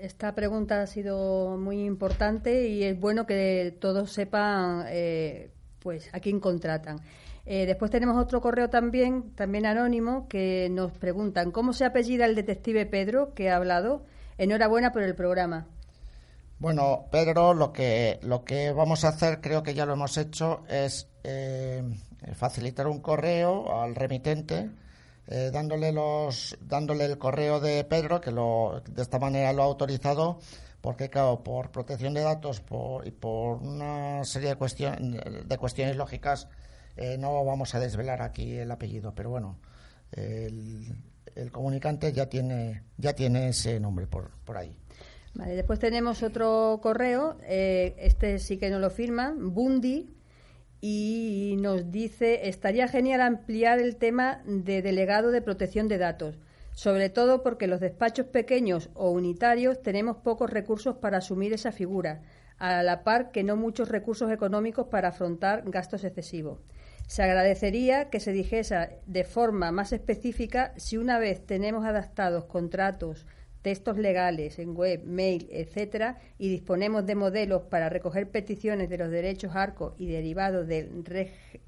esta 0.00 0.34
pregunta 0.34 0.82
ha 0.82 0.86
sido 0.86 1.56
muy 1.56 1.84
importante 1.84 2.68
y 2.68 2.82
es 2.82 2.98
bueno 2.98 3.26
que 3.26 3.76
todos 3.80 4.12
sepan 4.12 4.84
eh, 4.88 5.50
pues 5.78 6.08
a 6.12 6.20
quién 6.20 6.40
contratan. 6.40 7.00
Eh, 7.44 7.64
después 7.64 7.92
tenemos 7.92 8.20
otro 8.20 8.40
correo 8.40 8.68
también, 8.68 9.30
también 9.36 9.66
anónimo, 9.66 10.26
que 10.26 10.68
nos 10.70 10.90
preguntan 10.92 11.52
cómo 11.52 11.72
se 11.72 11.84
apellida 11.84 12.24
el 12.26 12.34
detective 12.34 12.86
Pedro 12.86 13.34
que 13.34 13.50
ha 13.50 13.56
hablado. 13.56 14.02
Enhorabuena 14.36 14.92
por 14.92 15.02
el 15.02 15.14
programa. 15.14 15.66
Bueno, 16.58 17.06
Pedro, 17.12 17.54
lo 17.54 17.72
que 17.72 18.18
lo 18.22 18.44
que 18.44 18.72
vamos 18.72 19.04
a 19.04 19.08
hacer, 19.08 19.40
creo 19.40 19.62
que 19.62 19.74
ya 19.74 19.86
lo 19.86 19.92
hemos 19.92 20.18
hecho, 20.18 20.64
es 20.68 21.08
eh, 21.22 21.84
facilitar 22.34 22.88
un 22.88 23.00
correo 23.00 23.80
al 23.80 23.94
remitente 23.94 24.70
eh, 25.28 25.50
dándole 25.52 25.92
los 25.92 26.56
dándole 26.60 27.04
el 27.04 27.18
correo 27.18 27.60
de 27.60 27.84
Pedro 27.84 28.20
que 28.20 28.30
lo 28.30 28.82
de 28.88 29.02
esta 29.02 29.18
manera 29.18 29.52
lo 29.52 29.62
ha 29.62 29.66
autorizado 29.66 30.38
porque 30.80 31.10
claro 31.10 31.42
por 31.42 31.70
protección 31.70 32.14
de 32.14 32.22
datos 32.22 32.62
y 33.04 33.10
por 33.10 33.58
una 33.62 34.24
serie 34.24 34.50
de 34.50 34.56
cuestiones 34.56 35.20
de 35.48 35.58
cuestiones 35.58 35.96
lógicas 35.96 36.48
eh, 36.96 37.16
no 37.18 37.44
vamos 37.44 37.74
a 37.74 37.80
desvelar 37.80 38.22
aquí 38.22 38.56
el 38.56 38.70
apellido 38.70 39.14
pero 39.14 39.30
bueno 39.30 39.58
el, 40.12 40.94
comunicante 41.50 42.12
ya 42.12 42.26
tiene 42.26 42.84
ya 42.96 43.12
tiene 43.12 43.48
ese 43.48 43.80
nombre 43.80 44.06
por 44.06 44.30
por 44.44 44.56
ahí. 44.56 44.76
Vale, 45.34 45.54
después 45.54 45.78
tenemos 45.78 46.22
otro 46.22 46.80
correo, 46.82 47.36
eh, 47.42 47.94
este 47.98 48.38
sí 48.38 48.56
que 48.56 48.70
no 48.70 48.78
lo 48.78 48.88
firman, 48.88 49.52
Bundi, 49.52 50.15
y 50.80 51.56
nos 51.60 51.90
dice, 51.90 52.48
estaría 52.48 52.88
genial 52.88 53.20
ampliar 53.20 53.78
el 53.78 53.96
tema 53.96 54.42
de 54.44 54.82
delegado 54.82 55.30
de 55.30 55.42
protección 55.42 55.88
de 55.88 55.98
datos, 55.98 56.38
sobre 56.72 57.08
todo 57.08 57.42
porque 57.42 57.66
los 57.66 57.80
despachos 57.80 58.26
pequeños 58.26 58.90
o 58.94 59.10
unitarios 59.10 59.82
tenemos 59.82 60.18
pocos 60.18 60.50
recursos 60.50 60.96
para 60.96 61.18
asumir 61.18 61.52
esa 61.52 61.72
figura, 61.72 62.22
a 62.58 62.82
la 62.82 63.04
par 63.04 63.30
que 63.30 63.42
no 63.42 63.56
muchos 63.56 63.88
recursos 63.88 64.30
económicos 64.30 64.88
para 64.88 65.08
afrontar 65.08 65.62
gastos 65.66 66.04
excesivos. 66.04 66.60
Se 67.06 67.22
agradecería 67.22 68.10
que 68.10 68.20
se 68.20 68.32
dijese 68.32 68.98
de 69.06 69.24
forma 69.24 69.70
más 69.72 69.92
específica 69.92 70.72
si 70.76 70.96
una 70.96 71.18
vez 71.18 71.46
tenemos 71.46 71.84
adaptados 71.84 72.44
contratos 72.44 73.26
textos 73.66 73.98
legales 73.98 74.60
en 74.60 74.76
web, 74.76 75.02
mail, 75.04 75.48
etcétera, 75.50 76.20
y 76.38 76.48
disponemos 76.48 77.04
de 77.04 77.16
modelos 77.16 77.62
para 77.62 77.88
recoger 77.88 78.30
peticiones 78.30 78.88
de 78.88 78.96
los 78.96 79.10
derechos 79.10 79.56
ARCO 79.56 79.96
y 79.98 80.06
derivados 80.06 80.68
del 80.68 81.02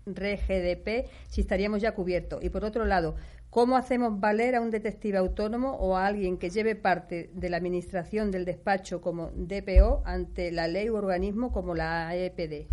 RGDP, 0.06 1.08
si 1.28 1.40
estaríamos 1.40 1.82
ya 1.82 1.96
cubiertos. 1.96 2.44
Y 2.44 2.50
por 2.50 2.64
otro 2.64 2.84
lado, 2.84 3.16
¿cómo 3.50 3.76
hacemos 3.76 4.20
valer 4.20 4.54
a 4.54 4.60
un 4.60 4.70
detective 4.70 5.18
autónomo 5.18 5.72
o 5.72 5.96
a 5.96 6.06
alguien 6.06 6.38
que 6.38 6.50
lleve 6.50 6.76
parte 6.76 7.30
de 7.34 7.50
la 7.50 7.56
administración 7.56 8.30
del 8.30 8.44
despacho 8.44 9.00
como 9.00 9.32
DPO 9.34 10.02
ante 10.04 10.52
la 10.52 10.68
ley 10.68 10.90
u 10.90 10.94
organismo 10.94 11.50
como 11.50 11.74
la 11.74 12.06
AEPD? 12.06 12.68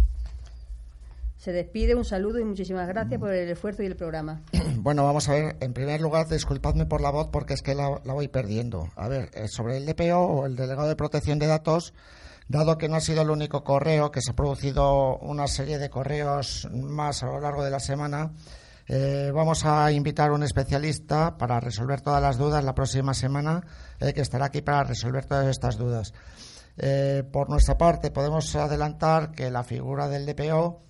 Se 1.38 1.52
despide, 1.52 1.96
un 1.96 2.06
saludo 2.06 2.40
y 2.40 2.46
muchísimas 2.46 2.88
gracias 2.88 3.20
por 3.20 3.32
el 3.32 3.50
esfuerzo 3.50 3.84
y 3.84 3.88
el 3.88 3.96
programa. 3.96 4.42
Bueno, 4.78 5.04
vamos 5.04 5.28
a 5.30 5.34
ver, 5.34 5.56
en 5.62 5.74
primer 5.74 6.00
lugar, 6.00 6.28
disculpadme 6.28 6.86
por 6.86 7.02
la 7.02 7.10
voz 7.10 7.30
porque 7.32 7.56
es 7.56 7.64
que 7.64 7.74
la, 7.74 7.90
voy 8.06 8.28
perdiendo. 8.28 8.90
A 8.96 9.08
ver, 9.08 9.32
eh, 9.34 9.48
sobre 9.48 9.78
el 9.78 9.86
DPO 9.86 10.20
o 10.20 10.46
el 10.46 10.56
Delegado 10.56 10.88
de 10.88 10.96
Protección 10.96 11.40
de 11.40 11.48
Datos, 11.48 11.94
dado 12.48 12.78
que 12.78 12.88
no 12.88 12.96
ha 12.96 13.02
sido 13.02 13.24
el 13.24 13.32
único 13.32 13.64
correo, 13.64 14.12
que 14.12 14.22
se 14.22 14.32
ha 14.32 14.36
producido 14.36 15.18
una 15.18 15.48
serie 15.48 15.80
de 15.80 15.90
correos 15.90 16.68
más 16.72 17.24
a 17.24 17.28
lo 17.28 17.40
largo 17.40 17.64
de 17.64 17.72
la 17.72 17.80
semana, 17.80 18.34
eh, 18.88 19.32
vamos 19.34 19.66
a 19.66 19.92
invitar 19.92 20.30
a 20.30 20.34
un 20.34 20.44
especialista 20.44 21.36
para 21.38 21.60
resolver 21.60 22.02
todas 22.02 22.22
las 22.22 22.38
dudas 22.38 22.64
la 22.64 22.76
próxima 22.76 23.16
semana, 23.16 23.66
eh, 24.00 24.14
que 24.14 24.22
estará 24.22 24.46
aquí 24.46 24.62
para 24.62 24.84
resolver 24.84 25.26
todas 25.26 25.48
estas 25.48 25.78
dudas. 25.78 26.14
por 27.32 27.50
nuestra 27.50 27.78
parte, 27.78 28.12
podemos 28.12 28.54
adelantar 28.56 29.32
que 29.32 29.50
la 29.50 29.64
figura 29.64 30.10
del 30.10 30.26
DPO 30.26 30.86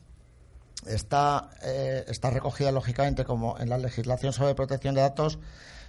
está, 0.88 1.50
eh, 1.64 2.06
está 2.08 2.30
recogida 2.30 2.72
lógicamente 2.72 3.26
como 3.26 3.58
en 3.60 3.70
la 3.70 3.78
legislación 3.78 4.34
sobre 4.34 4.56
protección 4.56 4.96
de 4.96 5.02
datos 5.02 5.40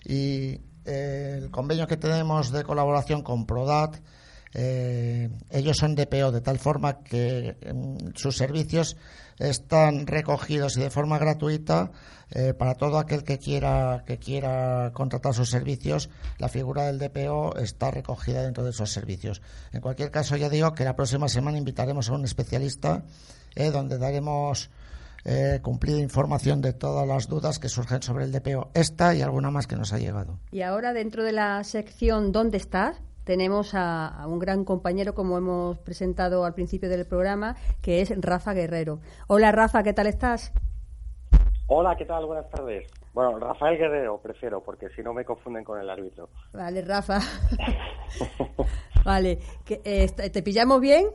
y 0.05 0.61
eh, 0.85 1.41
el 1.43 1.51
convenio 1.51 1.87
que 1.87 1.97
tenemos 1.97 2.51
de 2.53 2.65
colaboración 2.65 3.23
con 3.23 3.47
Prodat 3.47 3.97
eh, 4.55 5.29
ellos 5.51 5.77
son 5.77 5.95
DPO 5.95 6.33
de 6.33 6.41
tal 6.41 6.59
forma 6.59 7.01
que 7.01 7.57
mm, 7.75 8.15
sus 8.15 8.37
servicios 8.37 8.97
están 9.39 10.07
recogidos 10.07 10.77
y 10.77 10.81
de 10.81 10.91
forma 10.91 11.19
gratuita 11.19 11.91
para 12.59 12.75
todo 12.75 12.99
aquel 12.99 13.23
que 13.23 13.39
quiera 13.39 14.03
que 14.05 14.19
quiera 14.19 14.91
contratar 14.93 15.33
sus 15.33 15.49
servicios 15.49 16.11
la 16.39 16.49
figura 16.49 16.87
del 16.87 16.99
DPO 16.99 17.57
está 17.59 17.93
recogida 17.93 18.43
dentro 18.43 18.65
de 18.65 18.71
esos 18.71 18.91
servicios 18.91 19.43
en 19.73 19.81
cualquier 19.81 20.11
caso 20.11 20.37
ya 20.37 20.49
digo 20.49 20.75
que 20.75 20.85
la 20.85 20.97
próxima 20.97 21.29
semana 21.29 21.57
invitaremos 21.59 22.09
a 22.09 22.15
un 22.15 22.25
especialista 22.25 23.05
donde 23.73 23.99
daremos 23.99 24.71
eh, 25.29 25.59
cumplida 25.61 25.99
información 25.99 26.61
de 26.61 26.73
todas 26.73 27.05
las 27.05 27.27
dudas 27.27 27.59
que 27.59 27.69
surgen 27.69 28.01
sobre 28.01 28.27
el 28.27 28.31
DPO, 28.31 28.71
esta 28.75 29.13
y 29.13 29.23
alguna 29.23 29.51
más 29.51 29.67
que 29.67 29.75
nos 29.75 29.93
ha 29.93 29.99
llegado. 29.99 30.39
Y 30.53 30.63
ahora, 30.63 30.93
dentro 30.93 31.25
de 31.25 31.33
la 31.33 31.65
sección 31.65 32.31
¿Dónde 32.31 32.59
estás? 32.59 32.97
Tenemos 33.27 33.75
a, 33.75 34.25
un 34.27 34.39
gran 34.39 34.65
compañero, 34.65 35.15
como 35.15 35.37
hemos 35.37 35.79
presentado 35.79 36.45
al 36.45 36.55
principio 36.55 36.89
del 36.89 37.05
programa, 37.07 37.57
que 37.83 38.01
es 38.01 38.15
Rafa 38.23 38.55
Guerrero. 38.55 39.01
Hola, 39.27 39.51
Rafa, 39.51 39.83
¿qué 39.83 39.93
tal 39.93 40.07
estás? 40.07 40.55
Hola, 41.67 41.97
¿qué 41.97 42.05
tal? 42.05 42.25
Buenas 42.25 42.49
tardes. 42.49 42.89
Bueno, 43.13 43.39
Rafael 43.41 43.79
Guerrero 43.79 44.21
prefiero, 44.23 44.63
porque 44.63 44.91
si 44.91 45.03
no 45.03 45.13
me 45.13 45.25
confunden 45.25 45.65
con 45.65 45.81
el 45.81 45.91
árbitro. 45.91 46.29
Vale, 46.53 46.83
Rafa. 46.83 47.19
vale, 49.05 49.39
eh, 49.69 50.07
¿te 50.33 50.43
pillamos 50.43 50.81
bien? 50.81 51.09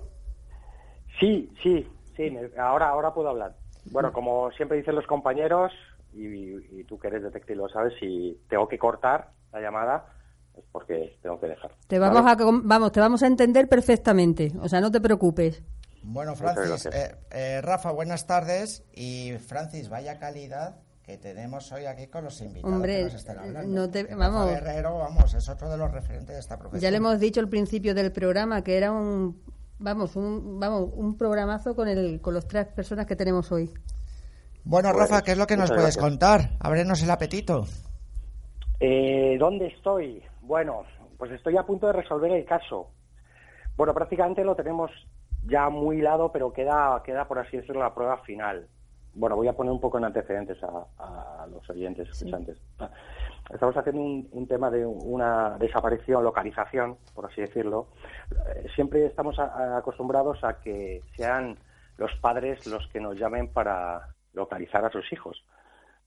Sí, 1.18 1.49
sí, 1.64 1.88
sí, 2.18 2.38
ahora, 2.57 2.89
ahora 2.89 3.14
puedo 3.14 3.30
hablar. 3.30 3.53
Bueno, 3.86 4.12
como 4.12 4.51
siempre 4.51 4.78
dicen 4.78 4.95
los 4.95 5.07
compañeros, 5.07 5.72
y, 6.14 6.84
tú 6.84 6.99
que 6.99 7.07
eres 7.07 7.24
detective 7.24 7.55
lo 7.55 7.70
sabes, 7.70 7.93
si 8.01 8.38
tengo 8.49 8.68
que 8.68 8.78
cortar 8.78 9.30
la 9.53 9.62
llamada 9.62 10.20
es 10.62 10.68
porque 10.72 11.18
tengo 11.22 11.39
que 11.39 11.47
dejar. 11.47 11.72
Te 11.88 11.99
vamos 11.99 12.26
a 12.26 12.36
vamos, 12.36 12.91
te 12.91 12.99
vamos 12.99 13.24
a 13.24 13.28
entender 13.28 13.68
perfectamente, 13.68 14.51
o 14.62 14.70
sea, 14.70 14.82
no 14.82 14.91
te 14.91 15.01
preocupes. 15.01 15.64
Bueno, 16.03 16.36
Francis, 16.36 16.88
eh, 16.88 17.16
eh, 17.30 17.62
Rafa, 17.62 17.91
buenas 17.91 18.26
tardes 18.26 18.84
y 18.93 19.34
Francis, 19.39 19.89
vaya 19.89 20.18
calidad 20.18 20.80
que 21.03 21.18
tenemos 21.18 21.72
hoy 21.72 21.86
aquí 21.86 22.07
con 22.07 22.24
los 22.24 22.41
invitados 22.41 22.76
Hombre, 22.76 22.97
que 22.97 23.03
nos 23.03 23.14
están 23.14 23.39
hablando. 23.39 23.82
No 23.82 23.89
te, 23.89 24.03
vamos, 24.16 24.47
Guerrero, 24.47 24.97
vamos, 24.97 25.34
es 25.34 25.47
otro 25.49 25.70
de 25.70 25.78
los 25.78 25.91
referentes 25.91 26.36
de 26.36 26.39
esta 26.39 26.57
profesión. 26.57 26.82
Ya 26.82 26.91
le 26.91 26.97
hemos 26.97 27.20
dicho 27.20 27.39
al 27.39 27.49
principio 27.49 27.93
del 27.93 28.12
programa 28.12 28.64
que 28.64 28.78
era 28.78 28.91
un 28.91 29.41
vamos, 29.82 30.16
un, 30.16 30.59
vamos, 30.59 30.89
un 30.93 31.18
programazo 31.18 31.76
con, 31.76 31.88
el, 31.88 32.22
con 32.22 32.34
las 32.34 32.47
tres 32.47 32.68
personas 32.68 33.05
que 33.05 33.16
tenemos 33.16 33.51
hoy. 33.51 33.70
Bueno, 34.64 34.89
pues, 34.91 35.09
Rafa, 35.09 35.24
¿qué 35.24 35.32
es 35.32 35.38
lo 35.38 35.47
que 35.47 35.57
nos 35.57 35.72
puedes 35.72 35.97
contar? 35.97 36.51
Ábrenos 36.59 37.01
el 37.03 37.09
apetito. 37.09 37.66
Eh, 38.80 39.38
¿Dónde 39.39 39.68
estoy? 39.68 40.24
Bueno, 40.42 40.84
pues 41.18 41.32
estoy 41.32 41.58
a 41.58 41.64
punto 41.64 41.88
de 41.88 41.94
resolver 41.94 42.32
el 42.32 42.46
caso. 42.46 42.89
Bueno, 43.78 43.94
prácticamente 43.94 44.44
lo 44.44 44.56
tenemos 44.56 44.92
ya 45.46 45.70
muy 45.70 46.00
hilado, 46.00 46.32
pero 46.32 46.52
queda, 46.52 47.02
queda 47.04 47.28
por 47.28 47.39
así 47.39 47.58
decirlo, 47.58 47.82
la 47.82 47.94
prueba 47.94 48.18
final. 48.20 48.68
bueno, 49.14 49.36
voy 49.36 49.48
a 49.48 49.54
poner 49.54 49.72
un 49.72 49.80
poco 49.80 49.98
en 49.98 50.06
antecedentes 50.06 50.58
a, 50.64 51.46
los 51.50 51.70
oyentes 51.70 52.08
escuchantes. 52.10 52.58
Estamos 53.54 53.76
haciendo 53.76 54.02
un, 54.02 54.48
tema 54.48 54.70
de 54.70 54.86
una 54.86 55.58
desaparición, 55.58 56.24
localización, 56.24 56.98
por 57.14 57.26
así 57.26 57.42
decirlo. 57.42 57.88
Eh, 58.32 58.68
siempre 58.76 59.06
estamos 59.06 59.38
acostumbrados 59.39 60.44
a 60.44 60.60
que 60.60 61.02
sean 61.16 61.58
los 61.98 62.12
padres 62.22 62.66
los 62.68 62.88
que 62.88 63.02
nos 63.02 63.18
llamen 63.18 63.52
para 63.52 64.08
localizar 64.34 64.86
a 64.86 64.89
sus 64.89 65.12
hijos. 65.12 65.44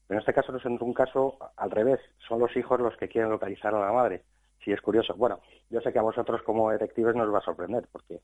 Pero 0.07 0.19
en 0.19 0.21
este 0.21 0.35
caso 0.35 0.53
no 0.53 0.59
es 0.59 0.65
un 0.65 0.95
caso 0.95 1.39
al 1.57 1.71
revés, 1.71 2.01
son 2.29 2.41
los 2.41 2.55
hijos 2.57 2.81
los 2.81 2.97
que 2.97 3.09
quieren 3.09 3.31
localizar 3.31 3.75
a 3.75 3.81
la 3.81 3.93
madre. 3.93 4.23
Sí, 4.65 4.73
es 4.73 4.81
curioso. 4.81 5.15
Bueno, 5.15 5.41
yo 5.71 5.81
sé 5.81 5.93
que 5.93 5.99
a 5.99 6.03
vosotros 6.03 6.43
como 6.43 6.71
detectives 6.71 7.15
nos 7.15 7.33
va 7.33 7.39
a 7.39 7.45
sorprender, 7.45 7.87
porque 7.91 8.21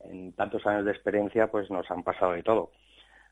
en 0.00 0.32
tantos 0.32 0.66
años 0.66 0.84
de 0.84 0.92
experiencia 0.92 1.48
pues 1.48 1.70
nos 1.70 1.90
han 1.90 2.02
pasado 2.02 2.32
de 2.32 2.42
todo. 2.42 2.70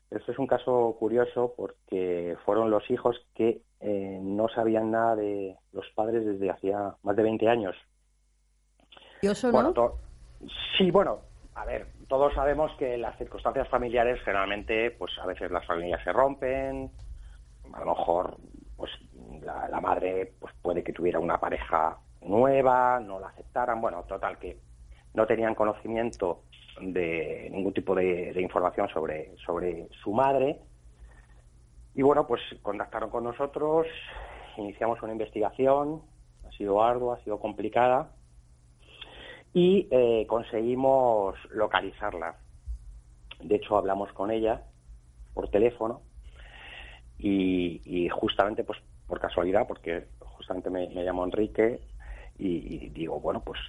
Este 0.09 0.31
es 0.31 0.39
un 0.39 0.47
caso 0.47 0.95
curioso 0.99 1.53
porque 1.57 2.37
fueron 2.45 2.71
los 2.71 2.89
hijos 2.89 3.17
que 3.35 3.61
eh, 3.81 4.19
no 4.21 4.47
sabían 4.47 4.91
nada 4.91 5.15
de 5.15 5.57
los 5.73 5.85
padres 5.95 6.25
desde 6.25 6.49
hacía 6.49 6.95
más 7.03 7.15
de 7.15 7.23
20 7.23 7.49
años. 7.49 7.75
¿Curioso, 9.19 9.51
bueno, 9.51 9.73
sí, 10.77 10.91
bueno, 10.91 11.19
a 11.55 11.65
ver, 11.65 11.87
todos 12.07 12.33
sabemos 12.35 12.71
que 12.77 12.97
las 12.97 13.17
circunstancias 13.17 13.67
familiares 13.67 14.21
generalmente, 14.23 14.91
pues 14.91 15.11
a 15.19 15.25
veces 15.25 15.51
las 15.51 15.65
familias 15.65 16.01
se 16.03 16.13
rompen, 16.13 16.91
a 17.77 17.85
lo 17.85 17.95
mejor 17.95 18.37
pues 18.75 18.91
la, 19.41 19.79
madre 19.79 20.33
pues 20.39 20.53
puede 20.61 20.83
que 20.83 20.93
tuviera 20.93 21.19
una 21.19 21.39
pareja 21.39 21.97
nueva, 22.21 22.99
no 22.99 23.19
la 23.19 23.27
aceptaran, 23.27 23.79
bueno, 23.79 24.03
total 24.03 24.37
que 24.37 24.57
no 25.13 25.25
tenían 25.25 25.55
conocimiento 25.55 26.43
de 26.81 27.49
ningún 27.51 27.73
tipo 27.73 27.95
de, 27.95 28.39
información 28.39 28.87
sobre, 28.89 29.35
sobre 29.45 29.87
su 30.03 30.13
madre. 30.13 30.59
Y 31.95 32.01
bueno, 32.01 32.27
pues 32.27 32.41
contactaron 32.61 33.09
con 33.09 33.23
nosotros, 33.23 33.87
iniciamos 34.57 35.01
una 35.01 35.13
investigación, 35.13 36.01
ha 36.47 36.51
sido 36.51 36.83
ardua, 36.83 37.15
ha 37.15 37.23
sido 37.23 37.39
complicada, 37.39 38.11
y 39.53 39.87
eh, 39.89 40.25
conseguimos 40.27 41.35
localizarla. 41.49 42.35
De 43.39 43.55
hecho, 43.55 43.77
hablamos 43.77 44.11
con 44.13 44.29
ella 44.29 44.63
por 45.33 45.49
teléfono 45.49 46.01
y, 47.19 48.09
justamente, 48.09 48.63
pues 48.63 48.79
por 49.07 49.19
casualidad, 49.19 49.67
porque 49.67 50.07
justamente 50.19 50.69
me, 50.69 50.89
me 50.89 51.03
llamo 51.03 51.23
Enrique 51.23 51.79
y, 52.37 52.89
digo, 52.89 53.19
bueno, 53.19 53.41
pues 53.43 53.59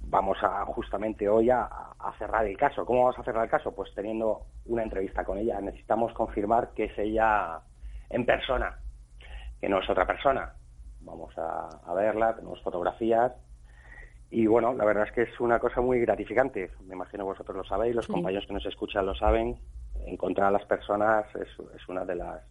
vamos 0.00 0.38
a 0.42 0.64
justamente 0.66 1.28
hoy 1.28 1.50
a, 1.50 1.68
cerrar 2.18 2.46
el 2.46 2.56
caso. 2.56 2.84
¿Cómo 2.84 3.04
vamos 3.04 3.18
a 3.18 3.22
cerrar 3.22 3.44
el 3.44 3.50
caso? 3.50 3.74
Pues 3.74 3.92
teniendo 3.94 4.42
una 4.66 4.82
entrevista 4.82 5.24
con 5.24 5.38
ella. 5.38 5.60
Necesitamos 5.60 6.12
confirmar 6.12 6.70
que 6.74 6.84
es 6.84 6.98
ella 6.98 7.60
en 8.10 8.26
persona, 8.26 8.78
que 9.60 9.68
no 9.68 9.80
es 9.80 9.88
otra 9.88 10.06
persona. 10.06 10.54
Vamos 11.00 11.32
a, 11.38 11.94
verla, 11.94 12.34
tenemos 12.34 12.60
fotografías. 12.62 13.32
Y 14.30 14.46
bueno, 14.46 14.74
la 14.74 14.84
verdad 14.84 15.06
es 15.06 15.12
que 15.12 15.22
es 15.22 15.40
una 15.40 15.58
cosa 15.58 15.80
muy 15.80 16.00
gratificante. 16.00 16.70
Me 16.86 16.94
imagino 16.94 17.24
vosotros 17.24 17.56
lo 17.56 17.64
sabéis, 17.64 17.94
los 17.94 18.06
compañeros 18.06 18.46
que 18.46 18.52
nos 18.52 18.66
escuchan 18.66 19.06
lo 19.06 19.14
saben. 19.14 19.58
Encontrar 20.06 20.48
a 20.48 20.50
las 20.50 20.64
personas 20.66 21.26
es 21.34 21.88
una 21.88 22.04
de 22.04 22.16
las 22.16 22.42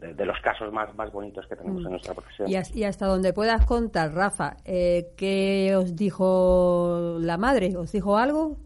de, 0.00 0.26
los 0.26 0.38
casos 0.40 0.72
más, 0.72 0.94
más 0.94 1.10
bonitos 1.12 1.46
que 1.46 1.56
tenemos 1.56 1.82
en 1.82 1.88
mm. 1.88 1.90
nuestra 1.90 2.14
profesión. 2.14 2.48
Y, 2.48 2.84
hasta 2.84 3.06
donde 3.06 3.32
puedas 3.32 3.64
contar, 3.66 4.12
Rafa, 4.14 4.56
eh, 4.64 5.12
¿qué 5.16 5.74
os 5.76 5.96
dijo 5.96 7.16
la 7.20 7.36
madre? 7.36 7.76
¿Os 7.76 7.92
dijo 7.92 8.16
algo? 8.16 8.56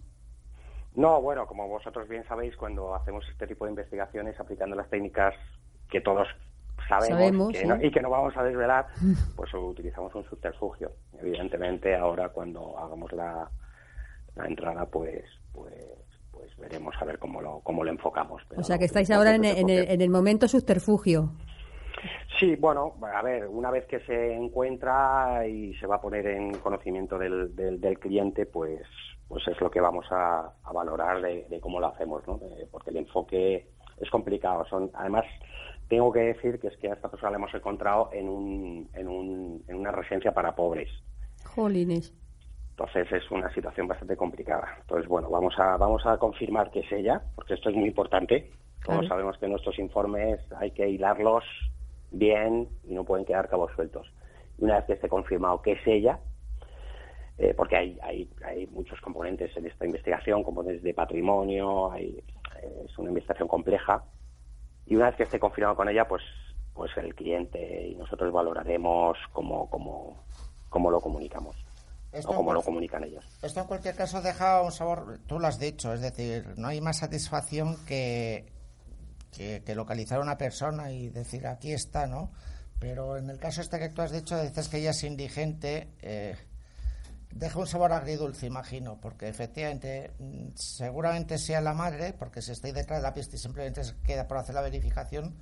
No, 0.94 1.20
bueno, 1.22 1.46
como 1.46 1.68
vosotros 1.68 2.08
bien 2.08 2.24
sabéis, 2.26 2.56
cuando 2.56 2.94
hacemos 2.94 3.24
este 3.30 3.46
tipo 3.46 3.64
de 3.64 3.70
investigaciones 3.70 4.38
aplicando 4.40 4.76
las 4.76 4.88
técnicas 4.90 5.34
que 5.88 6.00
todos 6.00 6.28
sabemos, 6.88 7.54
y 7.82 7.90
que 7.90 8.00
no 8.00 8.10
vamos 8.10 8.36
a 8.36 8.42
desvelar, 8.42 8.88
pues 9.36 9.52
utilizamos 9.54 10.14
un 10.14 10.24
subterfugio. 10.24 10.92
Evidentemente, 11.18 11.94
ahora 11.94 12.30
cuando 12.30 12.76
hagamos 12.78 13.12
la, 13.12 13.48
la 14.34 14.46
entrada, 14.46 14.86
pues, 14.86 15.24
pues 15.52 15.74
pues 16.40 16.56
veremos 16.56 16.94
a 16.98 17.04
ver 17.04 17.18
cómo 17.18 17.42
lo, 17.42 17.60
cómo 17.60 17.84
lo 17.84 17.90
enfocamos. 17.90 18.42
o 18.56 18.62
sea 18.62 18.78
que 18.78 18.86
estáis 18.86 19.10
ahora 19.10 19.34
en, 19.34 19.44
el, 19.44 19.68
en 19.68 20.00
el 20.00 20.10
momento 20.10 20.48
subterfugio. 20.48 21.32
Sí, 22.38 22.56
bueno, 22.56 22.94
a 23.14 23.22
ver, 23.22 23.46
una 23.46 23.70
vez 23.70 23.84
que 23.86 24.00
se 24.00 24.34
encuentra 24.34 25.46
y 25.46 25.74
se 25.74 25.86
va 25.86 25.96
a 25.96 26.00
poner 26.00 26.26
en 26.28 26.54
conocimiento 26.54 27.18
del, 27.18 27.54
del, 27.54 27.98
cliente, 27.98 28.46
pues, 28.46 28.80
pues 29.28 29.46
es 29.48 29.60
lo 29.60 29.70
que 29.70 29.82
vamos 29.82 30.06
a, 30.10 30.50
valorar 30.72 31.20
de, 31.20 31.60
cómo 31.60 31.78
lo 31.78 31.88
hacemos, 31.88 32.26
¿no? 32.26 32.40
porque 32.70 32.88
el 32.88 32.96
enfoque 32.96 33.68
es 34.00 34.08
complicado. 34.08 34.64
Son, 34.64 34.90
además, 34.94 35.26
tengo 35.88 36.10
que 36.10 36.20
decir 36.20 36.58
que 36.58 36.68
es 36.68 36.76
que 36.78 36.88
a 36.88 36.94
esta 36.94 37.10
persona 37.10 37.32
la 37.32 37.36
hemos 37.36 37.52
encontrado 37.52 38.08
en, 38.14 38.30
un, 38.30 38.88
en, 38.94 39.08
un, 39.08 39.62
en 39.68 39.76
una 39.76 39.92
residencia 39.92 40.32
para 40.32 40.54
pobres. 40.54 40.88
Jolines. 41.44 42.14
Entonces 42.80 43.12
es 43.12 43.30
una 43.30 43.52
situación 43.52 43.86
bastante 43.86 44.16
complicada. 44.16 44.78
Entonces, 44.80 45.06
bueno, 45.06 45.28
vamos 45.28 45.54
a, 45.58 45.76
vamos 45.76 46.06
a 46.06 46.16
confirmar 46.16 46.70
que 46.70 46.80
es 46.80 46.90
ella, 46.90 47.20
porque 47.34 47.52
esto 47.52 47.68
es 47.68 47.76
muy 47.76 47.88
importante. 47.88 48.50
Todos 48.82 49.06
sabemos 49.06 49.36
que 49.36 49.46
nuestros 49.48 49.78
informes 49.78 50.40
hay 50.56 50.70
que 50.70 50.88
hilarlos 50.88 51.44
bien 52.10 52.70
y 52.84 52.94
no 52.94 53.04
pueden 53.04 53.26
quedar 53.26 53.50
cabos 53.50 53.70
sueltos. 53.76 54.10
Y 54.56 54.64
una 54.64 54.76
vez 54.76 54.86
que 54.86 54.92
esté 54.94 55.10
confirmado 55.10 55.60
que 55.60 55.72
es 55.72 55.86
ella, 55.86 56.20
eh, 57.36 57.52
porque 57.54 57.76
hay, 57.76 57.98
hay, 58.02 58.30
hay, 58.42 58.66
muchos 58.68 58.98
componentes 59.02 59.54
en 59.58 59.66
esta 59.66 59.84
investigación, 59.84 60.42
componentes 60.42 60.82
de 60.82 60.94
patrimonio, 60.94 61.92
hay, 61.92 62.24
eh, 62.62 62.86
es 62.86 62.98
una 62.98 63.10
investigación 63.10 63.46
compleja, 63.46 64.04
y 64.86 64.96
una 64.96 65.08
vez 65.08 65.16
que 65.16 65.24
esté 65.24 65.38
confirmado 65.38 65.76
con 65.76 65.90
ella, 65.90 66.08
pues, 66.08 66.22
pues 66.72 66.96
el 66.96 67.14
cliente 67.14 67.88
y 67.88 67.94
nosotros 67.94 68.32
valoraremos 68.32 69.18
cómo, 69.34 69.68
cómo, 69.68 70.24
cómo 70.70 70.90
lo 70.90 70.98
comunicamos. 70.98 71.69
Esto 72.12 72.30
o 72.30 72.36
como 72.36 72.52
lo 72.52 72.62
comunican 72.62 73.04
ellos. 73.04 73.24
Esto 73.42 73.60
en 73.60 73.66
cualquier 73.66 73.94
caso 73.94 74.20
deja 74.20 74.62
un 74.62 74.72
sabor, 74.72 75.20
tú 75.26 75.38
lo 75.38 75.46
has 75.46 75.58
dicho, 75.58 75.92
es 75.92 76.00
decir, 76.00 76.54
no 76.56 76.68
hay 76.68 76.80
más 76.80 76.98
satisfacción 76.98 77.76
que, 77.86 78.52
que, 79.30 79.74
localizar 79.74 80.18
a 80.18 80.22
una 80.22 80.36
persona 80.36 80.90
y 80.90 81.08
decir 81.08 81.46
aquí 81.46 81.72
está, 81.72 82.06
¿no? 82.06 82.32
Pero 82.80 83.16
en 83.16 83.30
el 83.30 83.38
caso 83.38 83.60
este 83.60 83.78
que 83.78 83.90
tú 83.90 84.02
has 84.02 84.10
dicho, 84.10 84.40
dices 84.42 84.68
que 84.68 84.78
ella 84.78 84.90
es 84.90 85.04
indigente, 85.04 85.88
eh, 86.02 86.36
deja 87.30 87.58
un 87.58 87.66
sabor 87.66 87.92
agridulce, 87.92 88.46
imagino, 88.46 89.00
porque 89.00 89.28
efectivamente, 89.28 90.12
mm, 90.18 90.48
seguramente 90.56 91.38
sea 91.38 91.60
la 91.60 91.74
madre, 91.74 92.12
porque 92.12 92.42
si 92.42 92.50
estoy 92.52 92.72
detrás 92.72 92.98
de 92.98 93.02
la 93.02 93.14
pista 93.14 93.36
y 93.36 93.38
simplemente 93.38 93.84
se 93.84 93.94
queda 94.02 94.26
por 94.26 94.38
hacer 94.38 94.54
la 94.54 94.62
verificación, 94.62 95.36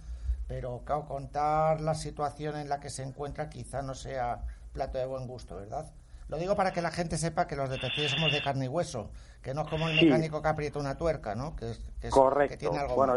pero 0.47 0.83
claro, 0.85 1.07
contar 1.07 1.81
la 1.81 1.95
situación 1.95 2.57
en 2.57 2.69
la 2.69 2.81
que 2.81 2.91
se 2.91 3.03
encuentra 3.03 3.49
quizá 3.49 3.81
no 3.83 3.95
sea 3.95 4.45
plato 4.73 4.99
de 4.99 5.07
buen 5.07 5.27
gusto, 5.27 5.57
¿verdad? 5.57 5.91
Lo 6.29 6.37
digo 6.37 6.57
para 6.57 6.73
que 6.73 6.83
la 6.83 6.91
gente 6.91 7.17
sepa 7.17 7.47
que 7.47 7.57
los 7.57 7.71
detectives 7.71 8.11
somos 8.11 8.33
de 8.33 8.43
carne 8.43 8.67
y 8.67 8.69
hueso, 8.69 9.11
que 9.43 9.55
no 9.55 9.63
es 9.63 9.69
como 9.69 9.89
el 9.89 9.97
mecánico 9.97 10.43
que 10.43 10.49
aprieta 10.49 10.79
una 10.79 10.97
tuerca, 10.97 11.35
¿no? 11.35 11.57
Que, 11.57 11.73
correcto. 12.11 12.59
tiene 12.59 12.79
algo 12.79 12.95
bueno, 12.95 13.15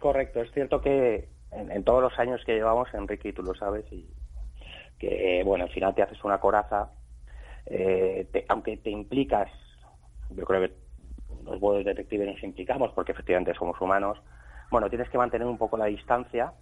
Correcto, 0.00 0.40
es 0.40 0.50
cierto 0.52 0.80
que 0.80 1.28
en, 1.52 1.84
todos 1.84 2.02
los 2.02 2.18
años 2.18 2.40
que 2.46 2.54
llevamos, 2.54 2.88
Enrique, 2.94 3.28
y 3.28 3.32
tú 3.32 3.42
lo 3.42 3.54
sabes, 3.54 3.84
y 3.92 4.08
que, 4.98 5.42
bueno, 5.44 5.64
al 5.64 5.70
final 5.70 5.94
te 5.94 6.02
haces 6.02 6.22
una 6.24 6.40
coraza, 6.40 6.90
eh, 7.66 8.26
aunque 8.48 8.78
te 8.78 8.90
implicas, 8.90 9.50
yo 10.30 10.44
creo 10.44 10.62
que 10.62 10.74
los 11.44 11.60
buenos 11.60 11.84
detectives 11.84 12.26
nos 12.26 12.42
implicamos 12.42 12.92
porque 12.94 13.12
efectivamente 13.12 13.54
somos 13.54 13.80
humanos, 13.80 14.18
bueno, 14.70 14.88
tienes 14.88 15.08
que 15.10 15.18
mantener 15.18 15.46
un 15.46 15.58
poco 15.58 15.76
la 15.76 15.86
distancia. 15.86 16.52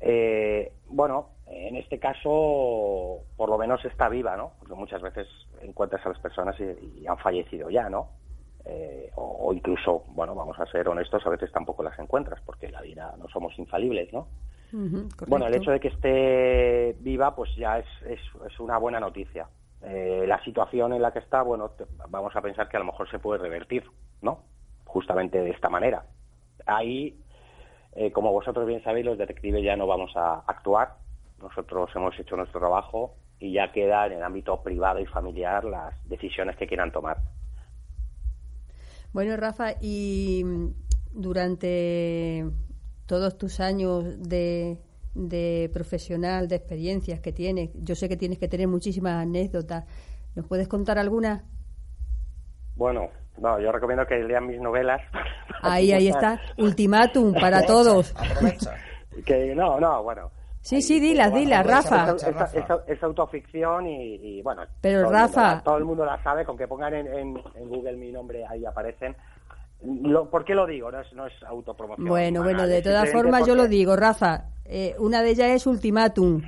Eh, 0.00 0.72
bueno, 0.88 1.30
en 1.46 1.76
este 1.76 1.98
caso, 1.98 3.22
por 3.36 3.48
lo 3.48 3.58
menos 3.58 3.84
está 3.84 4.08
viva, 4.08 4.36
¿no? 4.36 4.52
Porque 4.58 4.74
muchas 4.74 5.02
veces 5.02 5.26
encuentras 5.62 6.04
a 6.04 6.10
las 6.10 6.18
personas 6.18 6.56
y, 6.60 7.06
han 7.06 7.18
fallecido 7.18 7.70
ya, 7.70 7.88
¿no? 7.88 8.10
Eh, 8.64 9.10
o, 9.14 9.52
incluso, 9.54 10.04
bueno, 10.08 10.34
vamos 10.34 10.58
a 10.58 10.66
ser 10.66 10.88
honestos, 10.88 11.26
a 11.26 11.30
veces 11.30 11.50
tampoco 11.52 11.82
las 11.82 11.98
encuentras, 11.98 12.40
porque 12.44 12.68
la 12.68 12.82
vida 12.82 13.14
no 13.18 13.28
somos 13.28 13.58
infalibles, 13.58 14.12
¿no? 14.12 14.28
bueno, 15.26 15.46
el 15.46 15.54
hecho 15.54 15.70
de 15.70 15.80
que 15.80 15.88
esté 15.88 16.94
viva, 17.00 17.34
pues 17.34 17.54
ya 17.56 17.78
es, 17.78 17.86
es, 18.06 18.60
una 18.60 18.76
buena 18.76 19.00
noticia. 19.00 19.48
Eh, 19.80 20.24
la 20.26 20.42
situación 20.44 20.92
en 20.92 21.00
la 21.00 21.10
que 21.10 21.20
está, 21.20 21.40
bueno, 21.40 21.70
vamos 22.10 22.36
a 22.36 22.42
pensar 22.42 22.68
que 22.68 22.76
a 22.76 22.80
lo 22.80 22.86
mejor 22.86 23.10
se 23.10 23.18
puede 23.18 23.40
revertir, 23.40 23.84
¿no? 24.20 24.42
Justamente 24.84 25.40
de 25.40 25.50
esta 25.50 25.70
manera. 25.70 26.04
Ahí, 26.66 27.18
eh, 28.00 28.12
como 28.12 28.32
vosotros 28.32 28.64
bien 28.64 28.80
sabéis, 28.84 29.04
los 29.04 29.18
detectives 29.18 29.64
ya 29.64 29.74
no 29.74 29.88
vamos 29.88 30.12
a 30.14 30.44
actuar, 30.46 30.98
nosotros 31.42 31.90
hemos 31.96 32.16
hecho 32.16 32.36
nuestro 32.36 32.60
trabajo 32.60 33.16
y 33.40 33.52
ya 33.52 33.72
queda 33.72 34.06
en 34.06 34.12
el 34.12 34.22
ámbito 34.22 34.62
privado 34.62 35.00
y 35.00 35.06
familiar 35.06 35.64
las 35.64 36.08
decisiones 36.08 36.54
que 36.54 36.68
quieran 36.68 36.92
tomar. 36.92 37.18
Bueno, 39.12 39.36
Rafa, 39.36 39.72
y 39.80 40.44
durante 41.12 42.46
todos 43.06 43.36
tus 43.36 43.58
años 43.58 44.04
de, 44.22 44.78
de 45.16 45.68
profesional, 45.72 46.46
de 46.46 46.54
experiencias 46.54 47.18
que 47.18 47.32
tienes, 47.32 47.70
yo 47.82 47.96
sé 47.96 48.08
que 48.08 48.16
tienes 48.16 48.38
que 48.38 48.46
tener 48.46 48.68
muchísimas 48.68 49.20
anécdotas. 49.20 49.86
¿Nos 50.36 50.46
puedes 50.46 50.68
contar 50.68 50.98
alguna? 50.98 51.44
Bueno, 52.78 53.10
no, 53.38 53.60
yo 53.60 53.72
recomiendo 53.72 54.06
que 54.06 54.16
lean 54.16 54.46
mis 54.46 54.60
novelas. 54.60 55.02
Ahí, 55.62 55.92
ahí 55.92 56.06
está. 56.06 56.40
Ultimátum 56.56 57.34
para 57.34 57.66
todos. 57.66 58.14
Que 59.26 59.52
no, 59.52 59.80
no, 59.80 60.04
bueno. 60.04 60.30
Sí, 60.60 60.80
sí, 60.80 61.00
dilas, 61.00 61.34
dilas, 61.34 61.66
Rafa. 61.66 62.14
Es, 62.86 63.02
autoficción 63.02 63.88
y, 63.88 64.40
bueno. 64.42 64.62
Pero 64.80 65.02
todo 65.02 65.12
Rafa. 65.12 65.52
El 65.54 65.62
todo 65.62 65.76
el 65.78 65.84
mundo 65.84 66.04
la 66.04 66.22
sabe, 66.22 66.44
con 66.44 66.56
que 66.56 66.68
pongan 66.68 66.94
en, 66.94 67.34
Google 67.68 67.96
mi 67.96 68.12
nombre, 68.12 68.44
ahí 68.46 68.64
aparecen. 68.64 69.16
Lo, 69.82 70.30
¿Por 70.30 70.44
qué 70.44 70.54
lo 70.54 70.66
digo? 70.66 70.92
No 70.92 71.00
es, 71.00 71.12
no 71.14 71.26
es 71.26 71.32
autopromoción. 71.42 72.06
Bueno, 72.06 72.44
bueno, 72.44 72.68
de 72.68 72.80
todas 72.80 73.10
formas 73.10 73.44
yo 73.44 73.56
lo 73.56 73.66
digo, 73.66 73.96
Rafa. 73.96 74.44
Eh, 74.64 74.94
una 75.00 75.20
de 75.22 75.30
ellas 75.30 75.48
es 75.48 75.66
Ultimátum, 75.66 76.42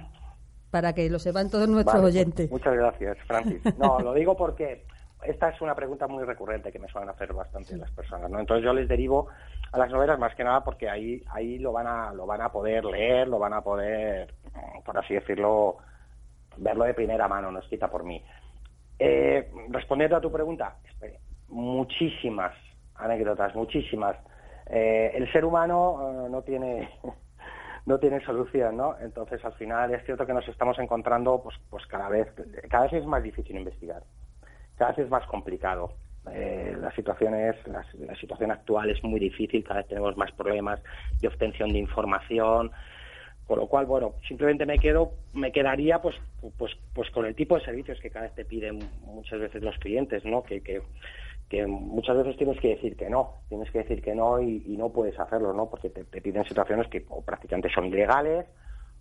para 0.70 0.93
que 0.93 1.11
lo 1.11 1.18
sepan 1.18 1.51
todos 1.51 1.68
nuestros 1.68 2.05
oyentes. 2.05 2.49
Muchas 2.53 2.74
gracias, 2.74 3.18
Francis. 3.26 3.61
No, 3.78 3.99
lo 3.99 4.14
digo 4.14 4.37
porque 4.37 4.85
esta 5.23 5.51
es 5.51 5.61
una 5.61 5.75
pregunta 5.75 6.07
muy 6.07 6.25
recurrente 6.25 6.73
que 6.73 6.79
me 6.79 6.89
suelen 6.89 7.11
hacer 7.11 7.33
bastante 7.33 7.77
las 7.77 7.91
personas, 7.91 8.31
¿no? 8.31 8.41
Entonces 8.41 8.64
yo 8.64 8.73
les 8.73 8.89
derivo 8.89 9.29
a 9.73 9.79
las 9.79 9.91
novelas 9.91 10.18
más 10.18 10.35
que 10.35 10.45
nada 10.45 10.64
porque 10.64 10.89
ahí 10.89 11.23
ahí 11.31 11.59
lo 11.59 11.73
van 11.73 11.87
a 11.87 12.12
lo 12.14 12.27
van 12.27 12.41
a 12.41 12.51
poder 12.51 12.85
leer, 12.85 13.29
lo 13.29 13.39
van 13.39 13.53
a 13.53 13.61
poder, 13.61 14.35
por 14.85 14.99
así 14.99 15.14
decirlo, 15.14 15.79
verlo 16.57 16.85
de 16.85 16.95
primera 16.95 17.29
mano, 17.29 17.51
no 17.51 17.59
escrita 17.59 17.89
por 17.89 18.05
mí. 18.05 18.23
Eh, 18.99 19.51
respondiendo 19.68 20.16
a 20.16 20.21
tu 20.21 20.31
pregunta, 20.33 20.77
muchísimas 21.49 22.55
anécdotas, 22.95 23.55
muchísimas. 23.55 24.16
Eh, 24.66 25.12
el 25.14 25.31
ser 25.33 25.45
humano 25.45 26.27
eh, 26.27 26.31
no 26.31 26.43
tiene 26.43 26.89
no 27.87 27.99
tiene 27.99 28.25
solución, 28.25 28.77
¿no? 28.77 28.99
Entonces, 29.01 29.45
al 29.45 29.55
final 29.55 29.93
es 29.93 30.05
cierto 30.05 30.27
que 30.27 30.33
nos 30.33 30.47
estamos 30.49 30.79
encontrando, 30.79 31.43
pues, 31.43 31.57
pues 31.68 31.87
cada 31.87 32.09
vez 32.09 32.29
cada 32.71 32.85
vez 32.85 32.95
es 32.95 33.07
más 33.07 33.23
difícil 33.23 33.57
investigar 33.57 34.03
cada 34.81 34.93
vez 34.93 35.05
es 35.05 35.11
más 35.11 35.26
complicado. 35.26 35.93
Eh, 36.33 36.74
la 36.81 36.91
situación 36.93 38.51
actual 38.51 38.91
es 38.91 39.05
muy 39.05 39.20
difícil 39.20 39.62
cada 39.62 39.81
vez 39.81 39.89
tenemos 39.89 40.16
más 40.16 40.33
problemas 40.33 40.81
de 41.20 41.28
obtención 41.28 41.70
de 41.70 41.78
información 41.78 42.70
con 43.47 43.59
lo 43.59 43.66
cual 43.66 43.87
bueno 43.87 44.14
simplemente 44.28 44.66
me 44.66 44.78
quedo 44.78 45.12
me 45.33 45.51
quedaría 45.51 46.01
pues 46.03 46.14
pues 46.59 46.72
pues 46.95 47.11
con 47.11 47.24
el 47.24 47.35
tipo 47.35 47.57
de 47.57 47.64
servicios 47.64 47.99
que 48.01 48.11
cada 48.11 48.26
vez 48.26 48.35
te 48.35 48.45
piden 48.45 48.81
muchas 49.07 49.41
veces 49.41 49.62
los 49.62 49.76
clientes 49.78 50.22
no 50.26 50.43
que, 50.43 50.61
que, 50.61 51.66
muchas 51.66 52.18
veces 52.18 52.37
tienes 52.37 52.61
que 52.61 52.68
decir 52.68 52.97
que 52.97 53.09
no 53.09 53.41
tienes 53.49 53.70
que 53.70 53.78
decir 53.78 54.03
que 54.03 54.14
no 54.14 54.41
y, 54.43 54.76
no 54.76 54.91
puedes 54.91 55.18
hacerlo 55.18 55.55
no 55.55 55.70
porque 55.70 55.89
te, 55.89 56.05
piden 56.20 56.45
situaciones 56.45 56.87
que 56.89 57.03
prácticamente 57.24 57.70
son 57.70 57.87
ilegales 57.87 58.47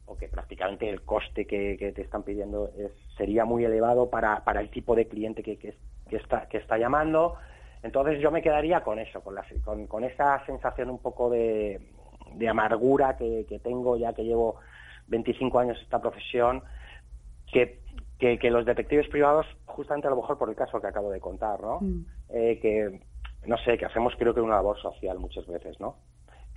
o 0.10 0.18
que 0.18 0.28
prácticamente 0.28 0.90
el 0.90 1.04
coste 1.04 1.46
que, 1.46 1.78
te 1.96 2.02
están 2.02 2.24
pidiendo 2.24 2.72
es, 2.76 2.92
sería 3.16 3.46
muy 3.46 3.64
elevado 3.64 4.10
para, 4.10 4.44
para 4.44 4.60
el 4.60 4.70
tipo 4.70 4.96
de 4.96 5.08
cliente 5.08 5.44
que, 5.44 5.58
que, 5.58 5.76
está, 6.10 6.48
que 6.50 6.58
está 6.58 6.78
llamando. 6.78 7.36
Entonces 7.84 8.20
yo 8.20 8.32
me 8.32 8.42
quedaría 8.42 8.82
con 8.82 8.98
eso, 8.98 9.22
con, 9.22 9.36
la, 9.36 9.46
con, 9.64 9.86
con 9.86 10.04
esa 10.04 10.44
sensación 10.46 10.90
un 10.90 10.98
poco 10.98 11.30
de, 11.30 11.80
de 12.34 12.50
amargura 12.50 13.18
que, 13.18 13.46
que, 13.48 13.60
tengo 13.60 13.98
ya 13.98 14.14
que 14.14 14.24
llevo 14.24 14.56
25 15.08 15.60
años 15.60 15.78
en 15.78 15.84
esta 15.84 16.02
profesión, 16.02 16.64
que, 17.52 17.80
que, 18.18 18.50
los 18.50 18.66
detectives 18.66 19.08
privados, 19.10 19.46
justamente 19.66 20.08
a 20.08 20.10
lo 20.10 20.18
mejor 20.18 20.38
por 20.38 20.50
el 20.50 20.56
caso 20.56 20.82
que 20.82 20.88
acabo 20.88 21.12
de 21.12 21.20
contar, 21.20 21.62
¿no? 21.62 21.80
Mm. 21.82 22.06
Eh, 22.30 22.60
que, 22.60 23.00
no 23.46 23.58
sé, 23.60 23.78
que 23.78 23.86
hacemos 23.86 24.14
creo 24.18 24.34
que 24.34 24.42
una 24.42 24.56
labor 24.56 24.80
social 24.82 25.20
muchas 25.20 25.48
veces, 25.48 25.80
¿no? 25.80 25.98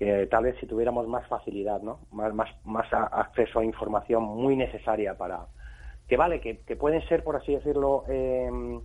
Que 0.03 0.26
tal 0.26 0.42
vez 0.42 0.57
si 0.59 0.66
tuviéramos 0.66 1.07
más 1.07 1.24
facilidad, 1.28 1.80
¿no? 1.80 2.00
Más, 2.11 2.34
más, 2.34 2.48
más 2.64 2.92
acceso 2.92 3.61
a 3.61 3.64
información 3.64 4.24
muy 4.24 4.57
necesaria 4.57 5.16
para... 5.16 5.46
Que 6.09 6.16
vale, 6.16 6.40
que, 6.40 6.76
pueden 6.76 7.07
ser, 7.07 7.22
por 7.22 7.36
así 7.36 7.55
decirlo, 7.55 8.03
em, 8.09 8.82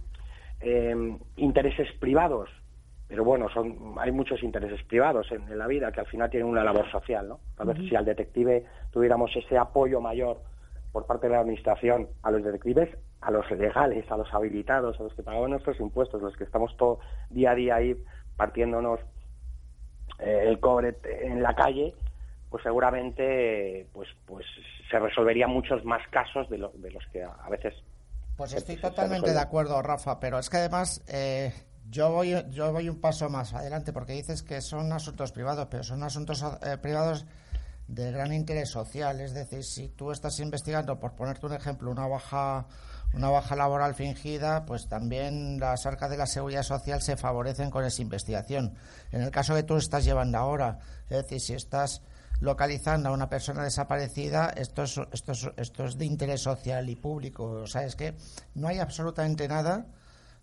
intereses 1.38 1.92
privados, 2.00 2.50
pero 3.08 3.24
bueno, 3.24 3.50
son 3.50 3.96
hay 3.98 4.12
muchos 4.12 4.44
intereses 4.44 4.84
privados 4.84 5.32
en, 5.32 5.58
la 5.58 5.66
vida 5.66 5.92
que 5.92 6.02
al 6.02 6.06
final 6.06 6.30
tienen 6.30 6.48
una 6.48 6.64
labor 6.64 6.90
social, 6.92 7.28
¿no? 7.28 7.40
Tal 7.56 7.68
vez 7.68 7.78
si 7.90 7.96
al 7.96 8.06
detective 8.06 8.66
tuviéramos 8.92 9.36
ese 9.36 9.58
apoyo 9.58 10.00
mayor 10.00 10.42
por 10.92 11.08
parte 11.08 11.28
de 11.28 11.34
la 11.34 11.40
administración 11.40 12.10
a 12.22 12.30
los 12.30 12.44
detectives, 12.44 12.96
a 13.22 13.32
los 13.32 13.50
legales, 13.50 14.10
a 14.12 14.18
los 14.18 14.32
habilitados, 14.32 15.00
a 15.00 15.04
los 15.04 15.16
que 15.16 15.24
pagamos 15.24 15.50
nuestros 15.50 15.80
impuestos, 15.80 16.22
los 16.22 16.38
que 16.38 16.44
estamos 16.44 16.78
todo 16.78 17.00
día 17.32 17.52
a 17.52 17.56
día 17.56 17.76
ahí 17.76 17.96
partiéndonos 18.36 19.00
eh, 20.20 20.46
el 20.48 20.60
cobre 20.60 20.98
en 21.22 21.42
la 21.42 21.54
calle, 21.54 21.94
pues 22.50 22.64
seguramente 22.64 23.88
pues 23.94 24.10
pues 24.26 24.46
se 24.90 25.00
resolverían 25.00 25.50
muchos 25.50 25.84
más 25.86 26.02
casos 26.10 26.50
de, 26.50 26.58
de 26.58 26.92
los 26.92 27.06
que 27.12 27.24
a 27.24 27.50
veces 27.50 27.74
pues 28.36 28.54
estoy 28.54 28.78
totalmente 28.78 29.34
de 29.34 29.40
acuerdo 29.40 29.82
Rafa 29.82 30.20
pero 30.20 30.40
es 30.40 30.50
que 30.50 30.58
además 30.58 31.04
eh, 31.08 31.52
yo 31.90 32.12
voy 32.12 32.36
yo 32.50 32.72
voy 32.72 32.88
un 32.88 33.02
paso 33.02 33.30
más 33.30 33.54
adelante 33.54 33.92
porque 33.92 34.14
dices 34.14 34.44
que 34.44 34.62
son 34.62 34.92
asuntos 34.94 35.32
privados 35.32 35.68
pero 35.70 35.84
son 35.84 36.04
asuntos 36.04 36.44
eh, 36.64 36.78
privados 36.78 37.26
de 37.88 38.12
gran 38.12 38.34
interés 38.34 38.70
social. 38.70 39.22
Es 39.22 39.34
decir 39.34 39.64
si 39.64 39.90
tú 39.90 40.12
estás 40.12 40.40
investigando 40.40 41.00
por 41.00 41.16
ponerte 41.16 41.46
un 41.46 41.54
ejemplo 41.54 41.90
una 41.90 42.08
baja 42.08 42.68
una 43.14 43.30
baja 43.30 43.56
laboral 43.56 43.96
fingida, 43.96 44.66
pues 44.66 44.88
también 44.88 45.60
las 45.60 45.86
arcas 45.86 46.10
de 46.10 46.18
la 46.18 46.28
seguridad 46.28 46.64
social 46.64 47.02
se 47.02 47.18
favorecen 47.18 47.72
con 47.72 47.84
esa 47.84 48.02
investigación. 48.02 48.76
En 49.12 49.22
el 49.22 49.32
caso 49.32 49.56
que 49.56 49.64
tú 49.64 49.78
estás 49.78 50.06
llevando 50.06 50.38
ahora, 50.38 50.80
es 51.10 51.24
decir, 51.24 51.40
si 51.42 51.54
estás 51.54 52.02
localizando 52.40 53.10
a 53.10 53.12
una 53.12 53.30
persona 53.30 53.64
desaparecida, 53.64 54.50
esto 54.50 54.84
es, 54.84 55.00
esto 55.12 55.34
esto 55.58 55.86
es 55.86 55.98
de 55.98 56.06
interés 56.06 56.42
social 56.42 56.90
y 56.90 56.96
público. 56.96 57.46
O 57.46 57.68
sea, 57.68 57.84
es 57.84 57.96
que 57.96 58.16
no 58.54 58.68
hay 58.68 58.80
absolutamente 58.80 59.48
nada 59.48 59.88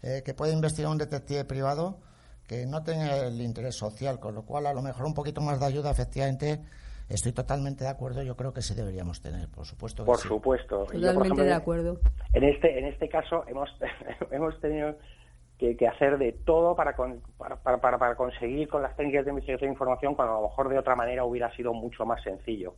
eh, 0.03 0.23
que 0.25 0.35
pueda 0.35 0.53
investigar 0.53 0.91
un 0.91 0.99
detective 0.99 1.45
privado 1.45 2.01
que 2.47 2.67
no 2.67 2.83
tenga 2.83 3.17
el 3.19 3.41
interés 3.41 3.77
social, 3.77 4.21
con 4.21 4.35
lo 4.35 4.45
cual 4.45 4.67
a 4.67 4.75
lo 4.75 4.83
mejor 4.83 5.07
un 5.07 5.15
poquito 5.15 5.41
más 5.41 5.61
de 5.61 5.67
ayuda 5.67 5.91
efectivamente 5.91 6.61
Estoy 7.09 7.33
totalmente 7.33 7.85
de 7.85 7.91
acuerdo, 7.91 8.23
yo 8.23 8.37
creo 8.37 8.53
que 8.53 8.63
sí 8.63 8.75
deberíamos 8.75 9.21
tener, 9.21 9.49
por 9.49 9.67
supuesto. 9.67 10.05
por 10.05 10.19
supuesto. 10.19 10.87
Totalmente 10.87 11.43
de 11.43 11.53
acuerdo. 11.53 12.01
En 12.33 12.45
este, 12.45 12.79
en 12.79 12.87
este 12.87 13.09
caso 13.09 13.45
hemos, 13.47 13.69
hemos 14.31 14.59
tenido 14.61 14.97
que, 15.59 15.89
hacer 15.89 16.19
de 16.19 16.33
todo 16.33 16.75
para, 16.75 16.95
para, 17.39 17.57
para, 17.57 17.99
para, 17.99 18.15
conseguir 18.17 18.69
con 18.69 18.83
las 18.83 18.97
técnicas 18.97 19.25
de 19.25 19.31
investigación 19.31 19.69
de 19.69 19.75
información 19.75 20.15
cuando 20.15 20.35
a 20.35 20.41
lo 20.41 20.49
mejor 20.49 20.69
de 20.69 20.79
otra 20.79 20.97
manera 20.97 21.25
hubiera 21.25 21.55
sido 21.57 21.73
mucho 21.73 22.05
más 22.05 22.23
sencillo 22.23 22.75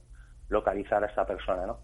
localizar 0.48 1.02
a 1.02 1.06
esta 1.06 1.26
persona, 1.26 1.66
¿no? 1.66 1.78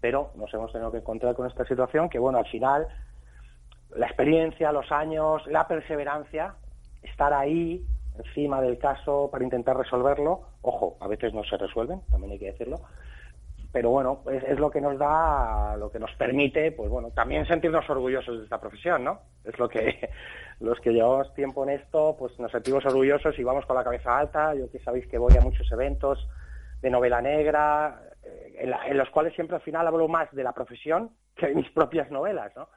Pero 0.00 0.32
nos 0.36 0.52
hemos 0.54 0.72
tenido 0.72 0.90
que 0.90 0.98
encontrar 0.98 1.34
con 1.34 1.46
esta 1.46 1.64
situación 1.64 2.08
que, 2.08 2.18
bueno, 2.18 2.38
al 2.38 2.46
final 2.46 2.88
la 3.90 4.06
experiencia, 4.06 4.72
los 4.72 4.90
años, 4.92 5.46
la 5.46 5.66
perseverancia, 5.66 6.54
estar 7.02 7.32
ahí, 7.32 7.84
encima 8.18 8.60
del 8.60 8.78
caso 8.78 9.28
para 9.30 9.44
intentar 9.44 9.76
resolverlo. 9.76 10.42
Ojo, 10.62 10.96
a 11.00 11.08
veces 11.08 11.32
no 11.34 11.44
se 11.44 11.56
resuelven, 11.56 12.02
también 12.10 12.32
hay 12.32 12.38
que 12.38 12.52
decirlo. 12.52 12.80
Pero 13.70 13.90
bueno, 13.90 14.22
es, 14.30 14.58
lo 14.58 14.70
que 14.70 14.80
nos 14.80 14.98
da, 14.98 15.76
lo 15.76 15.90
que 15.90 15.98
nos 15.98 16.10
permite, 16.14 16.72
pues 16.72 16.88
bueno, 16.88 17.10
también 17.10 17.46
sentirnos 17.46 17.88
orgullosos 17.90 18.38
de 18.38 18.44
esta 18.44 18.58
profesión, 18.58 19.04
¿no? 19.04 19.20
Es 19.44 19.58
lo 19.58 19.68
que 19.68 20.08
los 20.60 20.80
que 20.80 20.92
llevamos 20.92 21.34
tiempo 21.34 21.64
en 21.64 21.70
esto, 21.80 22.16
pues 22.18 22.38
nos 22.38 22.50
sentimos 22.50 22.84
orgullosos 22.86 23.38
y 23.38 23.44
vamos 23.44 23.66
con 23.66 23.76
la 23.76 23.84
cabeza 23.84 24.18
alta. 24.18 24.54
Yo 24.54 24.70
que 24.70 24.78
sabéis 24.78 25.06
que 25.06 25.18
voy 25.18 25.36
a 25.36 25.42
muchos 25.42 25.70
eventos 25.70 26.26
de 26.80 26.90
novela 26.90 27.20
negra, 27.20 28.02
eh, 28.24 28.72
en, 28.86 28.96
los 28.96 29.10
cuales 29.10 29.34
siempre 29.34 29.56
al 29.56 29.62
final 29.62 29.86
hablo 29.86 30.08
más 30.08 30.30
de 30.32 30.44
la 30.44 30.52
profesión 30.52 31.10
que 31.36 31.48
de 31.48 31.54
mis 31.54 31.70
propias 31.70 32.10
novelas, 32.10 32.54
¿no? 32.56 32.68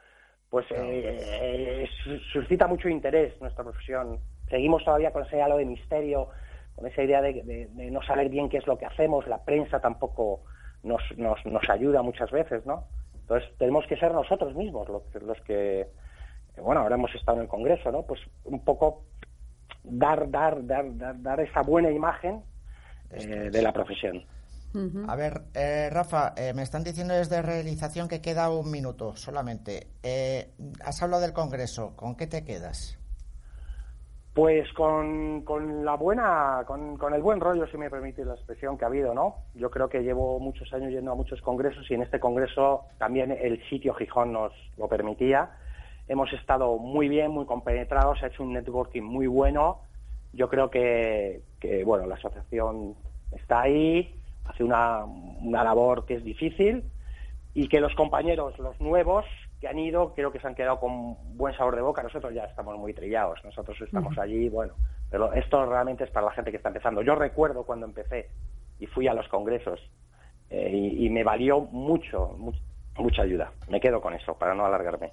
Pues 0.49 0.65
eh, 0.71 1.17
eh, 1.41 1.89
suscita 2.33 2.67
mucho 2.67 2.89
interés 2.89 3.39
nuestra 3.39 3.63
profesión 3.63 4.19
seguimos 4.51 4.85
todavía 4.85 5.11
con 5.11 5.25
ese 5.25 5.41
halo 5.41 5.57
de 5.57 5.65
misterio, 5.65 6.27
con 6.75 6.85
esa 6.85 7.01
idea 7.01 7.21
de, 7.21 7.69
no 7.91 8.03
saber 8.03 8.29
bien 8.29 8.49
qué 8.49 8.57
es 8.57 8.67
lo 8.67 8.77
que 8.77 8.85
hacemos, 8.85 9.25
la 9.27 9.43
prensa 9.43 9.79
tampoco 9.79 10.41
nos, 10.83 11.01
nos, 11.17 11.43
nos 11.45 11.67
ayuda 11.69 12.03
muchas 12.03 12.29
veces, 12.29 12.63
¿no? 12.67 12.85
Entonces 13.21 13.49
tenemos 13.57 13.85
que 13.87 13.97
ser 13.97 14.13
nosotros 14.13 14.53
mismos 14.55 14.87
los, 14.89 15.03
los 15.23 15.41
que, 15.41 15.87
bueno, 16.61 16.81
ahora 16.81 16.95
hemos 16.95 17.13
estado 17.15 17.37
en 17.37 17.43
el 17.43 17.49
Congreso, 17.49 17.91
¿no? 17.91 18.03
Pues 18.03 18.19
un 18.43 18.63
poco 18.63 19.05
dar, 19.83 20.29
dar, 20.29 20.65
dar, 20.65 20.97
dar, 20.97 21.21
dar 21.21 21.39
esa 21.39 21.61
buena 21.61 21.89
imagen 21.89 22.43
eh, 23.11 23.49
de 23.51 23.61
la 23.61 23.73
profesión. 23.73 24.23
A 25.07 25.17
ver, 25.17 25.41
eh, 25.53 25.89
Rafa, 25.91 26.33
eh, 26.37 26.53
me 26.53 26.63
están 26.63 26.83
diciendo 26.83 27.13
desde 27.13 27.41
realización 27.41 28.07
que 28.07 28.21
queda 28.21 28.49
un 28.49 28.71
minuto 28.71 29.17
solamente. 29.17 29.87
has 30.83 31.03
hablado 31.03 31.21
del 31.21 31.33
Congreso, 31.33 31.93
¿con 31.97 32.15
qué 32.15 32.25
te 32.25 32.45
quedas? 32.45 33.00
Pues 34.33 34.71
con, 34.73 35.41
con 35.41 35.83
la 35.83 35.95
buena, 35.95 36.63
con, 36.65 36.97
con, 36.97 37.13
el 37.13 37.21
buen 37.21 37.41
rollo, 37.41 37.67
si 37.67 37.77
me 37.77 37.89
permite 37.89 38.23
la 38.23 38.35
expresión 38.35 38.77
que 38.77 38.85
ha 38.85 38.87
habido, 38.87 39.13
¿no? 39.13 39.35
Yo 39.55 39.69
creo 39.69 39.89
que 39.89 40.03
llevo 40.03 40.39
muchos 40.39 40.71
años 40.73 40.89
yendo 40.89 41.11
a 41.11 41.15
muchos 41.15 41.41
congresos 41.41 41.89
y 41.91 41.95
en 41.95 42.01
este 42.01 42.21
congreso 42.21 42.85
también 42.97 43.31
el 43.31 43.61
sitio 43.67 43.93
Gijón 43.93 44.31
nos 44.31 44.53
lo 44.77 44.87
permitía. 44.87 45.51
Hemos 46.07 46.31
estado 46.31 46.77
muy 46.77 47.09
bien, 47.09 47.31
muy 47.31 47.45
compenetrados, 47.45 48.19
se 48.19 48.25
ha 48.25 48.29
hecho 48.29 48.43
un 48.43 48.53
networking 48.53 49.01
muy 49.01 49.27
bueno. 49.27 49.81
Yo 50.31 50.47
creo 50.47 50.69
que, 50.69 51.41
que 51.59 51.83
bueno, 51.83 52.05
la 52.07 52.15
asociación 52.15 52.95
está 53.33 53.63
ahí, 53.63 54.15
hace 54.45 54.63
una, 54.63 55.03
una 55.03 55.61
labor 55.65 56.05
que 56.05 56.15
es 56.15 56.23
difícil 56.23 56.85
y 57.53 57.67
que 57.67 57.81
los 57.81 57.93
compañeros, 57.95 58.57
los 58.59 58.79
nuevos, 58.79 59.25
que 59.61 59.67
han 59.67 59.77
ido 59.77 60.13
creo 60.15 60.31
que 60.31 60.39
se 60.39 60.47
han 60.47 60.55
quedado 60.55 60.79
con 60.79 61.15
buen 61.37 61.55
sabor 61.55 61.75
de 61.75 61.83
boca. 61.83 62.01
Nosotros 62.01 62.33
ya 62.33 62.45
estamos 62.45 62.77
muy 62.77 62.93
trillados, 62.93 63.39
nosotros 63.45 63.79
estamos 63.79 64.17
allí, 64.17 64.49
bueno, 64.49 64.73
pero 65.09 65.31
esto 65.33 65.65
realmente 65.67 66.03
es 66.03 66.09
para 66.09 66.25
la 66.25 66.31
gente 66.33 66.49
que 66.49 66.57
está 66.57 66.69
empezando. 66.69 67.03
Yo 67.03 67.13
recuerdo 67.15 67.63
cuando 67.63 67.85
empecé 67.85 68.29
y 68.79 68.87
fui 68.87 69.07
a 69.07 69.13
los 69.13 69.27
congresos 69.27 69.79
eh, 70.49 70.69
y, 70.73 71.09
me 71.11 71.23
valió 71.23 71.61
mucho, 71.61 72.35
mucha 72.97 73.21
ayuda. 73.21 73.51
Me 73.69 73.79
quedo 73.79 74.01
con 74.01 74.15
eso 74.15 74.33
para 74.33 74.55
no 74.55 74.65
alargarme. 74.65 75.11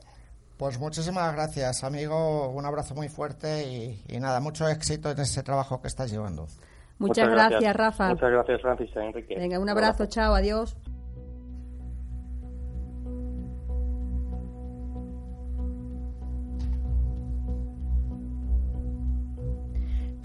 Pues 0.56 0.80
muchísimas 0.80 1.32
gracias, 1.34 1.84
amigo. 1.84 2.48
Un 2.48 2.64
abrazo 2.64 2.94
muy 2.94 3.08
fuerte 3.08 3.64
y, 4.08 4.18
nada, 4.18 4.40
mucho 4.40 4.66
éxito 4.66 5.10
en 5.10 5.20
ese 5.20 5.42
trabajo 5.42 5.80
que 5.82 5.88
estás 5.88 6.10
llevando. 6.10 6.46
Muchas, 6.98 7.28
gracias, 7.28 7.76
Rafa. 7.76 8.08
Muchas 8.08 8.30
gracias, 8.30 8.62
Francis. 8.62 8.96
Enrique. 8.96 9.36
Venga, 9.36 9.60
un 9.60 9.68
abrazo, 9.68 10.06
chao, 10.06 10.34
adiós. 10.34 10.76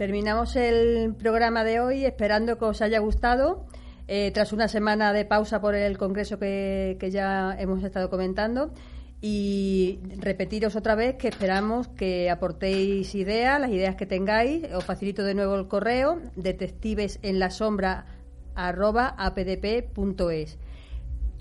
Terminamos 0.03 0.57
el 0.57 1.15
programa 1.15 1.63
de 1.63 1.79
hoy 1.79 2.03
esperando 2.03 2.57
que 2.57 2.65
os 2.65 2.81
haya 2.81 2.99
gustado. 2.99 3.65
Eh, 4.09 4.31
tras 4.33 4.51
una 4.51 4.67
semana 4.67 5.13
de 5.13 5.23
pausa 5.23 5.61
por 5.61 5.75
el 5.75 5.97
congreso 5.97 6.37
que, 6.37 6.97
ya 7.09 7.55
hemos 7.57 7.81
estado 7.85 8.09
comentando. 8.09 8.73
Y 9.21 10.01
repetiros 10.17 10.75
otra 10.75 10.95
vez 10.95 11.15
que 11.15 11.29
esperamos 11.29 11.87
que 11.87 12.29
aportéis 12.29 13.15
ideas, 13.15 13.61
las 13.61 13.71
ideas 13.71 13.95
que 13.95 14.05
tengáis. 14.05 14.65
Os 14.73 14.83
facilito 14.83 15.23
de 15.23 15.35
nuevo 15.35 15.55
el 15.55 15.69
correo 15.69 16.19
detectives 16.35 17.19
en 17.21 17.39
la 17.39 17.49
sombra 17.49 18.05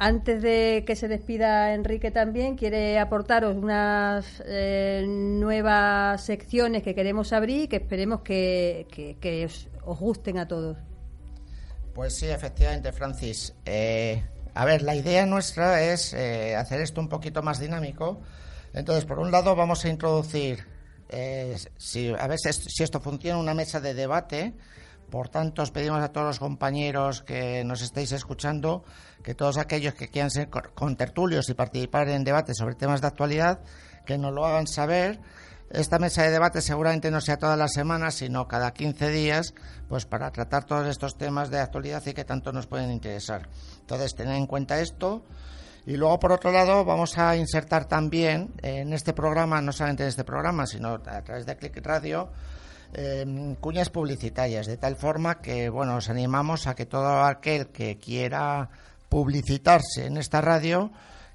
Antes 0.04 0.42
de 0.42 0.82
que 0.84 0.96
se 0.96 1.06
despida 1.06 1.74
Enrique 1.74 2.10
también, 2.10 2.56
quiere 2.56 2.98
aportaros 2.98 3.56
unas 3.56 4.42
eh, 4.44 5.04
nuevas 5.06 6.24
secciones 6.24 6.82
que 6.82 6.92
queremos 6.92 7.32
abrir 7.32 7.62
y 7.62 7.68
que 7.68 7.76
esperemos 7.76 8.22
que, 8.22 9.48
os 9.84 9.98
gusten 10.00 10.38
a 10.38 10.48
todos. 10.48 10.76
Pues 11.94 12.16
sí, 12.16 12.26
efectivamente, 12.26 12.90
Francis. 12.90 13.54
Eh, 13.64 14.24
a 14.54 14.64
ver, 14.64 14.82
la 14.82 14.96
idea 14.96 15.24
nuestra 15.24 15.80
es 15.84 16.12
eh, 16.14 16.56
hacer 16.56 16.80
esto 16.80 17.00
un 17.00 17.08
poquito 17.08 17.40
más 17.44 17.60
dinámico. 17.60 18.20
Entonces, 18.74 19.04
por 19.04 19.20
un 19.20 19.30
lado, 19.30 19.54
vamos 19.54 19.84
a 19.84 19.88
introducir, 19.88 20.66
si, 21.76 22.08
a 22.08 22.26
ver 22.26 22.40
si 22.40 22.82
esto 22.82 22.98
funciona, 23.00 23.38
una 23.38 23.54
mesa 23.54 23.80
de 23.80 23.94
debate. 23.94 24.52
Por 25.12 25.28
tanto, 25.28 25.60
os 25.60 25.70
pedimos 25.70 26.00
a 26.00 26.08
todos 26.08 26.26
los 26.26 26.38
compañeros 26.38 27.20
que 27.20 27.64
nos 27.64 27.82
estéis 27.82 28.12
escuchando 28.12 28.82
que 29.22 29.34
todos 29.34 29.58
aquellos 29.58 29.92
que 29.92 30.08
quieran 30.08 30.30
ser 30.30 30.48
contertulios 30.48 31.50
y 31.50 31.54
participar 31.54 32.08
en 32.08 32.24
debates 32.24 32.56
sobre 32.56 32.76
temas 32.76 33.02
de 33.02 33.08
actualidad, 33.08 33.60
que 34.06 34.16
nos 34.16 34.32
lo 34.32 34.46
hagan 34.46 34.66
saber 34.66 35.20
esta 35.68 35.98
mesa 35.98 36.22
de 36.22 36.30
debate 36.30 36.62
seguramente 36.62 37.10
no 37.10 37.20
sea 37.20 37.36
todas 37.36 37.58
las 37.58 37.74
semanas, 37.74 38.14
sino 38.14 38.48
cada 38.48 38.72
15 38.72 39.10
días, 39.10 39.52
pues 39.86 40.06
para 40.06 40.30
tratar 40.30 40.64
todos 40.64 40.86
estos 40.86 41.18
temas 41.18 41.50
de 41.50 41.60
actualidad 41.60 42.02
y 42.06 42.14
que 42.14 42.24
tanto 42.24 42.50
nos 42.50 42.66
pueden 42.66 42.90
interesar. 42.90 43.50
Entonces, 43.80 44.14
tened 44.14 44.34
en 44.34 44.46
cuenta 44.46 44.80
esto. 44.80 45.26
Y 45.84 45.98
luego, 45.98 46.18
por 46.20 46.32
otro 46.32 46.52
lado, 46.52 46.86
vamos 46.86 47.18
a 47.18 47.36
insertar 47.36 47.84
también 47.84 48.54
en 48.62 48.94
este 48.94 49.12
programa, 49.12 49.60
no 49.60 49.72
solamente 49.72 50.04
en 50.04 50.08
este 50.08 50.24
programa, 50.24 50.66
sino 50.66 50.94
a 50.94 51.22
través 51.22 51.44
de 51.44 51.56
Click 51.56 51.84
Radio, 51.84 52.30
em, 52.92 53.54
cuñas 53.56 53.90
publicitarias, 53.90 54.66
de 54.66 54.76
tal 54.76 54.96
forma 54.96 55.40
que, 55.40 55.68
bueno, 55.68 55.96
os 55.96 56.10
animamos 56.10 56.66
a 56.66 56.74
que 56.74 56.86
todo 56.86 57.22
aquel 57.24 57.68
que 57.68 57.98
quiera 57.98 58.68
publicitarse 59.08 60.06
en 60.06 60.16
esta 60.16 60.40
radio, 60.40 60.90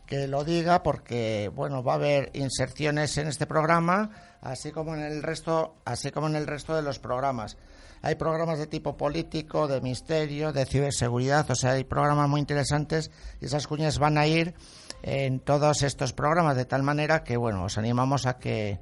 que 0.06 0.28
lo 0.28 0.44
diga, 0.44 0.84
porque, 0.84 1.52
bueno, 1.54 1.84
va 1.84 1.94
a 1.94 1.96
haber 1.96 2.32
inserciones 2.34 3.18
en 3.18 3.28
este 3.28 3.46
programa 3.46 4.10
así 4.42 4.72
como 4.72 4.96
en 4.96 5.02
el 5.02 5.24
resto, 5.24 5.76
así 5.86 6.12
como 6.12 6.28
en 6.28 6.36
el 6.36 6.48
resto 6.48 6.76
de 6.76 6.82
los 6.82 7.00
programas. 7.00 7.58
Hay 8.02 8.16
programas 8.16 8.60
de 8.60 8.68
tipo 8.68 8.96
político, 8.96 9.68
de 9.68 9.82
misterio, 9.82 10.54
de 10.54 10.66
ciberseguridad, 10.66 11.50
o 11.50 11.56
sea, 11.56 11.72
hay 11.72 11.84
programas 11.84 12.30
muy 12.30 12.40
interesantes 12.40 13.12
y 13.42 13.46
esas 13.46 13.68
cuñas 13.68 13.98
van 13.98 14.18
a 14.18 14.28
ir 14.28 14.54
en 15.02 15.40
todos 15.40 15.82
estos 15.82 16.14
programas 16.14 16.56
de 16.56 16.66
tal 16.66 16.84
manera 16.84 17.24
que, 17.24 17.38
bueno, 17.38 17.64
os 17.64 17.78
animamos 17.78 18.26
a 18.26 18.38
que 18.38 18.80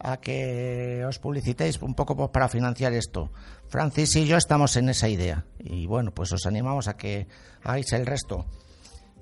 a 0.00 0.18
que 0.18 1.04
os 1.06 1.18
publicitéis 1.18 1.80
un 1.82 1.94
poco 1.94 2.16
pues, 2.16 2.30
para 2.30 2.48
financiar 2.48 2.92
esto. 2.92 3.30
Francis 3.68 4.16
y 4.16 4.26
yo 4.26 4.36
estamos 4.36 4.76
en 4.76 4.88
esa 4.88 5.08
idea 5.08 5.44
y 5.58 5.86
bueno, 5.86 6.12
pues 6.12 6.32
os 6.32 6.46
animamos 6.46 6.88
a 6.88 6.96
que 6.96 7.26
hagáis 7.62 7.92
el 7.92 8.06
resto. 8.06 8.46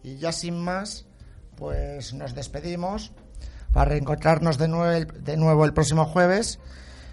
Y 0.03 0.17
ya 0.17 0.33
sin 0.33 0.59
más, 0.59 1.07
pues 1.57 2.15
nos 2.15 2.35
despedimos 2.35 3.13
para 3.73 3.91
reencontrarnos 3.91 4.59
de 4.59 4.69
nuevo, 4.69 5.13
de 5.13 5.37
nuevo 5.37 5.65
el 5.65 5.73
próximo 5.73 6.05
jueves. 6.05 6.59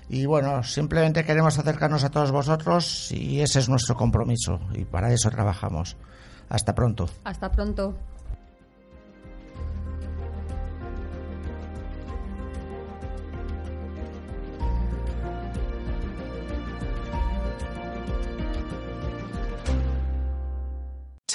Y 0.09 0.25
bueno, 0.25 0.63
simplemente 0.63 1.23
queremos 1.23 1.59
acercarnos 1.59 2.03
a 2.03 2.09
todos 2.09 2.31
vosotros 2.31 3.11
y 3.11 3.41
ese 3.41 3.59
es 3.59 3.69
nuestro 3.69 3.95
compromiso 3.95 4.59
y 4.73 4.85
para 4.85 5.13
eso 5.13 5.29
trabajamos. 5.29 5.97
Hasta 6.49 6.73
pronto. 6.73 7.07
Hasta 7.23 7.51
pronto. 7.51 7.95